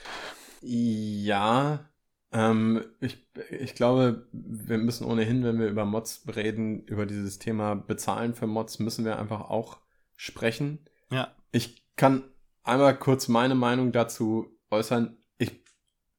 [0.62, 1.90] Ja,
[2.32, 7.76] ähm, ich, ich glaube, wir müssen ohnehin, wenn wir über Mods reden, über dieses Thema
[7.76, 9.80] Bezahlen für Mods, müssen wir einfach auch
[10.16, 10.80] sprechen.
[11.10, 11.34] Ja.
[11.52, 12.24] Ich kann
[12.64, 15.18] einmal kurz meine Meinung dazu äußern.
[15.38, 15.64] Ich,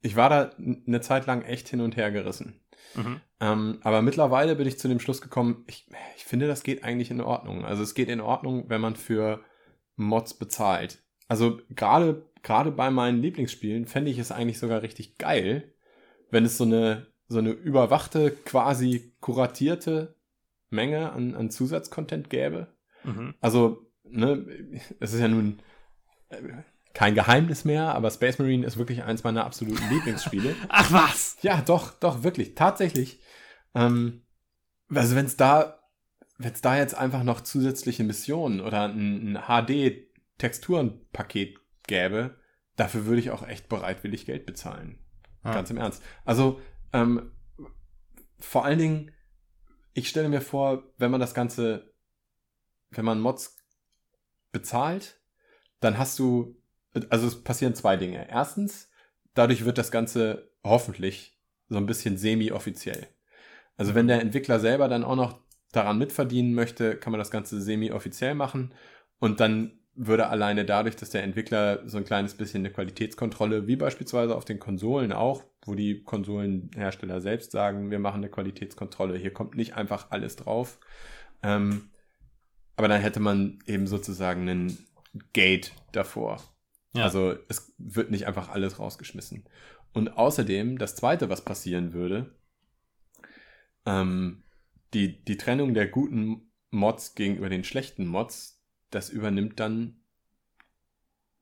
[0.01, 2.61] ich war da eine Zeit lang echt hin und her gerissen.
[2.95, 3.20] Mhm.
[3.41, 7.11] Ähm, aber mittlerweile bin ich zu dem Schluss gekommen, ich, ich finde, das geht eigentlich
[7.11, 7.64] in Ordnung.
[7.64, 9.45] Also es geht in Ordnung, wenn man für
[9.97, 11.03] Mods bezahlt.
[11.28, 15.72] Also gerade gerade bei meinen Lieblingsspielen fände ich es eigentlich sogar richtig geil,
[16.30, 20.16] wenn es so eine so eine überwachte, quasi kuratierte
[20.70, 22.68] Menge an, an Zusatzcontent gäbe.
[23.05, 23.34] Mhm.
[23.41, 24.47] Also, ne,
[24.99, 25.61] es ist ja nun
[26.30, 26.41] äh,
[26.95, 30.57] kein Geheimnis mehr, aber Space Marine ist wirklich eins meiner absoluten Lieblingsspiele.
[30.68, 31.36] Ach was!
[31.43, 33.20] Ja, doch, doch, wirklich, tatsächlich.
[33.74, 34.22] Ähm,
[34.89, 35.80] also wenn es da,
[36.39, 41.59] wenn es da jetzt einfach noch zusätzliche Missionen oder ein, ein HD-Texturenpaket
[41.89, 42.39] gäbe,
[42.76, 45.01] dafür würde ich auch echt bereitwillig Geld bezahlen.
[45.43, 45.53] Ah.
[45.53, 46.03] Ganz im Ernst.
[46.24, 46.61] Also,
[46.93, 47.32] ähm,
[48.39, 49.11] vor allen Dingen,
[49.95, 51.93] ich stelle mir vor, wenn man das Ganze,
[52.91, 53.57] wenn man Mods
[54.53, 55.20] bezahlt,
[55.80, 56.59] dann hast du
[57.11, 58.28] also es passieren zwei Dinge.
[58.28, 58.91] Erstens,
[59.34, 63.07] dadurch wird das Ganze hoffentlich so ein bisschen semi-offiziell.
[63.76, 65.41] Also wenn der Entwickler selber dann auch noch
[65.72, 68.74] daran mitverdienen möchte, kann man das Ganze semi-offiziell machen
[69.18, 73.74] und dann würde alleine dadurch, dass der Entwickler so ein kleines bisschen eine Qualitätskontrolle, wie
[73.74, 79.32] beispielsweise auf den Konsolen auch, wo die Konsolenhersteller selbst sagen, wir machen eine Qualitätskontrolle, hier
[79.32, 80.78] kommt nicht einfach alles drauf.
[81.42, 81.90] Ähm,
[82.76, 84.78] aber dann hätte man eben sozusagen einen
[85.32, 86.40] Gate davor.
[86.94, 87.03] Ja.
[87.03, 89.49] Also es wird nicht einfach alles rausgeschmissen.
[89.92, 92.36] Und außerdem, das Zweite, was passieren würde,
[93.84, 94.44] ähm,
[94.94, 98.58] die, die Trennung der guten Mods gegenüber den schlechten Mods,
[98.91, 100.01] das übernimmt dann,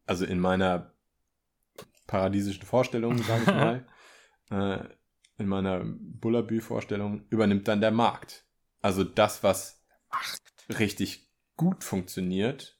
[0.06, 0.92] also in meiner
[2.06, 3.86] paradiesischen Vorstellung, sage ich mal,
[4.50, 4.88] äh,
[5.38, 8.44] in meiner Bullabü-Vorstellung, übernimmt dann der Markt.
[8.80, 9.84] Also das, was
[10.78, 12.78] richtig gut funktioniert,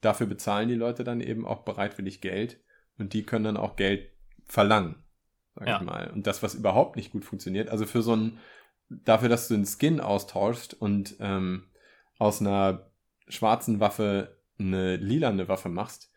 [0.00, 2.60] dafür bezahlen die Leute dann eben auch bereitwillig Geld
[2.98, 4.10] und die können dann auch Geld
[4.44, 5.02] verlangen,
[5.54, 5.76] sag ja.
[5.78, 6.10] ich mal.
[6.10, 8.38] Und das, was überhaupt nicht gut funktioniert, also für so ein,
[8.88, 11.68] dafür, dass du einen Skin austauschst und ähm,
[12.18, 12.87] aus einer
[13.28, 16.10] schwarzen Waffe eine lilane Waffe machst,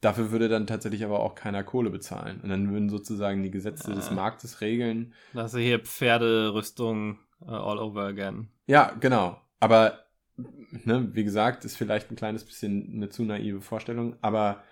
[0.00, 2.40] dafür würde dann tatsächlich aber auch keiner Kohle bezahlen.
[2.42, 5.14] Und dann würden sozusagen die Gesetze des Marktes regeln.
[5.34, 8.48] Das ist hier Pferderüstung uh, all over again.
[8.66, 9.40] Ja, genau.
[9.60, 14.62] Aber ne, wie gesagt, ist vielleicht ein kleines bisschen eine zu naive Vorstellung, aber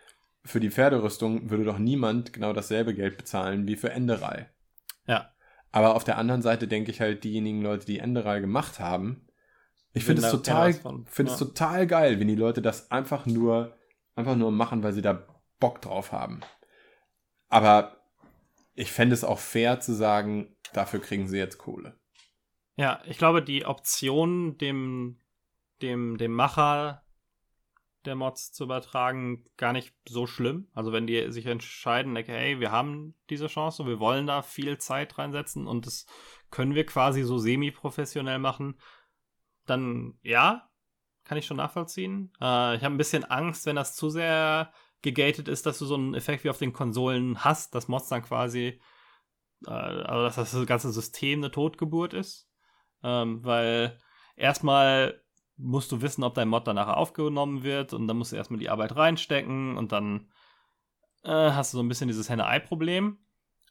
[0.45, 4.51] für die Pferderüstung würde doch niemand genau dasselbe Geld bezahlen wie für Enderal.
[5.07, 5.31] Ja.
[5.73, 9.24] Aber auf der anderen Seite denke ich halt, diejenigen Leute, die Enderal gemacht haben,
[9.95, 11.35] ich finde es total, finde ja.
[11.35, 13.77] es total geil, wenn die Leute das einfach nur,
[14.15, 15.27] einfach nur machen, weil sie da
[15.59, 16.41] Bock drauf haben.
[17.49, 17.97] Aber
[18.75, 21.99] ich fände es auch fair zu sagen, dafür kriegen sie jetzt Kohle.
[22.77, 25.19] Ja, ich glaube, die Option, dem
[25.83, 27.03] dem, dem Macher
[28.05, 30.69] der Mods zu übertragen, gar nicht so schlimm.
[30.75, 34.77] Also wenn die sich entscheiden, okay, hey, wir haben diese Chance, wir wollen da viel
[34.79, 36.07] Zeit reinsetzen und das
[36.51, 38.79] können wir quasi so semi-professionell machen,
[39.67, 40.69] dann ja,
[41.25, 42.33] kann ich schon nachvollziehen.
[42.41, 45.95] Äh, ich habe ein bisschen Angst, wenn das zu sehr gegated ist, dass du so
[45.95, 48.81] einen Effekt wie auf den Konsolen hast, dass Mods dann quasi,
[49.67, 52.49] äh, also dass das ganze System eine Totgeburt ist.
[53.03, 53.99] Ähm, weil
[54.37, 55.23] erstmal
[55.57, 58.71] musst du wissen, ob dein Mod danach aufgenommen wird und dann musst du erstmal die
[58.71, 60.33] Arbeit reinstecken und dann
[61.23, 63.19] äh, hast du so ein bisschen dieses Henne-Ei-Problem.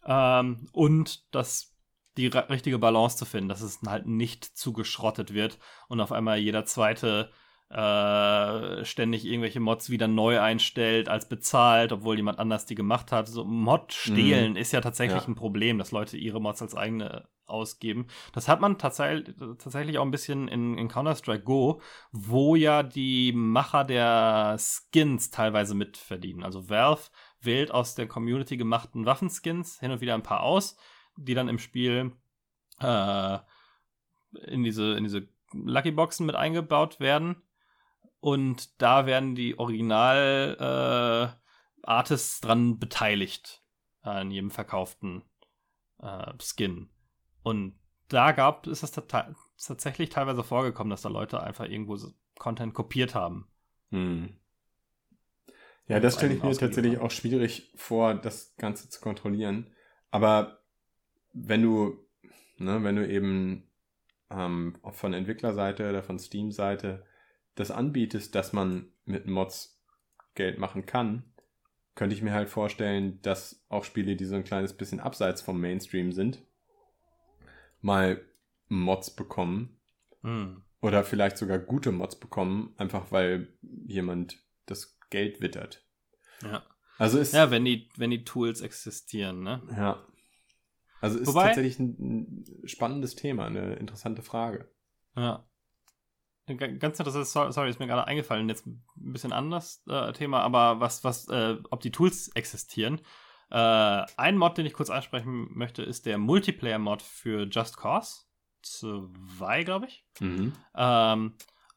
[0.05, 1.72] Ähm, und das
[2.17, 6.37] die richtige Balance zu finden, dass es halt nicht zu geschrottet wird und auf einmal
[6.37, 7.31] jeder zweite
[7.69, 13.27] äh, ständig irgendwelche Mods wieder neu einstellt als bezahlt, obwohl jemand anders die gemacht hat.
[13.27, 14.57] So Mod stehlen mhm.
[14.57, 15.27] ist ja tatsächlich ja.
[15.27, 18.07] ein Problem, dass Leute ihre Mods als eigene ausgeben.
[18.31, 21.81] Das hat man tatsächlich, tatsächlich auch ein bisschen in, in Counter-Strike Go,
[22.11, 26.43] wo ja die Macher der Skins teilweise mitverdienen.
[26.43, 27.09] Also Valve
[27.41, 30.77] wählt aus der Community gemachten Waffenskins hin und wieder ein paar aus,
[31.17, 32.11] die dann im Spiel
[32.79, 33.39] äh,
[34.45, 37.41] in diese, in diese Lucky Boxen mit eingebaut werden.
[38.19, 43.61] Und da werden die Original äh, Artists dran beteiligt
[44.01, 45.23] an jedem verkauften
[46.01, 46.89] äh, Skin.
[47.43, 47.77] Und
[48.07, 51.97] da gab ist es tatsächlich teilweise vorgekommen, dass da Leute einfach irgendwo
[52.37, 53.47] Content kopiert haben.
[53.91, 54.37] Hm.
[55.87, 57.05] Ja, das stelle ich mir tatsächlich haben.
[57.05, 59.73] auch schwierig vor, das Ganze zu kontrollieren.
[60.11, 60.62] Aber
[61.33, 62.03] wenn du,
[62.63, 62.83] Ne?
[62.83, 63.63] Wenn du eben
[64.29, 67.05] ähm, von Entwicklerseite oder von Steam-Seite
[67.55, 69.81] das anbietest, dass man mit Mods
[70.35, 71.23] Geld machen kann,
[71.95, 75.61] könnte ich mir halt vorstellen, dass auch Spiele, die so ein kleines bisschen abseits vom
[75.61, 76.41] Mainstream sind,
[77.81, 78.19] mal
[78.67, 79.77] Mods bekommen.
[80.21, 80.63] Hm.
[80.81, 85.85] Oder vielleicht sogar gute Mods bekommen, einfach weil jemand das Geld wittert.
[86.41, 86.63] Ja.
[86.97, 89.61] Also ist, ja, wenn die, wenn die Tools existieren, ne?
[89.71, 90.03] Ja.
[91.03, 94.71] Also ist Wobei, tatsächlich ein spannendes Thema, eine interessante Frage.
[95.17, 95.45] Ja.
[96.45, 101.03] Ganz interessant, sorry, ist mir gerade eingefallen, jetzt ein bisschen anders äh, Thema, aber was,
[101.03, 103.01] was, äh, ob die Tools existieren.
[103.49, 108.23] Äh, ein Mod, den ich kurz ansprechen möchte, ist der Multiplayer-Mod für Just Cause
[108.61, 110.05] 2, glaube ich.
[110.21, 110.53] Mhm.
[110.73, 111.33] Ähm,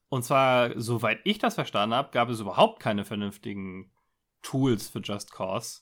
[0.08, 3.90] und zwar, soweit ich das verstanden habe, gab es überhaupt keine vernünftigen
[4.42, 5.80] Tools für Just Cause,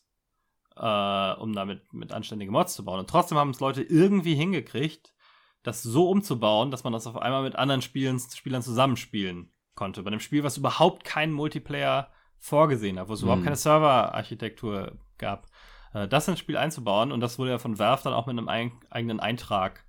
[0.77, 3.01] äh, um damit mit anständigen Mods zu bauen.
[3.01, 5.15] Und trotzdem haben es Leute irgendwie hingekriegt,
[5.63, 10.03] das so umzubauen, dass man das auf einmal mit anderen Spielen, Spielern zusammenspielen konnte.
[10.03, 13.27] Bei einem Spiel, was überhaupt keinen Multiplayer vorgesehen hat, wo es mhm.
[13.27, 15.47] überhaupt keine Serverarchitektur gab.
[15.95, 18.49] Äh, das ins Spiel einzubauen und das wurde ja von Valve dann auch mit einem
[18.49, 19.85] ein eigenen Eintrag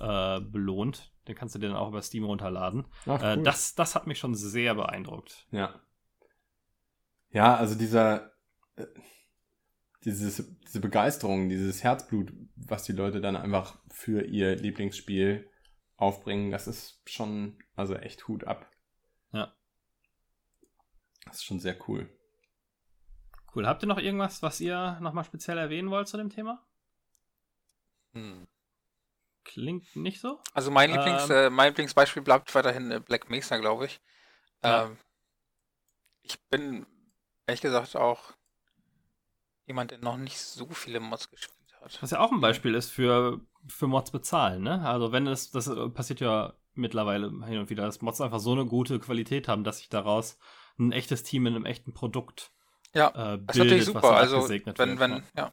[0.00, 1.12] äh, belohnt.
[1.26, 2.86] Den kannst du dir dann auch über Steam runterladen.
[3.06, 3.40] Ach, äh, cool.
[3.40, 5.46] äh, das, das hat mich schon sehr beeindruckt.
[5.50, 5.74] Ja.
[7.30, 8.32] Ja, also dieser,
[8.76, 8.86] äh,
[10.04, 15.50] dieses, diese Begeisterung, dieses Herzblut, was die Leute dann einfach für ihr Lieblingsspiel
[15.96, 18.70] aufbringen, das ist schon, also echt Hut ab.
[19.32, 19.52] Ja.
[21.24, 22.08] Das ist schon sehr cool.
[23.54, 23.66] Cool.
[23.66, 26.64] Habt ihr noch irgendwas, was ihr nochmal speziell erwähnen wollt zu dem Thema?
[28.12, 28.46] Hm.
[29.44, 30.40] Klingt nicht so.
[30.52, 34.00] Also mein, Lieblings, ähm, äh, mein Lieblingsbeispiel bleibt weiterhin äh, Black Mesa, glaube ich.
[34.62, 34.84] Ja.
[34.84, 34.98] Ähm,
[36.22, 36.86] ich bin
[37.46, 38.34] ehrlich gesagt auch
[39.68, 42.02] jemand, der noch nicht so viele Mods gespielt hat.
[42.02, 44.80] Was ja auch ein Beispiel ist für, für Mods bezahlen, ne?
[44.86, 48.66] Also wenn es, das passiert ja mittlerweile hin und wieder, dass Mods einfach so eine
[48.66, 50.38] gute Qualität haben, dass sich daraus
[50.78, 52.52] ein echtes Team in einem echten Produkt
[52.94, 54.16] ja, äh, bildet, das ist natürlich super.
[54.16, 55.52] also wenn, wird, wenn, ja.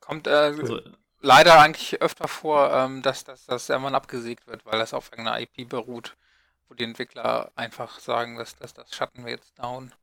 [0.00, 0.80] Kommt äh, also,
[1.20, 5.40] leider eigentlich öfter vor, ähm, dass, dass das irgendwann abgesägt wird, weil das auf irgendeiner
[5.40, 6.16] IP beruht,
[6.68, 9.94] wo die Entwickler einfach sagen, dass, dass das schatten wir jetzt down.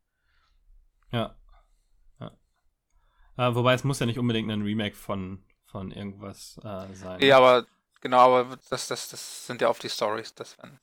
[1.11, 1.35] Ja.
[3.39, 7.19] Äh, wobei es muss ja nicht unbedingt ein Remake von, von irgendwas äh, sein.
[7.21, 7.65] Nee, aber
[8.01, 10.77] genau, aber das, das, das sind ja oft die Stories, dass wenn,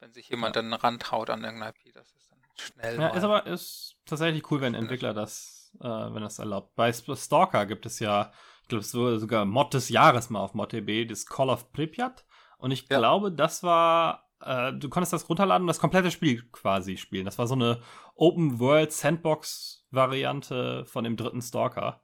[0.00, 0.60] wenn sich jemand ja.
[0.60, 3.00] dann rantraut an irgendeiner IP, das ist dann schnell.
[3.00, 6.74] Ja, ist aber ist tatsächlich cool, wenn Entwickler das, äh, wenn das erlaubt.
[6.74, 10.52] Bei Stalker gibt es ja, ich glaube, es wurde sogar Mod des Jahres mal auf
[10.52, 12.26] ModTB, das Call of Pripyat.
[12.58, 12.98] Und ich ja.
[12.98, 17.24] glaube, das war äh, du konntest das runterladen und das komplette Spiel quasi spielen.
[17.24, 17.80] Das war so eine
[18.14, 22.02] Open World Sandbox Variante von dem dritten Stalker.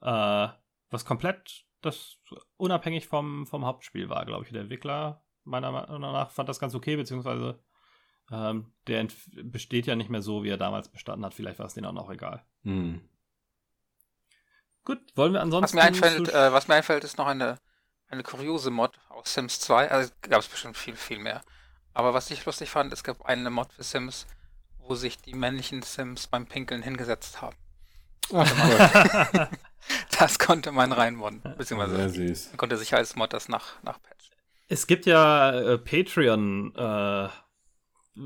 [0.00, 0.48] Äh,
[0.90, 2.18] was komplett das
[2.56, 4.52] unabhängig vom, vom Hauptspiel war, glaube ich.
[4.52, 7.62] Der Entwickler, meiner Meinung nach, fand das ganz okay, beziehungsweise
[8.30, 9.08] ähm, der
[9.42, 11.34] besteht ja nicht mehr so, wie er damals bestanden hat.
[11.34, 12.44] Vielleicht war es denen auch noch egal.
[12.62, 13.08] Hm.
[14.84, 15.76] Gut, wollen wir ansonsten.
[15.76, 17.58] Was mir einfällt, äh, was mir einfällt ist noch eine,
[18.08, 19.90] eine kuriose Mod aus Sims 2.
[19.90, 21.42] Also gab es bestimmt viel, viel mehr.
[21.94, 24.26] Aber was ich lustig fand, es gab eine Mod für Sims,
[24.92, 27.56] wo sich die männlichen Sims beim Pinkeln hingesetzt haben.
[28.34, 29.48] Ach,
[30.18, 31.40] das konnte man reinmodden.
[31.56, 32.48] Beziehungsweise Sehr süß.
[32.50, 34.36] man konnte sich als Mod das nach, nachpatchen.
[34.68, 37.28] Es gibt ja äh, Patreon äh,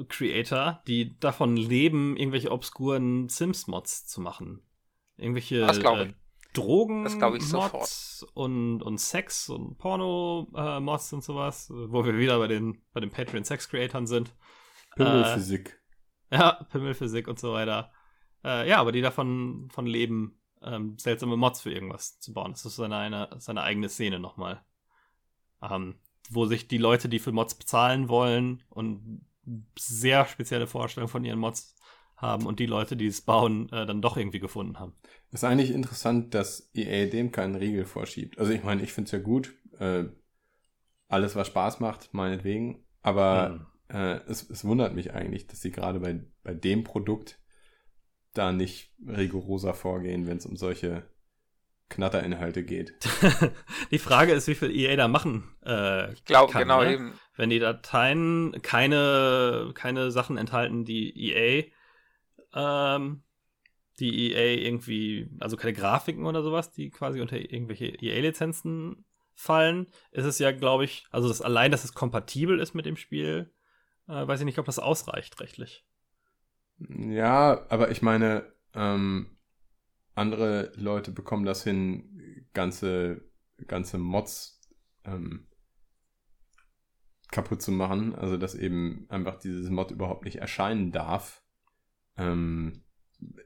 [0.09, 4.61] Creator, die davon leben, irgendwelche obskuren Sims-Mods zu machen.
[5.17, 6.13] Irgendwelche äh,
[6.53, 12.83] Drogen Mods und, und Sex und Porno-Mods äh, und sowas, wo wir wieder bei den,
[12.93, 14.35] bei den Patreon-Sex-Creatoren sind.
[14.97, 15.79] Pimmelphysik.
[16.31, 17.93] Ja, Pimmelphysik und so weiter.
[18.45, 22.53] Äh, ja, aber die davon von leben, ähm, seltsame Mods für irgendwas zu bauen.
[22.53, 24.65] Das ist seine, eine, seine eigene Szene nochmal.
[25.63, 25.97] Ähm,
[26.31, 29.25] wo sich die Leute, die für Mods bezahlen wollen und
[29.79, 31.77] sehr spezielle Vorstellungen von ihren Mods
[32.17, 34.95] haben und die Leute, die es bauen, äh, dann doch irgendwie gefunden haben.
[35.31, 38.39] ist eigentlich interessant, dass EA dem keinen Riegel vorschiebt.
[38.39, 39.55] Also ich meine, ich finde es ja gut.
[39.79, 40.07] Äh,
[41.09, 42.85] alles, was Spaß macht, meinetwegen.
[43.03, 43.67] Aber mhm.
[43.89, 47.39] Äh, es, es wundert mich eigentlich, dass sie gerade bei, bei dem Produkt
[48.35, 51.09] da nicht rigoroser vorgehen, wenn es um solche
[51.89, 52.95] Knatterinhalte geht.
[53.91, 56.95] die Frage ist, wie viel EA da machen äh, Ich glaube, genau ne?
[56.95, 57.13] eben.
[57.37, 61.65] Wenn die Dateien keine, keine Sachen enthalten, die EA
[62.55, 63.23] ähm,
[63.99, 69.05] die EA irgendwie, also keine Grafiken oder sowas, die quasi unter irgendwelche EA-Lizenzen
[69.35, 72.97] fallen, ist es ja, glaube ich, also das, allein, dass es kompatibel ist mit dem
[72.97, 73.53] Spiel,
[74.09, 75.85] äh, weiß ich nicht, ob das ausreicht rechtlich.
[76.79, 79.39] Ja, aber ich meine, ähm,
[80.15, 83.23] andere Leute bekommen das hin, ganze,
[83.67, 84.61] ganze Mods
[85.05, 85.49] ähm,
[87.31, 88.15] kaputt zu machen.
[88.15, 91.43] Also dass eben einfach dieses Mod überhaupt nicht erscheinen darf.
[92.17, 92.86] Ähm,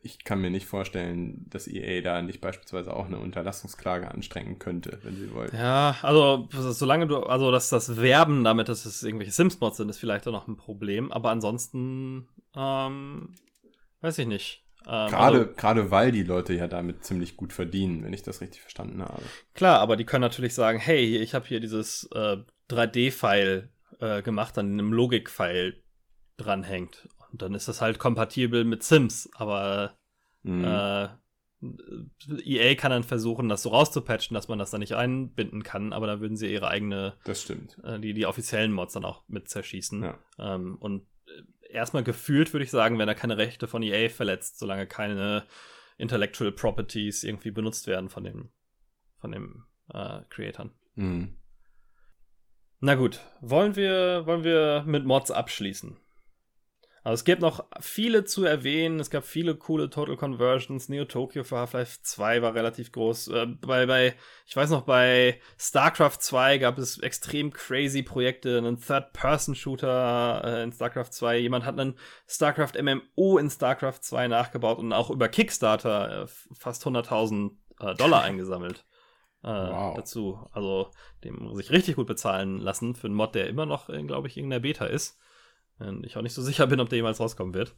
[0.03, 4.99] ich kann mir nicht vorstellen, dass EA da nicht beispielsweise auch eine Unterlassungsklage anstrengen könnte,
[5.03, 5.51] wenn sie wollen.
[5.53, 9.99] Ja, also solange du, also dass das Werben damit, dass es irgendwelche Sims-Mods sind, ist
[9.99, 11.13] vielleicht auch noch ein Problem.
[11.13, 13.35] Aber ansonsten, ähm,
[14.01, 14.65] weiß ich nicht.
[14.87, 18.41] Ähm, gerade, also, gerade weil die Leute ja damit ziemlich gut verdienen, wenn ich das
[18.41, 19.23] richtig verstanden habe.
[19.55, 22.39] Klar, aber die können natürlich sagen, hey, ich habe hier dieses äh,
[22.71, 23.69] 3D-File
[24.01, 25.83] äh, gemacht, an einem Logik-File
[26.39, 27.09] dranhängt.
[27.33, 29.95] Und dann ist das halt kompatibel mit Sims, aber
[30.43, 30.65] mhm.
[30.65, 31.09] äh,
[32.43, 36.07] EA kann dann versuchen, das so rauszupatchen, dass man das dann nicht einbinden kann, aber
[36.07, 39.49] da würden sie ihre eigene, das stimmt, äh, die, die offiziellen Mods dann auch mit
[39.49, 40.03] zerschießen.
[40.03, 40.19] Ja.
[40.39, 44.59] Ähm, und äh, erstmal gefühlt würde ich sagen, wenn er keine Rechte von EA verletzt,
[44.59, 45.45] solange keine
[45.99, 48.51] Intellectual Properties irgendwie benutzt werden von dem,
[49.19, 50.71] von dem äh, Creatoren.
[50.95, 51.37] Mhm.
[52.81, 55.99] Na gut, wollen wir, wollen wir mit Mods abschließen?
[57.03, 59.01] Also es gibt noch viele zu erwähnen.
[59.01, 60.91] Es gab viele coole Total Conversions.
[60.91, 63.29] Neo Tokyo für Half-Life 2 war relativ groß.
[63.29, 64.15] Äh, bei, bei,
[64.47, 68.59] ich weiß noch, bei StarCraft 2 gab es extrem crazy Projekte.
[68.59, 71.39] Einen Third-Person-Shooter äh, in StarCraft 2.
[71.39, 71.99] Jemand hat einen
[72.29, 78.23] StarCraft MMO in StarCraft 2 nachgebaut und auch über Kickstarter äh, fast 100.000 äh, Dollar
[78.25, 78.85] eingesammelt.
[79.43, 79.97] Äh, wow.
[79.97, 80.51] Dazu.
[80.53, 80.91] Also,
[81.25, 84.37] dem muss ich richtig gut bezahlen lassen für einen Mod, der immer noch, glaube ich,
[84.37, 85.19] in der Beta ist.
[86.03, 87.75] Ich auch nicht so sicher bin, ob der jemals rauskommen wird.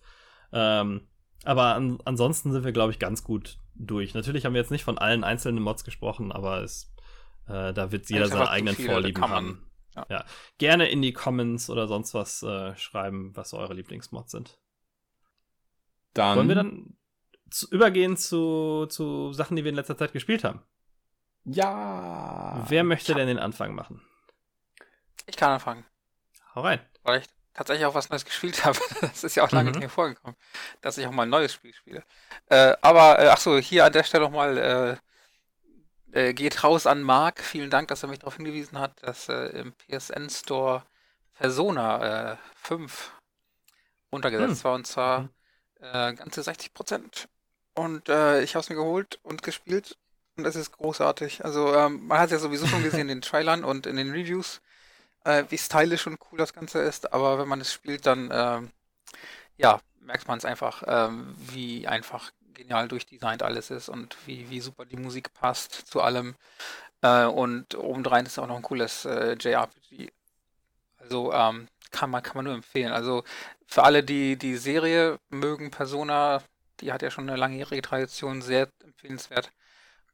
[0.52, 1.08] Ähm,
[1.44, 4.14] aber an, ansonsten sind wir, glaube ich, ganz gut durch.
[4.14, 6.94] Natürlich haben wir jetzt nicht von allen einzelnen Mods gesprochen, aber es,
[7.48, 9.70] äh, da wird jeder seine eigenen viele, Vorlieben haben.
[9.96, 10.06] Ja.
[10.08, 10.24] ja.
[10.58, 14.58] Gerne in die Comments oder sonst was äh, schreiben, was eure Lieblingsmods sind.
[16.14, 16.96] Dann Wollen wir dann
[17.50, 20.62] zu, übergehen zu, zu Sachen, die wir in letzter Zeit gespielt haben?
[21.44, 22.64] Ja.
[22.68, 24.00] Wer möchte denn den Anfang machen?
[25.26, 25.84] Ich kann anfangen.
[26.54, 26.80] Hau rein.
[27.16, 28.78] Ich tatsächlich auch was Neues gespielt habe.
[29.00, 29.72] Das ist ja auch lange mhm.
[29.72, 30.36] nicht mehr vorgekommen,
[30.80, 32.02] dass ich auch mal ein neues Spiel spiele.
[32.48, 34.96] Äh, aber, äh, ach so, hier an der Stelle nochmal, äh,
[36.12, 37.40] äh, geht raus an Marc.
[37.40, 40.84] Vielen Dank, dass er mich darauf hingewiesen hat, dass äh, im PSN Store
[41.34, 44.64] Persona 5 äh, runtergesetzt mhm.
[44.64, 45.30] war und zwar mhm.
[45.82, 47.28] Äh, ganze 60 Prozent.
[47.74, 49.98] Und äh, ich habe es mir geholt und gespielt
[50.36, 51.44] und es ist großartig.
[51.44, 54.60] Also ähm, man hat ja sowieso schon gesehen in den Trailern und in den Reviews
[55.24, 58.70] äh, wie stylisch und cool das Ganze ist, aber wenn man es spielt, dann ähm,
[59.56, 64.60] ja, merkt man es einfach, ähm, wie einfach genial durchdesignt alles ist und wie, wie
[64.60, 66.36] super die Musik passt zu allem.
[67.02, 70.10] Äh, und obendrein ist auch noch ein cooles äh, JRPG.
[70.98, 72.92] Also ähm, kann man, kann man nur empfehlen.
[72.92, 73.24] Also
[73.66, 76.42] für alle, die die Serie mögen, Persona,
[76.80, 79.52] die hat ja schon eine langjährige Tradition, sehr empfehlenswert.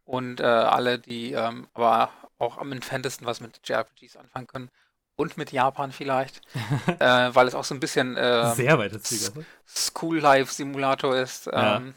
[0.05, 4.71] Und äh, alle, die ähm, aber auch am entferntesten was mit JRPGs anfangen können,
[5.19, 6.41] und mit Japan vielleicht,
[7.01, 9.45] äh, weil es auch so ein bisschen äh, sehr weite Ziele.
[9.67, 11.47] School Life Simulator ist.
[11.47, 11.77] Ja.
[11.77, 11.95] Ähm,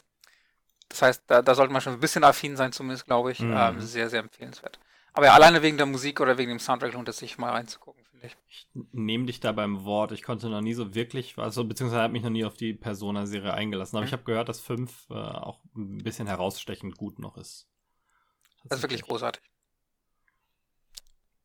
[0.90, 3.40] das heißt, da, da, sollte man schon ein bisschen affin sein, zumindest glaube ich.
[3.40, 3.56] Mhm.
[3.56, 4.80] Ähm, sehr, sehr empfehlenswert.
[5.14, 8.04] Aber ja, alleine wegen der Musik oder wegen dem Soundtrack lohnt es sich mal reinzugucken,
[8.06, 8.38] finde ich.
[8.50, 10.12] Ich nehme dich da beim Wort.
[10.14, 13.54] Ich konnte noch nie so wirklich, also beziehungsweise habe mich noch nie auf die Persona-Serie
[13.54, 13.98] eingelassen.
[13.98, 14.08] Aber mhm.
[14.08, 17.68] ich habe gehört, dass 5 äh, auch ein bisschen herausstechend gut noch ist.
[18.66, 19.51] Das ist wirklich großartig.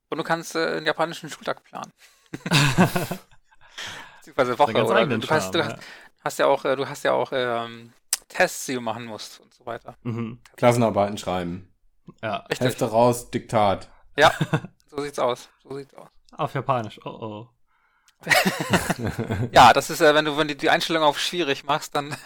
[0.09, 1.93] Und du kannst äh, einen japanischen Schultag planen.
[4.19, 5.77] Beziehungsweise Woche oder du, hast, du ja.
[6.25, 7.93] hast, ja auch, äh, du hast ja auch ähm,
[8.29, 9.97] Tests, die du machen musst und so weiter.
[10.03, 10.41] Mhm.
[10.57, 11.73] Klassenarbeiten schreiben.
[12.23, 12.37] Ja.
[12.51, 12.69] Richtig.
[12.69, 13.89] Hefte raus, Diktat.
[14.17, 14.33] Ja,
[14.87, 15.49] so sieht's aus.
[15.63, 16.09] So sieht's aus.
[16.33, 17.49] Auf Japanisch, oh oh.
[19.53, 22.19] ja, das ist, äh, wenn du wenn die, die Einstellung auf schwierig machst, dann ist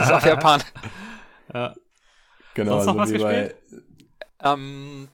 [0.00, 0.66] es auf Japanisch.
[1.52, 1.74] Ja.
[2.54, 3.56] Genau, Sonst noch also was gespielt?
[4.40, 5.08] Ähm,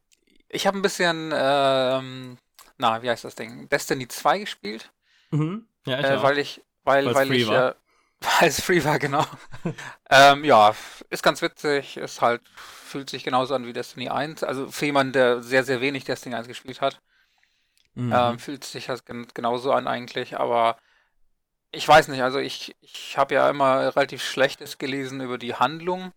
[0.49, 2.39] ich habe ein bisschen, ähm,
[2.79, 3.69] na, wie heißt das Ding?
[3.69, 4.91] Destiny 2 gespielt.
[5.31, 5.67] Mhm.
[5.87, 7.75] Ja, ich äh, weil ich, weil, Weil's weil ich, äh,
[8.41, 9.25] weil es free war, genau.
[10.11, 10.75] ähm, ja,
[11.11, 14.43] ist ganz witzig, ist halt, fühlt sich genauso an wie Destiny 1.
[14.43, 17.01] Also für jemanden, der sehr, sehr wenig Destiny 1 gespielt hat,
[17.95, 18.13] mhm.
[18.15, 20.79] ähm, fühlt sich das genauso an eigentlich, aber
[21.71, 26.13] ich weiß nicht, also ich, ich habe ja immer relativ Schlechtes gelesen über die Handlung.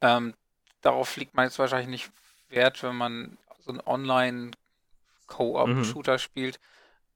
[0.00, 0.34] Ähm,
[0.82, 2.12] darauf liegt man jetzt wahrscheinlich nicht
[2.48, 6.18] wert, wenn man so einen Online-Co-op-Shooter mhm.
[6.18, 6.58] spielt.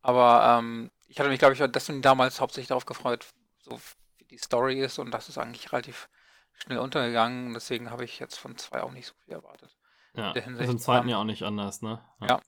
[0.03, 3.27] Aber ähm, ich hatte mich, glaube ich, deswegen damals hauptsächlich darauf gefreut,
[3.59, 3.81] so
[4.19, 6.09] wie die Story ist und das ist eigentlich relativ
[6.55, 7.55] schnell untergegangen.
[7.55, 9.77] Deswegen habe ich jetzt von zwei auch nicht so viel erwartet.
[10.15, 12.01] Ja, das ist im zweiten Jahr auch nicht anders, ne?
[12.21, 12.27] Ja.
[12.27, 12.41] ja.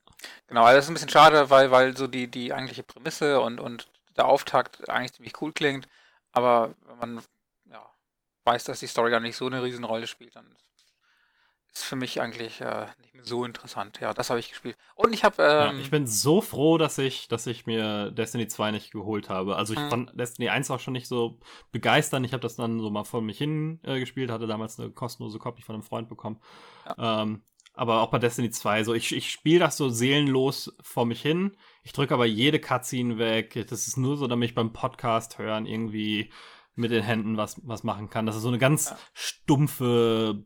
[0.49, 0.65] genau.
[0.65, 3.89] Also das ist ein bisschen schade, weil, weil so die, die eigentliche Prämisse und, und
[4.17, 5.87] der Auftakt eigentlich ziemlich cool klingt.
[6.33, 7.23] Aber wenn man
[7.71, 7.85] ja,
[8.45, 10.57] weiß, dass die Story gar nicht so eine Riesenrolle spielt, dann
[11.75, 13.99] ist für mich eigentlich äh, nicht mehr so interessant.
[14.01, 14.77] Ja, das habe ich gespielt.
[14.95, 15.43] Und ich habe.
[15.43, 19.31] Ähm, ja, ich bin so froh, dass ich, dass ich mir Destiny 2 nicht geholt
[19.31, 19.57] habe.
[19.57, 19.91] Also ich mhm.
[19.91, 21.39] fand Destiny 1 auch schon nicht so
[21.71, 22.27] begeisternd.
[22.27, 25.39] Ich habe das dann so mal vor mich hin äh, gespielt, hatte damals eine kostenlose
[25.39, 26.41] Copy von einem Freund bekommen.
[26.87, 27.23] Ja.
[27.23, 27.43] Ähm,
[27.75, 31.57] aber auch bei Destiny 2, so ich, ich spiele das so seelenlos vor mich hin.
[31.83, 33.67] Ich drücke aber jede Cutscene weg.
[33.71, 36.31] Das ist nur so, damit ich beim Podcast hören irgendwie
[36.75, 38.27] mit den Händen was, was machen kann.
[38.27, 38.99] Das ist so eine ganz ja.
[39.15, 40.45] stumpfe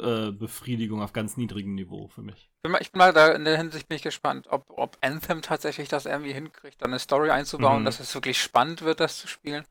[0.00, 2.50] äh, Befriedigung auf ganz niedrigem Niveau für mich.
[2.56, 4.98] Ich bin mal, ich bin mal da in der Hinsicht bin ich gespannt, ob, ob
[5.00, 7.84] Anthem tatsächlich das irgendwie hinkriegt, dann eine Story einzubauen, mhm.
[7.84, 9.64] dass es wirklich spannend wird, das zu spielen.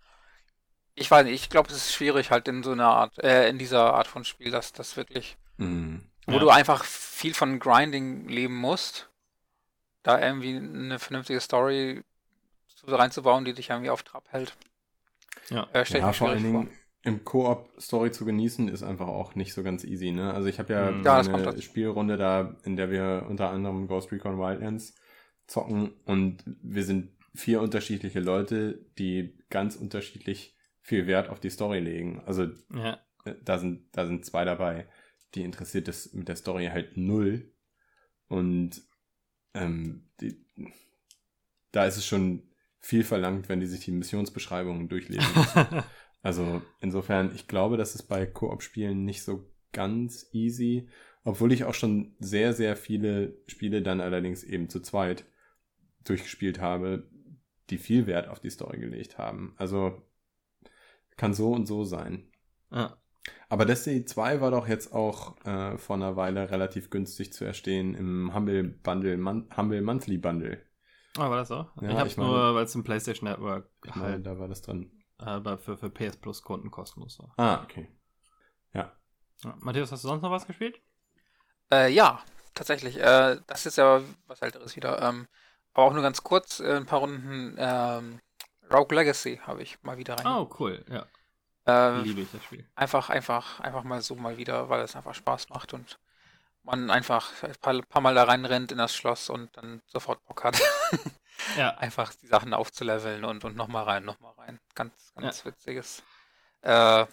[0.96, 3.58] Ich weiß nicht, ich glaube, es ist schwierig halt in so einer Art, äh, in
[3.58, 6.04] dieser Art von Spiel, dass das wirklich, mhm.
[6.26, 6.40] wo ja.
[6.40, 9.10] du einfach viel von Grinding leben musst,
[10.04, 12.04] da irgendwie eine vernünftige Story
[12.88, 14.56] reinzubauen, die dich irgendwie auf Trab hält.
[15.50, 19.36] Ja, äh, ja vor allen Dingen, vor im Koop Story zu genießen ist einfach auch
[19.36, 20.34] nicht so ganz easy, ne?
[20.34, 21.04] Also ich habe ja, mhm.
[21.04, 24.96] ja eine Spielrunde da, in der wir unter anderem Ghost Recon Wildlands
[25.46, 31.80] zocken und wir sind vier unterschiedliche Leute, die ganz unterschiedlich viel Wert auf die Story
[31.80, 32.24] legen.
[32.26, 33.00] Also ja.
[33.24, 34.88] Äh, da sind da sind zwei dabei,
[35.36, 37.52] die interessiert das mit der Story halt null
[38.28, 38.82] und
[39.54, 40.44] ähm, die,
[41.72, 42.50] da ist es schon
[42.80, 45.84] viel verlangt, wenn die sich die Missionsbeschreibungen durchlesen müssen.
[46.26, 50.90] Also insofern, ich glaube, das ist bei Koop-Spielen nicht so ganz easy,
[51.24, 55.26] obwohl ich auch schon sehr, sehr viele Spiele dann allerdings eben zu zweit
[56.04, 57.08] durchgespielt habe,
[57.70, 59.54] die viel Wert auf die Story gelegt haben.
[59.58, 60.02] Also
[61.16, 62.28] kann so und so sein.
[62.72, 62.96] Ah.
[63.48, 67.94] Aber Destiny 2 war doch jetzt auch äh, vor einer Weile relativ günstig zu erstehen
[67.94, 70.60] im Humble Bundle, Mon Humble Monthly Bundle.
[71.18, 71.68] Ah, war das so?
[71.82, 74.48] Ja, ich hab's ich nur, weil es im PlayStation Network ich meine, halt da war
[74.48, 77.34] das drin aber für, für PS Plus Kunden kostenlos war.
[77.38, 77.90] Ah, okay.
[78.74, 78.92] Ja.
[79.44, 79.56] ja.
[79.60, 80.82] Matthias, hast du sonst noch was gespielt?
[81.72, 82.22] Äh, ja,
[82.54, 82.98] tatsächlich.
[82.98, 85.02] Äh, das ist ja was älteres wieder.
[85.02, 85.28] Ähm,
[85.74, 88.20] aber auch nur ganz kurz, äh, ein paar Runden ähm,
[88.72, 90.26] Rogue Legacy habe ich mal wieder rein.
[90.28, 91.06] Oh, cool, ja.
[91.68, 92.68] Äh, Liebe ich das Spiel.
[92.76, 96.00] Einfach, einfach, einfach mal so mal wieder, weil es einfach Spaß macht und
[96.64, 100.44] man einfach ein paar, paar Mal da reinrennt in das Schloss und dann sofort Bock
[100.44, 100.60] hat.
[101.58, 101.76] ja.
[101.78, 104.60] Einfach die Sachen aufzuleveln und, und nochmal rein, nochmal rein.
[104.74, 105.46] Ganz, ganz ja.
[105.46, 106.04] witziges.
[106.62, 107.06] Äh,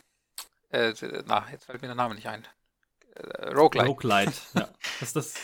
[0.71, 2.47] äh, na, jetzt fällt mir der Name nicht ein.
[3.15, 3.89] Äh, Roguelite.
[3.89, 4.69] Roguelite, ja.
[5.01, 5.35] Das, das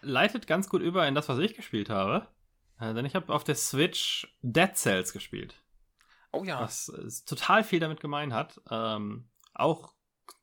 [0.00, 2.28] leitet ganz gut über in das, was ich gespielt habe.
[2.80, 5.62] Äh, denn ich habe auf der Switch Dead Cells gespielt.
[6.32, 6.60] Oh ja.
[6.60, 6.90] Was
[7.26, 8.60] total viel damit gemein hat.
[8.70, 9.94] Ähm, auch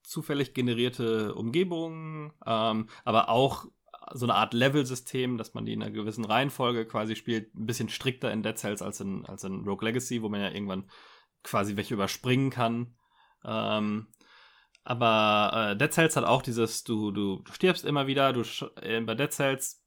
[0.03, 3.65] zufällig generierte Umgebungen, ähm, aber auch
[4.13, 7.89] so eine Art Level-System, dass man die in einer gewissen Reihenfolge quasi spielt, ein bisschen
[7.89, 10.89] strikter in Dead Cells als in, als in Rogue Legacy, wo man ja irgendwann
[11.43, 12.95] quasi welche überspringen kann.
[13.45, 14.07] Ähm,
[14.83, 18.41] aber äh, Dead Cells hat auch dieses, du, du, du stirbst immer wieder, du
[18.81, 19.83] äh, bei Dead Cells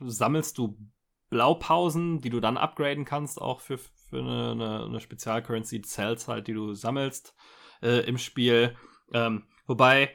[0.00, 0.78] sammelst du
[1.30, 6.46] Blaupausen, die du dann upgraden kannst, auch für, für eine, eine, eine Spezialcurrency, Cells halt,
[6.46, 7.34] die du sammelst
[7.82, 8.76] äh, im Spiel.
[9.12, 10.14] Ähm, wobei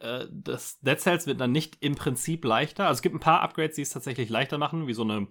[0.00, 2.86] äh, das Dead Cells wird dann nicht im Prinzip leichter.
[2.86, 5.28] Also es gibt ein paar Upgrades, die es tatsächlich leichter machen, wie so eine,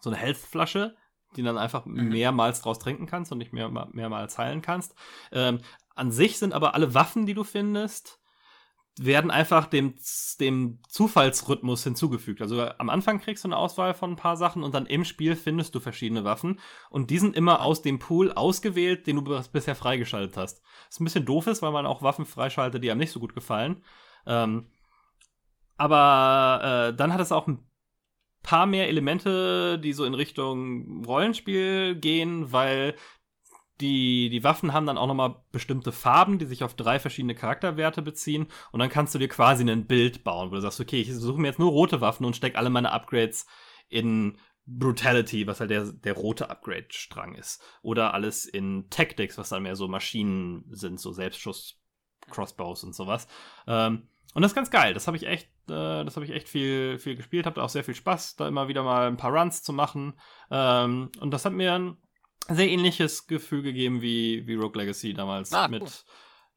[0.00, 0.96] so eine Health-Flasche,
[1.36, 2.08] die dann einfach mhm.
[2.08, 4.94] mehrmals draus trinken kannst und nicht mehr, mehrmals heilen kannst.
[5.32, 5.60] Ähm,
[5.94, 8.19] an sich sind aber alle Waffen, die du findest,
[8.98, 9.94] werden einfach dem,
[10.40, 12.42] dem Zufallsrhythmus hinzugefügt.
[12.42, 15.36] Also am Anfang kriegst du eine Auswahl von ein paar Sachen und dann im Spiel
[15.36, 16.60] findest du verschiedene Waffen
[16.90, 20.62] und die sind immer aus dem Pool ausgewählt, den du bisher freigeschaltet hast.
[20.88, 23.34] Was ein bisschen doof ist, weil man auch Waffen freischaltet, die einem nicht so gut
[23.34, 23.82] gefallen.
[24.26, 24.66] Ähm,
[25.76, 27.66] aber äh, dann hat es auch ein
[28.42, 32.96] paar mehr Elemente, die so in Richtung Rollenspiel gehen, weil
[33.80, 38.02] die, die Waffen haben dann auch nochmal bestimmte Farben, die sich auf drei verschiedene Charakterwerte
[38.02, 38.46] beziehen.
[38.72, 41.40] Und dann kannst du dir quasi ein Bild bauen, wo du sagst, okay, ich suche
[41.40, 43.46] mir jetzt nur rote Waffen und stecke alle meine Upgrades
[43.88, 47.62] in Brutality, was halt der, der rote Upgrade-Strang ist.
[47.82, 51.80] Oder alles in Tactics, was dann mehr so Maschinen sind, so Selbstschuss,
[52.30, 53.26] Crossbows und sowas.
[53.66, 54.94] Ähm, und das ist ganz geil.
[54.94, 57.46] Das habe ich echt, äh, das habe ich echt viel, viel gespielt.
[57.46, 60.14] Habe auch sehr viel Spaß, da immer wieder mal ein paar Runs zu machen.
[60.50, 61.96] Ähm, und das hat mir
[62.48, 65.52] sehr ähnliches Gefühl gegeben wie, wie Rogue Legacy damals.
[65.52, 65.90] Ah, mit cool.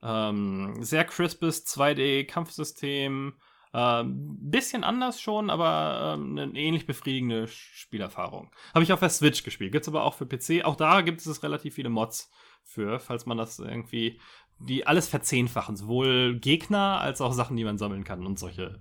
[0.10, 3.34] ähm, sehr crispes 2D-Kampfsystem.
[3.76, 8.52] Ähm, bisschen anders schon, aber ähm, eine ähnlich befriedigende Spielerfahrung.
[8.74, 9.72] Habe ich auf der Switch gespielt.
[9.72, 10.64] Gibt's aber auch für PC.
[10.64, 12.30] Auch da gibt es relativ viele Mods
[12.64, 14.20] für, falls man das irgendwie,
[14.60, 15.76] die alles verzehnfachen.
[15.76, 18.80] Sowohl Gegner als auch Sachen, die man sammeln kann und solche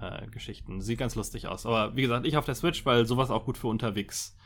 [0.00, 0.80] äh, Geschichten.
[0.80, 1.64] Sieht ganz lustig aus.
[1.64, 4.36] Aber wie gesagt, ich auf der Switch, weil sowas auch gut für unterwegs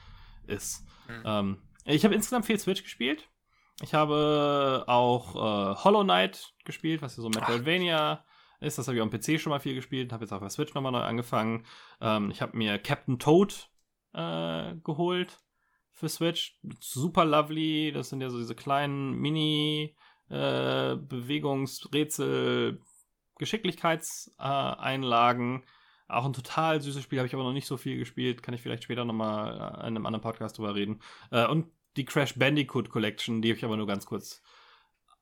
[0.47, 0.85] ist.
[1.09, 1.23] Mhm.
[1.25, 1.57] Ähm,
[1.95, 3.29] ich habe insgesamt viel Switch gespielt.
[3.81, 8.25] Ich habe auch äh, Hollow Knight gespielt, was ja so Metroidvania
[8.61, 8.79] ist.
[8.79, 10.93] Das habe ich am PC schon mal viel gespielt, habe jetzt auf der Switch nochmal
[10.93, 11.65] neu angefangen.
[12.01, 13.71] Ähm, ich habe mir Captain Toad
[14.15, 15.39] äh, geholt
[15.93, 16.59] für Switch.
[16.81, 17.93] Super lovely.
[17.93, 19.95] Das sind ja so diese kleinen Mini-
[20.31, 22.81] äh, Bewegungsrätsel,
[23.39, 25.63] Geschicklichkeitseinlagen.
[25.63, 25.67] Äh,
[26.09, 28.43] auch ein total süßes Spiel, habe ich aber noch nicht so viel gespielt.
[28.43, 31.01] Kann ich vielleicht später nochmal in einem anderen Podcast drüber reden.
[31.31, 31.67] Äh, und
[31.97, 34.43] die Crash Bandicoot Collection, die ich aber nur ganz kurz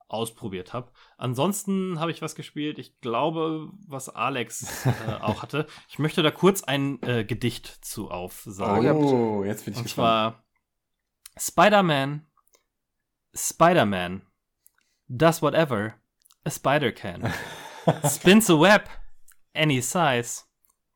[0.09, 0.93] ausprobiert habe.
[1.19, 5.67] Ansonsten habe ich was gespielt, ich glaube, was Alex äh, auch hatte.
[5.89, 8.91] Ich möchte da kurz ein äh, Gedicht zu aufsagen.
[8.93, 10.35] Oh, jetzt bin ich Und gespannt.
[10.35, 10.45] zwar
[11.39, 12.27] Spider-Man,
[13.35, 14.23] Spider-Man
[15.09, 15.95] does whatever
[16.45, 17.33] a spider can.
[18.09, 18.89] Spins a web
[19.55, 20.45] any size,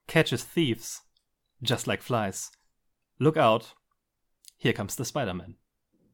[0.07, 1.03] catches thieves
[1.61, 2.51] just like flies.
[3.19, 3.75] Look out,
[4.57, 5.57] here comes the Spider-Man.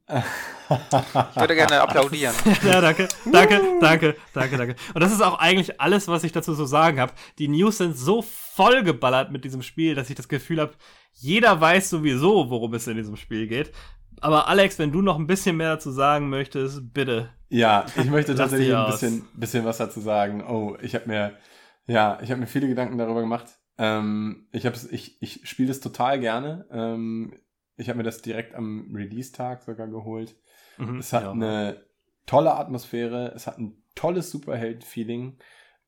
[0.08, 2.34] Ich würde gerne applaudieren.
[2.64, 4.76] ja, danke, danke, danke, danke, danke.
[4.94, 7.12] Und das ist auch eigentlich alles, was ich dazu so sagen habe.
[7.38, 10.72] Die News sind so vollgeballert mit diesem Spiel, dass ich das Gefühl habe,
[11.12, 13.72] jeder weiß sowieso, worum es in diesem Spiel geht.
[14.20, 17.30] Aber Alex, wenn du noch ein bisschen mehr dazu sagen möchtest, bitte.
[17.48, 20.42] Ja, ich möchte tatsächlich ein bisschen, bisschen was dazu sagen.
[20.42, 21.36] Oh, ich habe mir,
[21.86, 23.46] ja, ich habe mir viele Gedanken darüber gemacht.
[23.78, 26.66] Ähm, ich habe ich, ich spiele das total gerne.
[26.70, 27.34] Ähm,
[27.76, 30.36] ich habe mir das direkt am Release-Tag sogar geholt.
[30.78, 31.32] Mhm, Es hat ja.
[31.32, 31.84] eine
[32.26, 35.38] tolle Atmosphäre, es hat ein tolles Superheld-Feeling.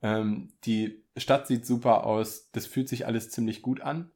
[0.03, 4.11] Ähm, die Stadt sieht super aus, das fühlt sich alles ziemlich gut an.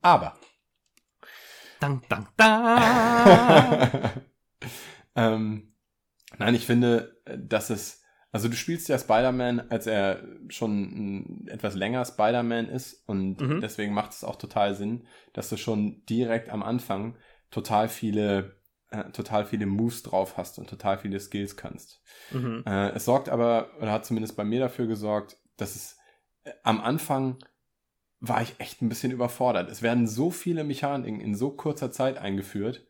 [0.00, 0.38] Aber
[1.80, 4.10] Dang, dang, dang.
[5.14, 5.74] ähm,
[6.38, 12.04] nein, ich finde, dass es, also du spielst ja Spider-Man, als er schon etwas länger
[12.04, 13.60] Spider-Man ist und Mhm.
[13.60, 17.16] deswegen macht es auch total Sinn, dass du schon direkt am Anfang
[17.50, 22.02] total viele, äh, total viele Moves drauf hast und total viele Skills kannst.
[22.32, 22.62] mhm.
[22.66, 25.96] Äh, es sorgt aber, oder hat zumindest bei mir dafür gesorgt, dass es
[26.44, 27.38] äh, am Anfang
[28.20, 29.70] war ich echt ein bisschen überfordert.
[29.70, 32.86] Es werden so viele Mechaniken in so kurzer Zeit eingeführt,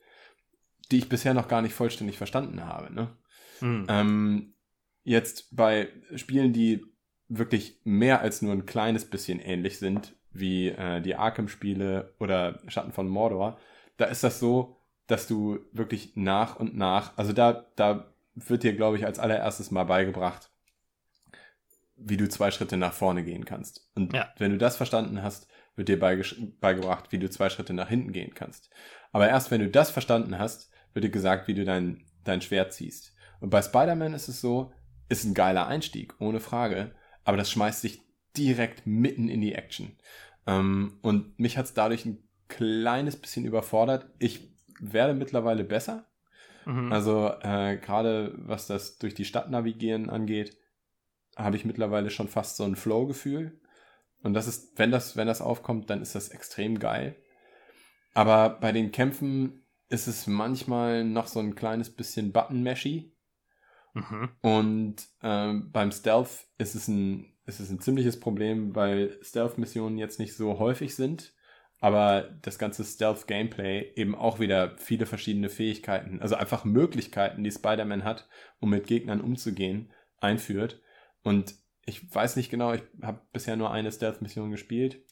[0.90, 2.92] die ich bisher noch gar nicht vollständig verstanden habe.
[2.92, 3.16] Ne?
[3.60, 3.86] Mhm.
[3.88, 4.55] Ähm,
[5.06, 6.84] jetzt bei Spielen, die
[7.28, 12.92] wirklich mehr als nur ein kleines bisschen ähnlich sind, wie äh, die Arkham-Spiele oder Schatten
[12.92, 13.58] von Mordor,
[13.96, 14.76] da ist das so,
[15.06, 19.70] dass du wirklich nach und nach, also da, da wird dir, glaube ich, als allererstes
[19.70, 20.50] mal beigebracht,
[21.96, 23.88] wie du zwei Schritte nach vorne gehen kannst.
[23.94, 24.28] Und Ja.
[24.38, 28.34] wenn du das verstanden hast, wird dir beigebracht, wie du zwei Schritte nach hinten gehen
[28.34, 28.70] kannst.
[29.12, 32.72] Aber erst wenn du das verstanden hast, wird dir gesagt, wie du dein, dein Schwert
[32.72, 33.14] ziehst.
[33.40, 34.72] Und bei Spider-Man ist es so,
[35.08, 36.94] ist ein geiler Einstieg, ohne Frage.
[37.24, 38.02] Aber das schmeißt dich
[38.36, 39.96] direkt mitten in die Action.
[40.46, 44.06] Ähm, und mich hat es dadurch ein kleines bisschen überfordert.
[44.18, 46.06] Ich werde mittlerweile besser.
[46.64, 46.92] Mhm.
[46.92, 50.56] Also äh, gerade was das durch die Stadt navigieren angeht,
[51.36, 53.60] habe ich mittlerweile schon fast so ein Flow-Gefühl.
[54.22, 57.16] Und das ist, wenn das, wenn das aufkommt, dann ist das extrem geil.
[58.14, 63.12] Aber bei den Kämpfen ist es manchmal noch so ein kleines bisschen Button-Mashy.
[63.97, 64.28] Mhm.
[64.43, 70.18] Und ähm, beim Stealth ist es, ein, ist es ein ziemliches Problem, weil Stealth-Missionen jetzt
[70.18, 71.32] nicht so häufig sind,
[71.81, 78.05] aber das ganze Stealth-Gameplay eben auch wieder viele verschiedene Fähigkeiten, also einfach Möglichkeiten, die Spider-Man
[78.05, 78.28] hat,
[78.60, 79.90] um mit Gegnern umzugehen,
[80.20, 80.82] einführt.
[81.23, 81.55] Und
[81.86, 85.02] ich weiß nicht genau, ich habe bisher nur eine Stealth-Mission gespielt.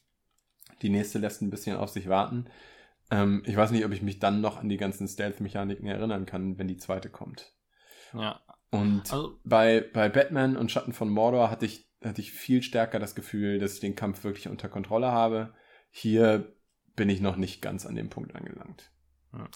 [0.83, 2.51] Die nächste lässt ein bisschen auf sich warten.
[3.11, 6.59] Ähm, ich weiß nicht, ob ich mich dann noch an die ganzen Stealth-Mechaniken erinnern kann,
[6.59, 7.55] wenn die zweite kommt.
[8.13, 8.41] Ja.
[8.75, 12.99] Und Also, bei, bei Batman und Schatten von Mordor hatte ich, hatte ich viel stärker
[12.99, 15.55] das Gefühl, dass ich den Kampf wirklich unter Kontrolle habe.
[15.91, 16.53] Hier
[16.97, 18.91] bin ich noch nicht ganz an dem Punkt angelangt.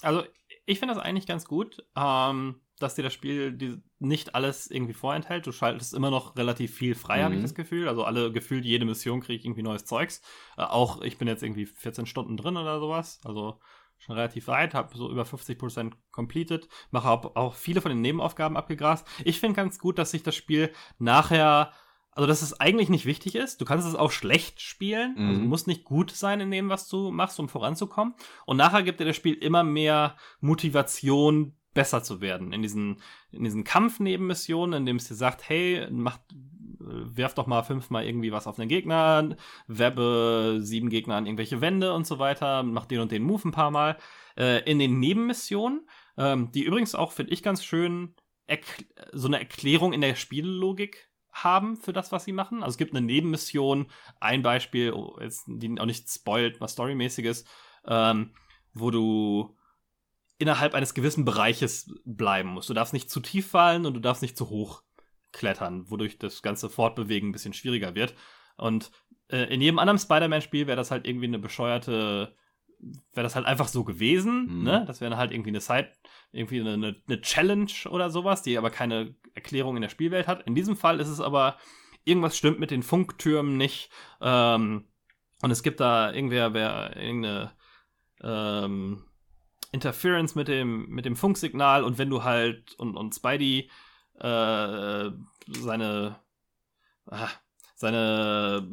[0.02, 0.22] also
[0.66, 4.92] ich finde das eigentlich ganz gut, ähm, dass dir das Spiel die, nicht alles irgendwie
[4.92, 5.46] vorenthält.
[5.46, 7.44] Du schaltest immer noch relativ viel frei, habe ich Mhm.
[7.44, 7.88] das Gefühl.
[7.88, 10.20] Also alle gefühlt jede Mission kriege ich irgendwie neues Zeugs.
[10.56, 13.20] Äh, auch ich bin jetzt irgendwie 14 Stunden drin oder sowas.
[13.24, 13.60] Also
[13.98, 19.06] schon relativ weit, habe so über 50% completed, mache auch, viele von den Nebenaufgaben abgegrast.
[19.24, 21.72] Ich finde ganz gut, dass sich das Spiel nachher,
[22.12, 23.60] also dass es eigentlich nicht wichtig ist.
[23.60, 25.48] Du kannst es auch schlecht spielen, also du Mhm.
[25.50, 28.14] musst nicht gut sein in dem, was du machst, um voranzukommen.
[28.46, 32.52] Und nachher gibt dir das Spiel immer mehr Motivation, besser zu werden.
[32.52, 33.00] In diesen,
[33.30, 36.34] in diesen Kampfnebenmissionen, in dem es dir sagt, hey, macht, äh,
[36.80, 39.36] werf doch mal fünfmal irgendwie was auf einen Gegner,
[39.66, 43.52] webbe sieben Gegner an irgendwelche Wände und so weiter, mach den und den Move ein
[43.52, 43.98] paar Mal.
[44.36, 48.14] Äh, in den Nebenmissionen, ähm, die übrigens auch, finde ich, ganz schön
[49.12, 52.62] so eine Erklärung in der Spiellogik haben für das, was sie machen.
[52.62, 53.90] Also es gibt eine Nebenmission,
[54.20, 57.44] ein Beispiel, oh, die auch nicht spoilt, was Storymäßiges,
[57.86, 58.32] ähm,
[58.72, 59.56] wo du
[60.38, 62.70] innerhalb eines gewissen Bereiches bleiben musst.
[62.70, 64.82] Du darfst nicht zu tief fallen und du darfst nicht zu hoch
[65.32, 68.14] klettern, wodurch das ganze Fortbewegen ein bisschen schwieriger wird.
[68.56, 68.90] Und
[69.28, 72.34] äh, in jedem anderen Spider-Man-Spiel wäre das halt irgendwie eine bescheuerte,
[72.78, 74.62] wäre das halt einfach so gewesen, mhm.
[74.64, 74.84] ne?
[74.86, 75.92] Das wäre halt irgendwie eine Side,
[76.32, 80.46] irgendwie eine, eine, Challenge oder sowas, die aber keine Erklärung in der Spielwelt hat.
[80.46, 81.56] In diesem Fall ist es aber,
[82.04, 83.90] irgendwas stimmt mit den Funktürmen nicht.
[84.20, 84.88] Ähm,
[85.42, 87.52] und es gibt da irgendwer, wer irgendeine
[88.22, 89.04] ähm,
[89.72, 93.70] Interference mit dem, mit dem Funksignal und wenn du halt und, und Spidey
[94.20, 95.10] äh,
[95.60, 96.16] seine
[97.06, 97.30] ah,
[97.74, 98.66] seine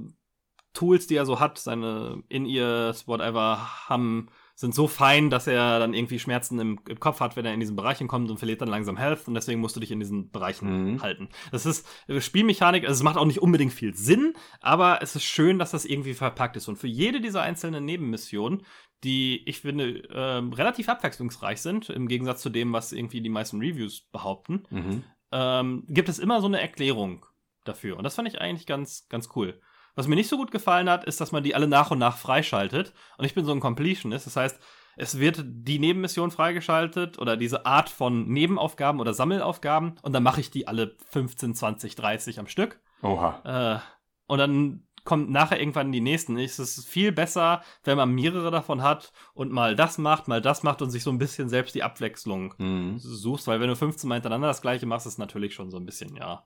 [0.73, 5.93] Tools, die er so hat, seine In-Ears, whatever, haben, sind so fein, dass er dann
[5.93, 8.69] irgendwie Schmerzen im, im, Kopf hat, wenn er in diesen Bereichen kommt und verliert dann
[8.69, 11.01] langsam Health und deswegen musst du dich in diesen Bereichen mhm.
[11.01, 11.29] halten.
[11.51, 15.23] Das ist äh, Spielmechanik, also es macht auch nicht unbedingt viel Sinn, aber es ist
[15.23, 16.67] schön, dass das irgendwie verpackt ist.
[16.67, 18.63] Und für jede dieser einzelnen Nebenmissionen,
[19.03, 23.59] die ich finde äh, relativ abwechslungsreich sind, im Gegensatz zu dem, was irgendwie die meisten
[23.59, 25.03] Reviews behaupten, mhm.
[25.35, 27.25] Ähm, gibt es immer so eine Erklärung
[27.65, 27.97] dafür.
[27.97, 29.59] Und das fand ich eigentlich ganz, ganz cool.
[29.95, 32.17] Was mir nicht so gut gefallen hat, ist, dass man die alle nach und nach
[32.17, 32.93] freischaltet.
[33.17, 34.25] Und ich bin so ein Completionist.
[34.25, 34.59] Das heißt,
[34.95, 40.39] es wird die Nebenmission freigeschaltet oder diese Art von Nebenaufgaben oder Sammelaufgaben und dann mache
[40.39, 42.79] ich die alle 15, 20, 30 am Stück.
[43.01, 43.41] Oha.
[43.43, 43.79] Äh,
[44.27, 46.37] und dann kommt nachher irgendwann die nächsten.
[46.37, 50.63] Es ist viel besser, wenn man mehrere davon hat und mal das macht, mal das
[50.63, 52.99] macht und sich so ein bisschen selbst die Abwechslung mhm.
[52.99, 55.85] suchst, weil wenn du 15 Mal hintereinander das gleiche machst, ist natürlich schon so ein
[55.85, 56.45] bisschen, ja.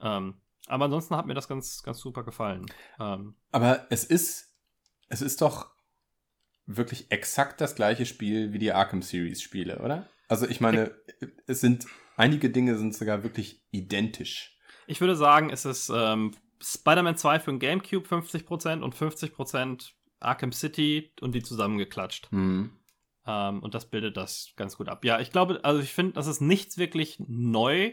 [0.00, 2.66] Ähm, aber ansonsten hat mir das ganz, ganz super gefallen.
[3.00, 4.54] Ähm, aber es ist,
[5.08, 5.70] es ist doch
[6.66, 10.06] wirklich exakt das gleiche Spiel wie die Arkham Series Spiele, oder?
[10.28, 10.94] Also ich meine,
[11.46, 11.86] es sind,
[12.16, 14.58] einige Dinge sind sogar wirklich identisch.
[14.86, 20.52] Ich würde sagen, es ist ähm, Spider-Man 2 für den GameCube 50% und 50% Arkham
[20.52, 22.32] City und die zusammengeklatscht.
[22.32, 22.70] Mhm.
[23.26, 25.04] Ähm, und das bildet das ganz gut ab.
[25.04, 27.92] Ja, ich glaube, also ich finde, dass es nichts wirklich neu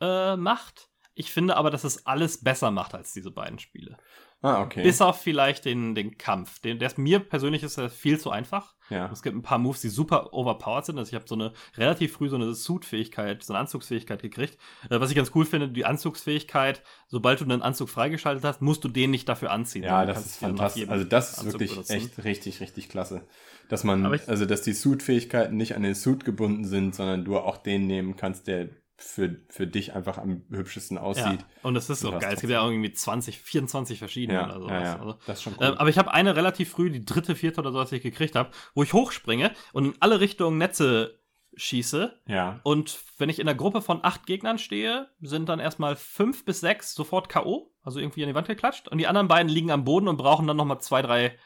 [0.00, 0.88] äh, macht.
[1.14, 3.96] Ich finde aber, dass es alles besser macht als diese beiden Spiele.
[4.44, 4.82] Ah, okay.
[4.82, 6.58] Bis auf vielleicht den, den Kampf.
[6.58, 8.74] Den, der ist, mir persönlich ist er viel zu einfach.
[8.90, 9.10] Ja.
[9.10, 10.98] Es gibt ein paar Moves, die super overpowered sind.
[10.98, 14.58] Also ich habe so eine relativ früh so eine Suit-Fähigkeit, so eine Anzugsfähigkeit gekriegt.
[14.90, 18.84] Äh, was ich ganz cool finde, die Anzugsfähigkeit, sobald du einen Anzug freigeschaltet hast, musst
[18.84, 19.84] du den nicht dafür anziehen.
[19.84, 20.90] Ja, das ist fantastisch.
[20.90, 21.92] Also das ist Anzug wirklich benutzen.
[21.94, 23.26] echt richtig, richtig klasse.
[23.70, 27.56] Dass man, also dass die Suit-Fähigkeiten nicht an den Suit gebunden sind, sondern du auch
[27.56, 31.24] den nehmen kannst, der für, für dich einfach am hübschesten aussieht.
[31.40, 32.32] Ja, und das ist so geil.
[32.32, 34.72] Es gibt ja auch irgendwie 20, 24 verschiedene ja, oder sowas.
[34.72, 34.98] Ja, ja.
[34.98, 35.66] Also, das ist schon cool.
[35.66, 38.36] Äh, aber ich habe eine relativ früh, die dritte, vierte oder so, was ich gekriegt
[38.36, 41.20] habe, wo ich hochspringe und in alle Richtungen Netze
[41.56, 42.20] schieße.
[42.26, 42.60] Ja.
[42.62, 46.60] Und wenn ich in einer Gruppe von acht Gegnern stehe, sind dann erstmal fünf bis
[46.60, 48.88] sechs sofort K.O., also irgendwie an die Wand geklatscht.
[48.88, 51.36] Und die anderen beiden liegen am Boden und brauchen dann nochmal zwei, drei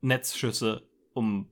[0.00, 1.50] Netzschüsse, um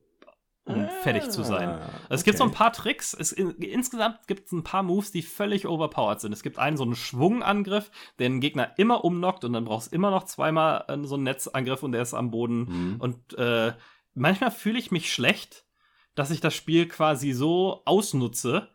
[0.64, 1.68] um ah, fertig zu sein.
[1.68, 2.06] Also okay.
[2.10, 3.14] Es gibt so ein paar Tricks.
[3.14, 6.32] Es, in, insgesamt gibt es ein paar Moves, die völlig overpowered sind.
[6.32, 9.96] Es gibt einen so einen Schwungangriff, der den Gegner immer umnockt und dann brauchst du
[9.96, 12.92] immer noch zweimal äh, so einen Netzangriff und der ist am Boden.
[12.92, 13.00] Mhm.
[13.00, 13.72] Und äh,
[14.14, 15.66] manchmal fühle ich mich schlecht,
[16.14, 18.68] dass ich das Spiel quasi so ausnutze,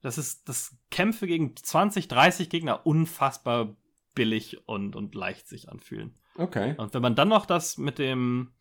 [0.00, 3.76] dass es das Kämpfe gegen 20, 30 Gegner unfassbar
[4.14, 6.14] billig und, und leicht sich anfühlen.
[6.36, 6.74] Okay.
[6.78, 8.52] Und wenn man dann noch das mit dem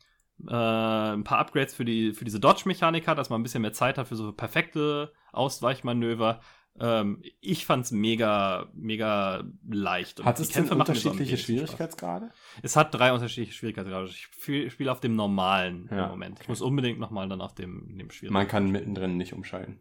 [0.48, 3.74] äh, ein paar Upgrades für, die, für diese Dodge-Mechanik hat, dass man ein bisschen mehr
[3.74, 6.42] Zeit hat für so perfekte Ausweichmanöver.
[6.80, 10.24] Ähm, ich fand's mega, mega leicht.
[10.24, 12.32] hat es denn unterschiedliche Schwierigkeitsgrade?
[12.64, 14.10] Es hat drei unterschiedliche Schwierigkeitsgrade.
[14.10, 16.40] Ich spiele auf dem normalen ja, im Moment.
[16.42, 18.34] Ich muss unbedingt nochmal dann auf dem, dem schwierigen.
[18.34, 19.80] Man kann mittendrin nicht umschalten.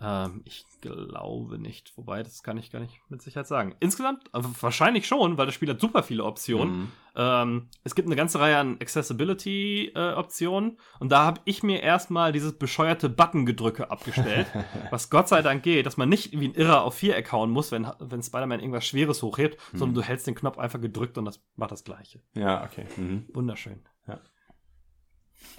[0.00, 1.96] Ähm, ich glaube nicht.
[1.96, 3.74] Wobei, das kann ich gar nicht mit Sicherheit sagen.
[3.80, 6.78] Insgesamt äh, wahrscheinlich schon, weil das Spiel hat super viele Optionen.
[6.78, 6.92] Mhm.
[7.16, 10.70] Ähm, es gibt eine ganze Reihe an Accessibility-Optionen.
[10.70, 14.46] Äh, und da habe ich mir erstmal dieses bescheuerte Button-Gedrücke abgestellt.
[14.90, 17.72] was Gott sei Dank geht, dass man nicht wie ein Irrer auf Viereck hauen muss,
[17.72, 19.78] wenn, wenn Spider-Man irgendwas Schweres hochhebt, mhm.
[19.78, 22.22] sondern du hältst den Knopf einfach gedrückt und das macht das Gleiche.
[22.34, 22.86] Ja, okay.
[22.96, 23.26] Mhm.
[23.32, 23.80] Wunderschön.
[24.06, 24.20] Ja.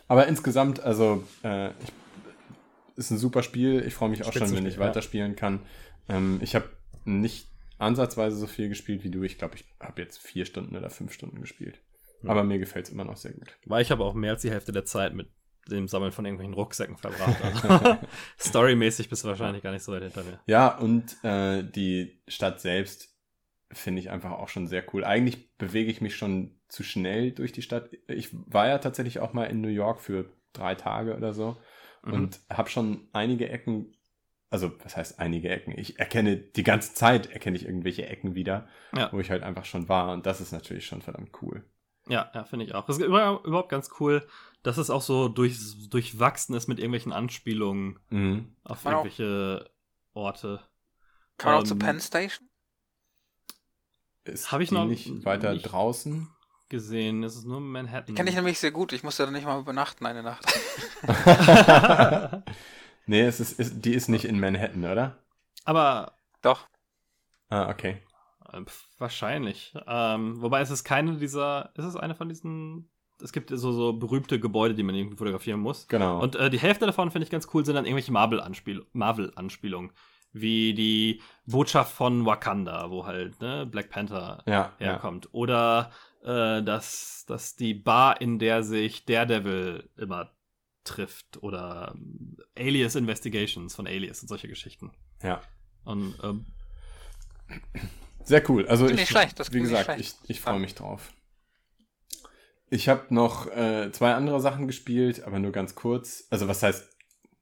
[0.07, 1.93] Aber insgesamt, also äh, ich
[2.99, 3.83] ist ein super Spiel.
[3.85, 4.81] Ich freue mich auch schon, wenn ich ja.
[4.81, 5.61] weiterspielen kann.
[6.07, 6.69] Ähm, ich habe
[7.05, 7.47] nicht
[7.77, 9.23] ansatzweise so viel gespielt wie du.
[9.23, 11.81] Ich glaube, ich habe jetzt vier Stunden oder fünf Stunden gespielt.
[12.21, 12.29] Mhm.
[12.29, 13.57] Aber mir gefällt es immer noch sehr gut.
[13.65, 15.29] Weil ich habe auch mehr als die Hälfte der Zeit mit
[15.67, 17.37] dem Sammeln von irgendwelchen Rucksäcken verbracht.
[17.69, 17.97] Also
[18.39, 20.39] storymäßig bist du wahrscheinlich gar nicht so weit hinter mir.
[20.45, 23.15] Ja, und äh, die Stadt selbst
[23.71, 25.03] finde ich einfach auch schon sehr cool.
[25.05, 27.91] Eigentlich bewege ich mich schon zu schnell durch die Stadt.
[28.07, 31.57] Ich war ja tatsächlich auch mal in New York für drei Tage oder so
[32.03, 32.13] mhm.
[32.13, 33.95] und habe schon einige Ecken,
[34.49, 35.77] also was heißt einige Ecken?
[35.77, 39.11] Ich erkenne die ganze Zeit, erkenne ich irgendwelche Ecken wieder, ja.
[39.11, 41.63] wo ich halt einfach schon war und das ist natürlich schon verdammt cool.
[42.07, 42.85] Ja, ja, finde ich auch.
[42.85, 44.27] Das ist überhaupt ganz cool,
[44.63, 48.55] dass es auch so durch, durchwachsen ist mit irgendwelchen Anspielungen mhm.
[48.63, 49.69] auf irgendwelche
[50.13, 50.59] Orte.
[51.37, 52.49] Kann man auch zur Penn Station?
[54.25, 56.27] Ist Hab ich die noch nicht weiter nicht- draußen?
[56.69, 57.23] Gesehen.
[57.23, 58.15] Es ist nur Manhattan.
[58.15, 58.93] Kenne ich nämlich sehr gut.
[58.93, 60.45] Ich musste da nicht mal übernachten eine Nacht.
[63.05, 65.17] nee, es ist, ist, die ist nicht in Manhattan, oder?
[65.65, 66.67] Aber Doch.
[67.49, 68.01] Ah, okay.
[68.53, 68.61] äh,
[68.97, 69.73] wahrscheinlich.
[69.87, 71.71] Ähm, wobei es ist keine dieser.
[71.75, 72.89] Ist es eine von diesen.
[73.21, 75.87] Es gibt so, so berühmte Gebäude, die man irgendwie fotografieren muss.
[75.89, 76.21] Genau.
[76.21, 79.91] Und äh, die Hälfte davon finde ich ganz cool, sind dann irgendwelche Marvel-Anspiel Marvel-Anspielungen.
[80.31, 84.87] Wie die Botschaft von Wakanda, wo halt ne, Black Panther ja, ja.
[84.87, 85.29] herkommt.
[85.31, 85.91] Oder
[86.23, 90.31] äh, dass, dass die Bar, in der sich Daredevil immer
[90.83, 91.41] trifft.
[91.41, 94.91] Oder ähm, Alias Investigations von Alias und solche Geschichten.
[95.23, 95.41] ja.
[95.85, 96.45] Und ähm,
[98.23, 98.67] Sehr cool.
[98.67, 100.17] Also ich, schlecht, das wie gesagt, schlecht.
[100.23, 101.11] ich, ich freue mich drauf.
[102.69, 106.27] Ich habe noch äh, zwei andere Sachen gespielt, aber nur ganz kurz.
[106.29, 106.88] Also was heißt,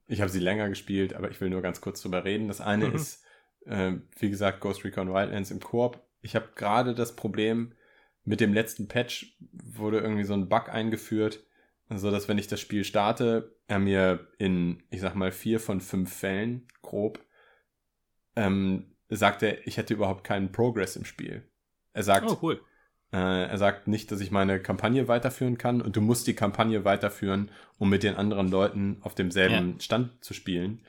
[0.08, 2.48] ich habe sie länger gespielt, aber ich will nur ganz kurz drüber reden.
[2.48, 2.94] Das eine Mhm.
[2.94, 3.24] ist,
[3.66, 6.02] äh, wie gesagt, Ghost Recon Wildlands im Koop.
[6.22, 7.72] Ich habe gerade das Problem,
[8.24, 11.44] mit dem letzten Patch wurde irgendwie so ein Bug eingeführt,
[11.88, 15.80] so dass wenn ich das Spiel starte, er mir in, ich sag mal, vier von
[15.80, 17.20] fünf Fällen grob
[18.36, 21.42] ähm, sagt er, ich hätte überhaupt keinen Progress im Spiel.
[21.92, 22.60] Er sagt, oh, cool.
[23.12, 26.84] Äh, er sagt nicht, dass ich meine Kampagne weiterführen kann und du musst die Kampagne
[26.84, 30.80] weiterführen, um mit den anderen Leuten auf demselben Stand zu spielen.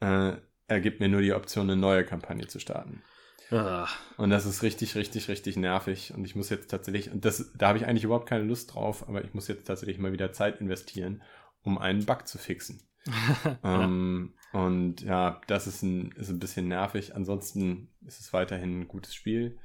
[0.00, 0.36] Äh,
[0.68, 3.02] er gibt mir nur die Option, eine neue Kampagne zu starten.
[3.50, 3.86] Ah,
[4.16, 6.14] Und das ist richtig, richtig, richtig nervig.
[6.16, 9.06] Und ich muss jetzt tatsächlich, und das, da habe ich eigentlich überhaupt keine Lust drauf,
[9.08, 11.22] aber ich muss jetzt tatsächlich mal wieder Zeit investieren,
[11.62, 12.80] um einen Bug zu fixen.
[13.64, 17.14] Ähm, und ja, das ist ein, ist ein bisschen nervig.
[17.16, 19.58] Ansonsten ist es weiterhin ein gutes Spiel.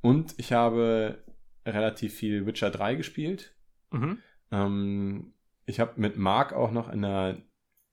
[0.00, 1.22] Und ich habe
[1.70, 3.54] relativ viel Witcher 3 gespielt.
[3.90, 4.18] mhm.
[4.52, 5.34] Ähm,
[5.66, 7.38] ich habe mit Marc auch noch in einer,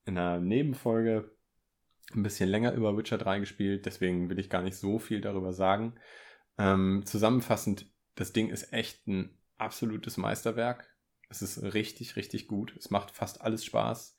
[0.06, 1.32] in einer Nebenfolge
[2.14, 5.54] ein bisschen länger über Witcher 3 gespielt, deswegen will ich gar nicht so viel darüber
[5.54, 5.96] sagen.
[6.58, 10.88] Ähm, zusammenfassend, das Ding ist echt ein absolutes Meisterwerk.
[11.30, 12.76] Es ist richtig, richtig gut.
[12.78, 14.18] Es macht fast alles Spaß.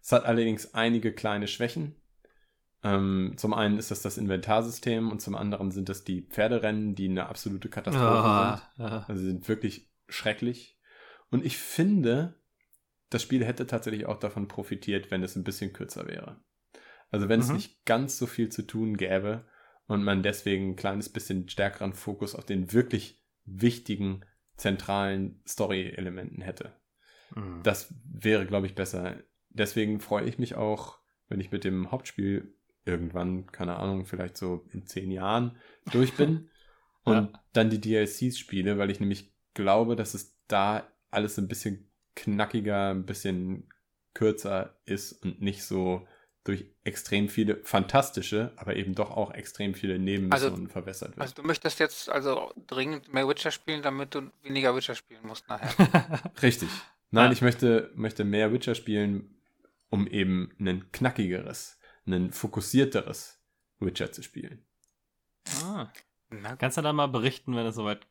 [0.00, 1.96] Es hat allerdings einige kleine Schwächen.
[2.86, 7.08] Ähm, zum einen ist das das Inventarsystem und zum anderen sind das die Pferderennen, die
[7.08, 8.84] eine absolute Katastrophe Ah, sind.
[8.86, 9.04] ah.
[9.08, 10.78] Also sie sind wirklich schrecklich.
[11.30, 12.40] Und ich finde,
[13.10, 16.40] das Spiel hätte tatsächlich auch davon profitiert, wenn es ein bisschen kürzer wäre.
[17.10, 17.54] Also wenn es Mhm.
[17.54, 19.46] nicht ganz so viel zu tun gäbe
[19.86, 24.24] und man deswegen ein kleines bisschen stärkeren Fokus auf den wirklich wichtigen,
[24.56, 26.72] zentralen Story-Elementen hätte.
[27.34, 27.62] Mhm.
[27.62, 29.16] Das wäre, glaube ich, besser.
[29.50, 30.98] Deswegen freue ich mich auch,
[31.28, 32.55] wenn ich mit dem Hauptspiel
[32.86, 35.56] irgendwann, keine Ahnung, vielleicht so in zehn Jahren
[35.92, 36.48] durch bin
[37.04, 37.44] und Ja.
[37.52, 42.90] dann die DLCs spiele, weil ich nämlich glaube, dass es da alles ein bisschen knackiger,
[42.90, 43.68] ein bisschen
[44.14, 46.06] kürzer ist und nicht so
[46.44, 51.20] durch extrem viele fantastische, aber eben doch auch extrem viele Nebenmissionen verbessert wird.
[51.20, 55.48] Also du möchtest jetzt also dringend mehr Witcher spielen, damit du weniger Witcher spielen musst
[55.48, 56.30] nachher.
[56.42, 56.68] Richtig.
[57.10, 57.32] Nein, Ja.
[57.32, 59.34] ich möchte, möchte mehr Witcher spielen,
[59.90, 63.40] um eben ein knackigeres, ein fokussierteres
[63.80, 64.64] Witcher zu spielen.
[65.64, 65.86] ah.
[66.58, 68.06] Kannst du dann mal berichten, wenn du soweit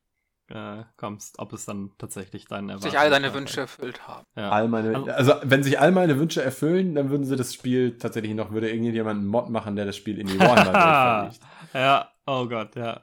[0.48, 3.34] äh, kommst, ob es dann tatsächlich deinen Erwartungen Sich all deine?
[3.34, 4.26] Wünsche erfüllt haben.
[4.38, 4.52] Ja.
[4.52, 7.98] All meine, Also- also, wenn sich all meine Wünsche erfüllen, dann würden sie das Spiel
[7.98, 11.74] tatsächlich noch, würde irgendjemand einen Mod machen, der das Spiel in die Warhammer-Welt verlegt.
[11.74, 13.02] ja, oh Gott, ja.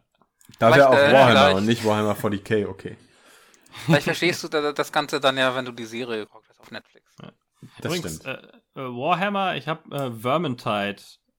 [0.59, 2.97] Da wäre auch äh, Warhammer vielleicht- und nicht Warhammer 40k, okay.
[3.87, 6.71] Vielleicht verstehst du da- das Ganze dann ja, wenn du die Serie geguckt hast auf
[6.71, 7.11] Netflix.
[7.19, 7.33] Das
[7.85, 8.27] Übrigens, stimmt.
[8.45, 10.97] Äh, äh, Warhammer, ich habe äh, Vermintide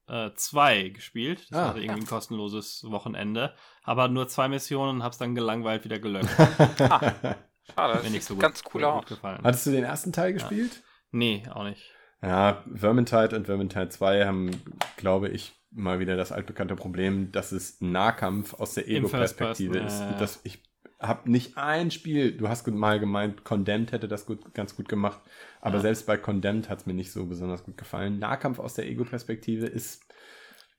[0.08, 1.46] äh, 2 gespielt.
[1.50, 3.54] Das Ah, hatte irgendwie ein kostenloses Wochenende.
[3.82, 6.28] Aber nur zwei Missionen und hab's dann gelangweilt wieder gelöscht.
[6.78, 9.06] Schade, das Mir nicht so gut, ganz gut, cool gut aus.
[9.06, 9.40] gefallen.
[9.42, 10.82] Hattest du den ersten Teil gespielt?
[11.12, 11.82] Nee, auch nicht.
[12.22, 14.50] Ja, Vermintide und Vermintide 2 haben,
[14.96, 20.00] glaube ich, mal wieder das altbekannte Problem, dass es ein Nahkampf aus der Ego-Perspektive ist.
[20.00, 20.18] ja, ja.
[20.18, 20.62] Das, ich
[21.00, 24.88] habe nicht ein Spiel, du hast gut- mal gemeint, Condemned hätte das gut, ganz gut
[24.88, 25.20] gemacht,
[25.60, 25.82] aber Ja.
[25.82, 28.18] selbst bei Condemned hat es mir nicht so besonders gut gefallen.
[28.18, 30.02] Nahkampf aus der Ego-Perspektive ist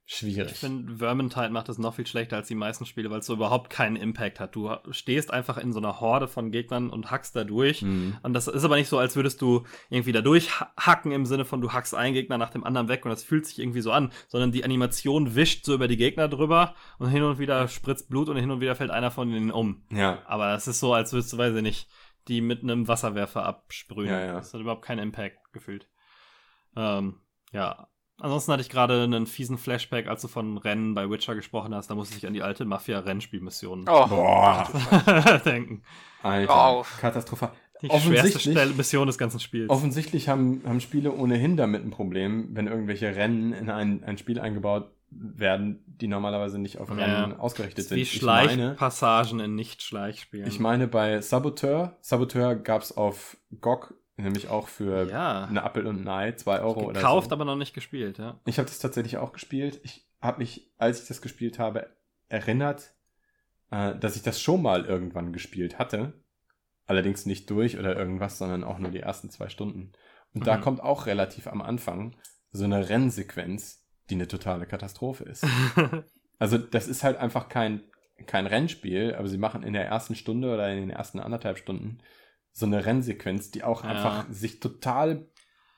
[0.05, 0.51] schwierig.
[0.51, 3.33] Ich finde, Vermintide macht es noch viel schlechter als die meisten Spiele, weil es so
[3.33, 4.55] überhaupt keinen Impact hat.
[4.55, 7.81] Du stehst einfach in so einer Horde von Gegnern und hackst da durch.
[7.81, 8.17] Mhm.
[8.21, 11.61] Und das ist aber nicht so, als würdest du irgendwie da durchhacken im Sinne von,
[11.61, 14.11] du hackst einen Gegner nach dem anderen weg und das fühlt sich irgendwie so an,
[14.27, 18.29] sondern die Animation wischt so über die Gegner drüber und hin und wieder spritzt Blut
[18.29, 19.83] und hin und wieder fällt einer von ihnen um.
[19.91, 21.89] Ja, Aber es ist so, als würdest du, weiß ich nicht,
[22.27, 24.09] die mit einem Wasserwerfer absprühen.
[24.09, 24.33] Ja, ja.
[24.33, 25.87] Das hat überhaupt keinen Impact gefühlt.
[26.75, 27.21] Ähm,
[27.51, 27.87] ja.
[28.19, 31.89] Ansonsten hatte ich gerade einen fiesen Flashback, als du von Rennen bei Witcher gesprochen hast.
[31.89, 34.69] Da musste ich an die alte Mafia-Rennspielmission Oh, Boah.
[35.45, 35.83] denken.
[36.23, 36.97] Alter, auf.
[36.99, 37.51] katastrophal.
[37.81, 39.69] Die schwerste Mission des ganzen Spiels.
[39.69, 44.39] Offensichtlich haben, haben Spiele ohnehin damit ein Problem, wenn irgendwelche Rennen in ein, ein Spiel
[44.39, 47.97] eingebaut werden, die normalerweise nicht auf Rennen ja, ausgerichtet sind.
[47.97, 50.47] Wie Schleichpassagen in Nicht-Schleichspielen.
[50.47, 55.45] Ich meine, bei Saboteur, Saboteur gab es auf GOG nämlich auch für ja.
[55.45, 57.05] eine Apple und ein Ei, 2 Euro oder so.
[57.05, 58.39] Gekauft, aber noch nicht gespielt, ja.
[58.45, 59.79] Ich habe das tatsächlich auch gespielt.
[59.83, 61.89] Ich habe mich, als ich das gespielt habe,
[62.29, 62.93] erinnert,
[63.71, 66.13] äh, dass ich das schon mal irgendwann gespielt hatte.
[66.87, 69.91] Allerdings nicht durch oder irgendwas, sondern auch nur die ersten zwei Stunden.
[70.33, 70.45] Und mhm.
[70.45, 72.15] da kommt auch relativ am Anfang
[72.51, 75.45] so eine Rennsequenz, die eine totale Katastrophe ist.
[76.39, 77.81] also das ist halt einfach kein,
[78.27, 81.99] kein Rennspiel, aber sie machen in der ersten Stunde oder in den ersten anderthalb Stunden
[82.55, 83.89] so eine Rennsequenz, die auch ja.
[83.89, 85.27] einfach sich total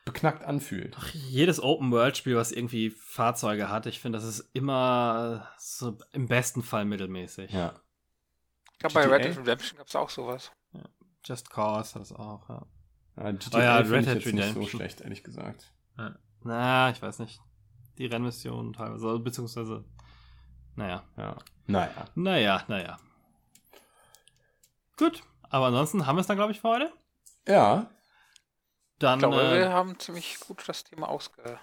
[0.05, 0.95] beknackt anfühlt.
[0.99, 6.61] Ach, jedes Open-World-Spiel, was irgendwie Fahrzeuge hat, ich finde, das ist immer so im besten
[6.61, 7.51] Fall mittelmäßig.
[7.51, 7.73] Ja.
[8.73, 10.51] Ich glaube, bei Red Dead Redemption gab es auch sowas.
[10.73, 10.83] Ja.
[11.25, 12.67] Just Cause hat es auch, ja.
[13.17, 14.35] ja GTA oh ja, Red Dead Redemption.
[14.35, 15.73] nicht so schlecht, ehrlich gesagt.
[15.97, 16.15] Ja.
[16.43, 17.41] Na, ich weiß nicht.
[17.97, 19.83] Die Rennmission teilweise, beziehungsweise,
[20.75, 21.03] naja.
[21.17, 21.37] Ja.
[21.65, 22.05] Naja.
[22.13, 22.99] Naja, naja.
[24.95, 26.93] Gut, aber ansonsten haben wir es dann, glaube ich, für heute.
[27.47, 27.89] Ja.
[28.99, 31.59] Dann, ich glaube, äh, wir haben ziemlich gut das Thema ausge...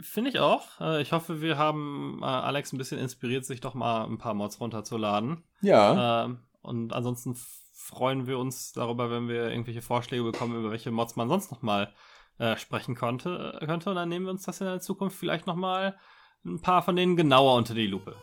[0.00, 0.80] Finde ich auch.
[0.80, 4.34] Äh, ich hoffe, wir haben äh, Alex ein bisschen inspiriert, sich doch mal ein paar
[4.34, 5.44] Mods runterzuladen.
[5.60, 6.24] Ja.
[6.24, 7.36] Ähm, und ansonsten
[7.72, 11.62] freuen wir uns darüber, wenn wir irgendwelche Vorschläge bekommen, über welche Mods man sonst noch
[11.62, 11.92] mal
[12.38, 13.90] äh, sprechen konnte, könnte.
[13.90, 15.96] Und dann nehmen wir uns das in der Zukunft vielleicht noch mal
[16.44, 18.16] ein paar von denen genauer unter die Lupe.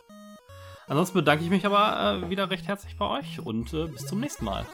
[0.91, 4.19] Ansonsten bedanke ich mich aber äh, wieder recht herzlich bei euch und äh, bis zum
[4.19, 4.65] nächsten Mal.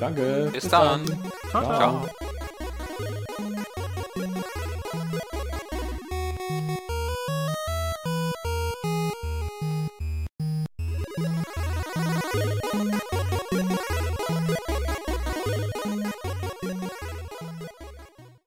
[0.00, 0.50] Danke.
[0.52, 1.06] Bis, bis dann.
[1.06, 1.32] dann.
[1.50, 1.62] ciao.
[1.62, 1.76] ciao.
[1.76, 2.08] ciao.